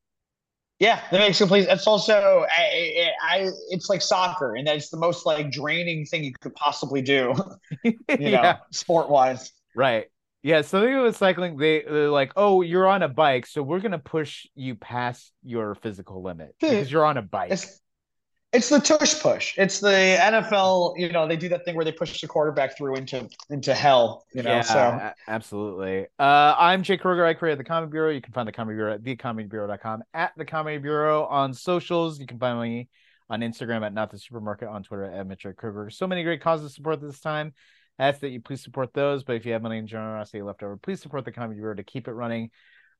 Yeah, 0.80 1.00
that 1.12 1.20
makes 1.20 1.38
complete. 1.38 1.68
It's 1.68 1.86
also, 1.86 2.44
I, 2.56 3.10
I, 3.22 3.50
it's 3.70 3.88
like 3.88 4.02
soccer, 4.02 4.56
and 4.56 4.66
that's 4.66 4.90
the 4.90 4.96
most 4.96 5.24
like 5.24 5.52
draining 5.52 6.06
thing 6.06 6.24
you 6.24 6.32
could 6.40 6.54
possibly 6.56 7.02
do. 7.02 7.34
you 7.84 7.94
yeah. 8.18 8.58
sport 8.72 9.08
wise. 9.08 9.52
Right. 9.76 10.06
Yeah. 10.46 10.62
So 10.62 10.80
they 10.80 10.94
with 10.94 11.16
cycling, 11.16 11.56
they 11.56 11.82
they're 11.82 12.08
like, 12.08 12.32
oh, 12.36 12.62
you're 12.62 12.86
on 12.86 13.02
a 13.02 13.08
bike, 13.08 13.46
so 13.46 13.64
we're 13.64 13.80
gonna 13.80 13.98
push 13.98 14.46
you 14.54 14.76
past 14.76 15.32
your 15.42 15.74
physical 15.74 16.22
limit 16.22 16.54
because 16.60 16.90
you're 16.90 17.04
on 17.04 17.16
a 17.16 17.22
bike. 17.22 17.50
It's, 17.50 17.80
it's 18.52 18.68
the 18.68 18.78
tush 18.78 19.20
push. 19.20 19.58
It's 19.58 19.80
the 19.80 20.16
NFL. 20.20 20.96
You 20.96 21.10
know, 21.10 21.26
they 21.26 21.36
do 21.36 21.48
that 21.48 21.64
thing 21.64 21.74
where 21.74 21.84
they 21.84 21.90
push 21.90 22.20
the 22.20 22.28
quarterback 22.28 22.76
through 22.76 22.94
into 22.94 23.28
into 23.50 23.74
hell. 23.74 24.24
You 24.34 24.44
know, 24.44 24.50
yeah, 24.50 24.60
so 24.62 25.12
absolutely. 25.26 26.06
Uh, 26.16 26.54
I'm 26.56 26.84
Jake 26.84 27.02
Kroeger. 27.02 27.26
I 27.26 27.34
created 27.34 27.58
the 27.58 27.64
Comedy 27.64 27.90
Bureau. 27.90 28.12
You 28.12 28.20
can 28.20 28.32
find 28.32 28.46
the 28.46 28.52
Comedy 28.52 28.76
Bureau 28.76 28.94
at 28.94 29.02
thecomedybureau.com, 29.02 30.04
at 30.14 30.30
the 30.36 30.44
Comedy 30.44 30.78
Bureau 30.78 31.24
on 31.24 31.54
socials. 31.54 32.20
You 32.20 32.26
can 32.26 32.38
find 32.38 32.60
me 32.60 32.88
on 33.28 33.40
Instagram 33.40 33.84
at 33.84 33.92
not 33.92 34.12
the 34.12 34.18
supermarket, 34.20 34.68
on 34.68 34.84
Twitter 34.84 35.06
at 35.06 35.26
Mitch 35.26 35.44
Kroger. 35.44 35.92
So 35.92 36.06
many 36.06 36.22
great 36.22 36.40
causes 36.40 36.70
to 36.70 36.74
support 36.76 37.00
this 37.00 37.18
time 37.18 37.52
ask 37.98 38.20
that 38.20 38.30
you 38.30 38.40
please 38.40 38.62
support 38.62 38.92
those. 38.92 39.24
But 39.24 39.36
if 39.36 39.46
you 39.46 39.52
have 39.52 39.62
money 39.62 39.78
and 39.78 39.88
generosity 39.88 40.42
left 40.42 40.62
over, 40.62 40.76
please 40.76 41.00
support 41.00 41.24
the 41.24 41.32
Comedy 41.32 41.60
to 41.60 41.84
keep 41.84 42.08
it 42.08 42.12
running 42.12 42.50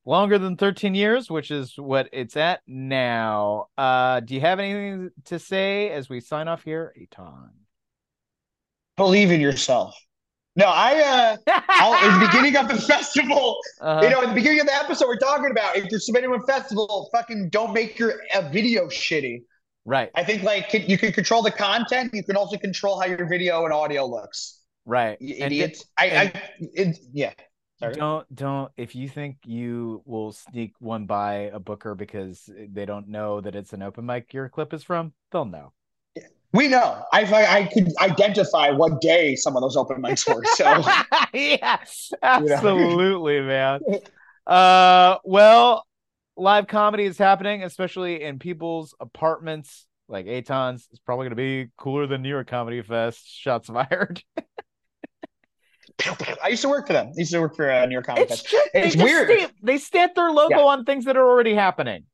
longer 0.05 0.39
than 0.39 0.57
13 0.57 0.95
years, 0.95 1.31
which 1.31 1.51
is 1.51 1.75
what 1.77 2.09
it's 2.13 2.37
at 2.37 2.61
now. 2.67 3.67
Uh, 3.77 4.21
do 4.21 4.35
you 4.35 4.41
have 4.41 4.61
anything 4.61 5.11
to 5.25 5.39
say 5.39 5.91
as 5.91 6.09
we 6.09 6.21
sign 6.21 6.49
off 6.49 6.63
here, 6.63 6.95
Eitan? 6.99 7.51
Believe 8.97 9.31
in 9.31 9.41
yourself. 9.41 9.95
No, 10.59 10.65
I 10.69 10.95
uh 11.01 11.37
at 11.47 12.19
the 12.19 12.27
beginning 12.27 12.57
of 12.57 12.69
the 12.69 12.81
festival, 12.81 13.59
uh-huh. 13.79 14.01
you 14.03 14.09
know, 14.09 14.23
at 14.23 14.31
the 14.31 14.35
beginning 14.35 14.61
of 14.61 14.67
the 14.67 14.75
episode, 14.75 15.07
we're 15.07 15.19
talking 15.19 15.51
about 15.51 15.77
if 15.77 15.85
you're 15.91 16.01
submitting 16.01 16.33
a 16.33 16.41
festival, 16.47 17.11
fucking 17.13 17.51
don't 17.51 17.75
make 17.75 17.99
your 17.99 18.15
uh, 18.35 18.49
video 18.51 18.87
shitty. 18.87 19.43
Right. 19.85 20.11
I 20.15 20.25
think 20.25 20.45
like 20.45 20.73
you 20.89 20.97
can 20.97 21.13
control 21.13 21.43
the 21.43 21.51
content. 21.51 22.15
You 22.15 22.25
can 22.25 22.37
also 22.37 22.57
control 22.57 22.99
how 22.99 23.07
your 23.07 23.29
video 23.29 23.65
and 23.65 23.73
audio 23.73 24.07
looks. 24.07 24.63
Right. 24.87 25.21
You 25.21 25.35
idiots. 25.39 25.85
I, 25.99 26.05
I, 26.07 26.43
it, 26.61 26.99
yeah. 27.13 27.33
Sorry. 27.79 27.95
Don't 27.95 28.35
don't 28.35 28.73
if 28.79 28.95
you 28.95 29.09
think 29.09 29.37
you 29.45 30.01
will 30.07 30.33
sneak 30.33 30.73
one 30.79 31.05
by 31.05 31.51
a 31.53 31.59
booker 31.59 31.95
because 31.95 32.49
they 32.57 32.87
don't 32.87 33.09
know 33.09 33.43
that 33.43 33.55
it's 33.55 33.75
an 33.75 33.83
open 33.83 34.07
mic 34.07 34.33
your 34.33 34.49
clip 34.49 34.73
is 34.73 34.83
from, 34.83 35.13
they'll 35.31 35.45
know. 35.45 35.73
We 36.53 36.69
know. 36.69 37.05
I 37.13 37.25
I 37.25 37.65
could 37.65 37.93
identify 38.01 38.71
what 38.71 39.03
day 39.03 39.37
some 39.37 39.57
of 39.57 39.63
those 39.63 39.77
open 39.77 40.01
mics 40.01 40.27
were. 40.27 40.43
So 40.55 40.65
yeah, 41.35 41.77
absolutely, 42.23 43.35
you 43.35 43.41
know? 43.43 43.47
man. 43.47 43.81
Uh, 44.47 45.19
well, 45.25 45.85
live 46.37 46.67
comedy 46.67 47.05
is 47.05 47.19
happening, 47.19 47.63
especially 47.63 48.23
in 48.23 48.39
people's 48.39 48.95
apartments. 49.01 49.87
Like 50.09 50.27
Eitan's, 50.27 50.89
it's 50.93 51.01
probably 51.01 51.25
going 51.25 51.31
to 51.31 51.37
be 51.37 51.71
cooler 51.77 52.07
than 52.07 52.23
New 52.23 52.29
York 52.29 52.47
Comedy 52.47 52.81
Fest. 52.81 53.29
Shots 53.29 53.69
fired. 53.69 54.23
I 56.43 56.49
used 56.49 56.63
to 56.63 56.69
work 56.69 56.87
for 56.87 56.93
them. 56.93 57.09
I 57.09 57.19
used 57.19 57.33
to 57.33 57.41
work 57.41 57.57
for 57.57 57.71
uh, 57.71 57.87
New 57.87 57.93
York 57.93 58.07
Comic 58.07 58.31
It's, 58.31 58.45
it's 58.75 58.97
weird. 58.97 59.31
Stamp, 59.31 59.53
they 59.63 59.79
stamp 59.79 60.15
their 60.15 60.31
logo 60.31 60.57
yeah. 60.57 60.65
on 60.65 60.85
things 60.85 61.05
that 61.07 61.17
are 61.17 61.27
already 61.27 61.55
happening. 61.55 62.05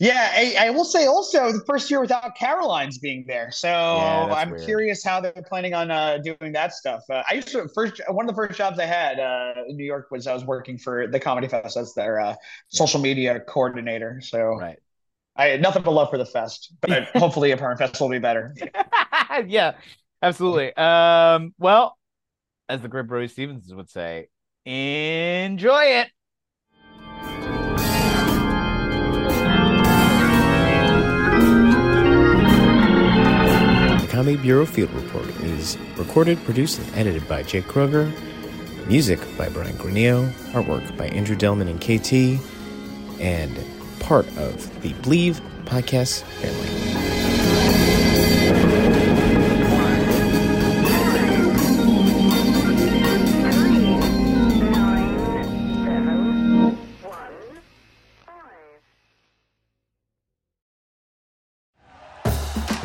Yeah, 0.00 0.32
I, 0.34 0.56
I, 0.58 0.70
will 0.70 0.84
say 0.84 1.06
also 1.06 1.52
the 1.52 1.62
first 1.66 1.88
year 1.88 2.00
without 2.00 2.34
Caroline's 2.34 2.98
being 2.98 3.24
there, 3.28 3.52
so 3.52 3.68
yeah, 3.68 4.34
I'm 4.34 4.50
weird. 4.50 4.64
curious 4.64 5.04
how 5.04 5.20
they're 5.20 5.32
planning 5.48 5.72
on 5.72 5.92
uh, 5.92 6.18
doing 6.18 6.52
that 6.52 6.72
stuff. 6.72 7.02
Uh, 7.08 7.22
I 7.30 7.34
used 7.34 7.48
to 7.48 7.68
first 7.68 8.00
one 8.08 8.28
of 8.28 8.34
the 8.34 8.34
first 8.34 8.58
jobs 8.58 8.80
I 8.80 8.86
had 8.86 9.20
uh, 9.20 9.52
in 9.68 9.76
New 9.76 9.84
York 9.84 10.08
was 10.10 10.26
I 10.26 10.34
was 10.34 10.44
working 10.44 10.78
for 10.78 11.06
the 11.06 11.20
Comedy 11.20 11.46
Fest 11.46 11.76
as 11.76 11.94
their 11.94 12.18
uh, 12.18 12.34
social 12.68 13.00
media 13.00 13.38
coordinator. 13.38 14.20
So 14.20 14.56
right. 14.56 14.80
I 15.36 15.46
had 15.46 15.62
nothing 15.62 15.82
but 15.82 15.92
love 15.92 16.10
for 16.10 16.18
the 16.18 16.26
fest, 16.26 16.74
but 16.80 17.04
hopefully 17.14 17.52
Apartment 17.52 17.78
Fest 17.78 18.00
will 18.00 18.08
be 18.08 18.18
better. 18.18 18.54
yeah, 19.46 19.74
absolutely. 20.22 20.74
Um, 20.74 21.54
well, 21.58 21.96
as 22.68 22.80
the 22.82 22.88
great 22.88 23.06
Brody 23.06 23.28
Stevens 23.28 23.72
would 23.74 23.90
say, 23.90 24.28
enjoy 24.64 25.84
it. 25.84 26.08
The 34.00 34.08
Comedy 34.10 34.36
Bureau 34.36 34.66
Field 34.66 34.90
Report 34.92 35.26
is 35.42 35.76
recorded, 35.96 36.42
produced, 36.44 36.78
and 36.78 36.94
edited 36.96 37.28
by 37.28 37.42
Jake 37.42 37.64
Kroeger. 37.64 38.12
Music 38.86 39.18
by 39.36 39.48
Brian 39.48 39.76
Granillo. 39.76 40.30
Artwork 40.52 40.96
by 40.96 41.08
Andrew 41.08 41.36
Delman 41.36 41.68
and 41.68 41.80
KT. 41.80 42.40
And 43.20 43.58
part 44.00 44.26
of 44.36 44.82
the 44.82 44.92
Bleav 44.94 45.40
podcast 45.64 46.22
family. 46.22 47.93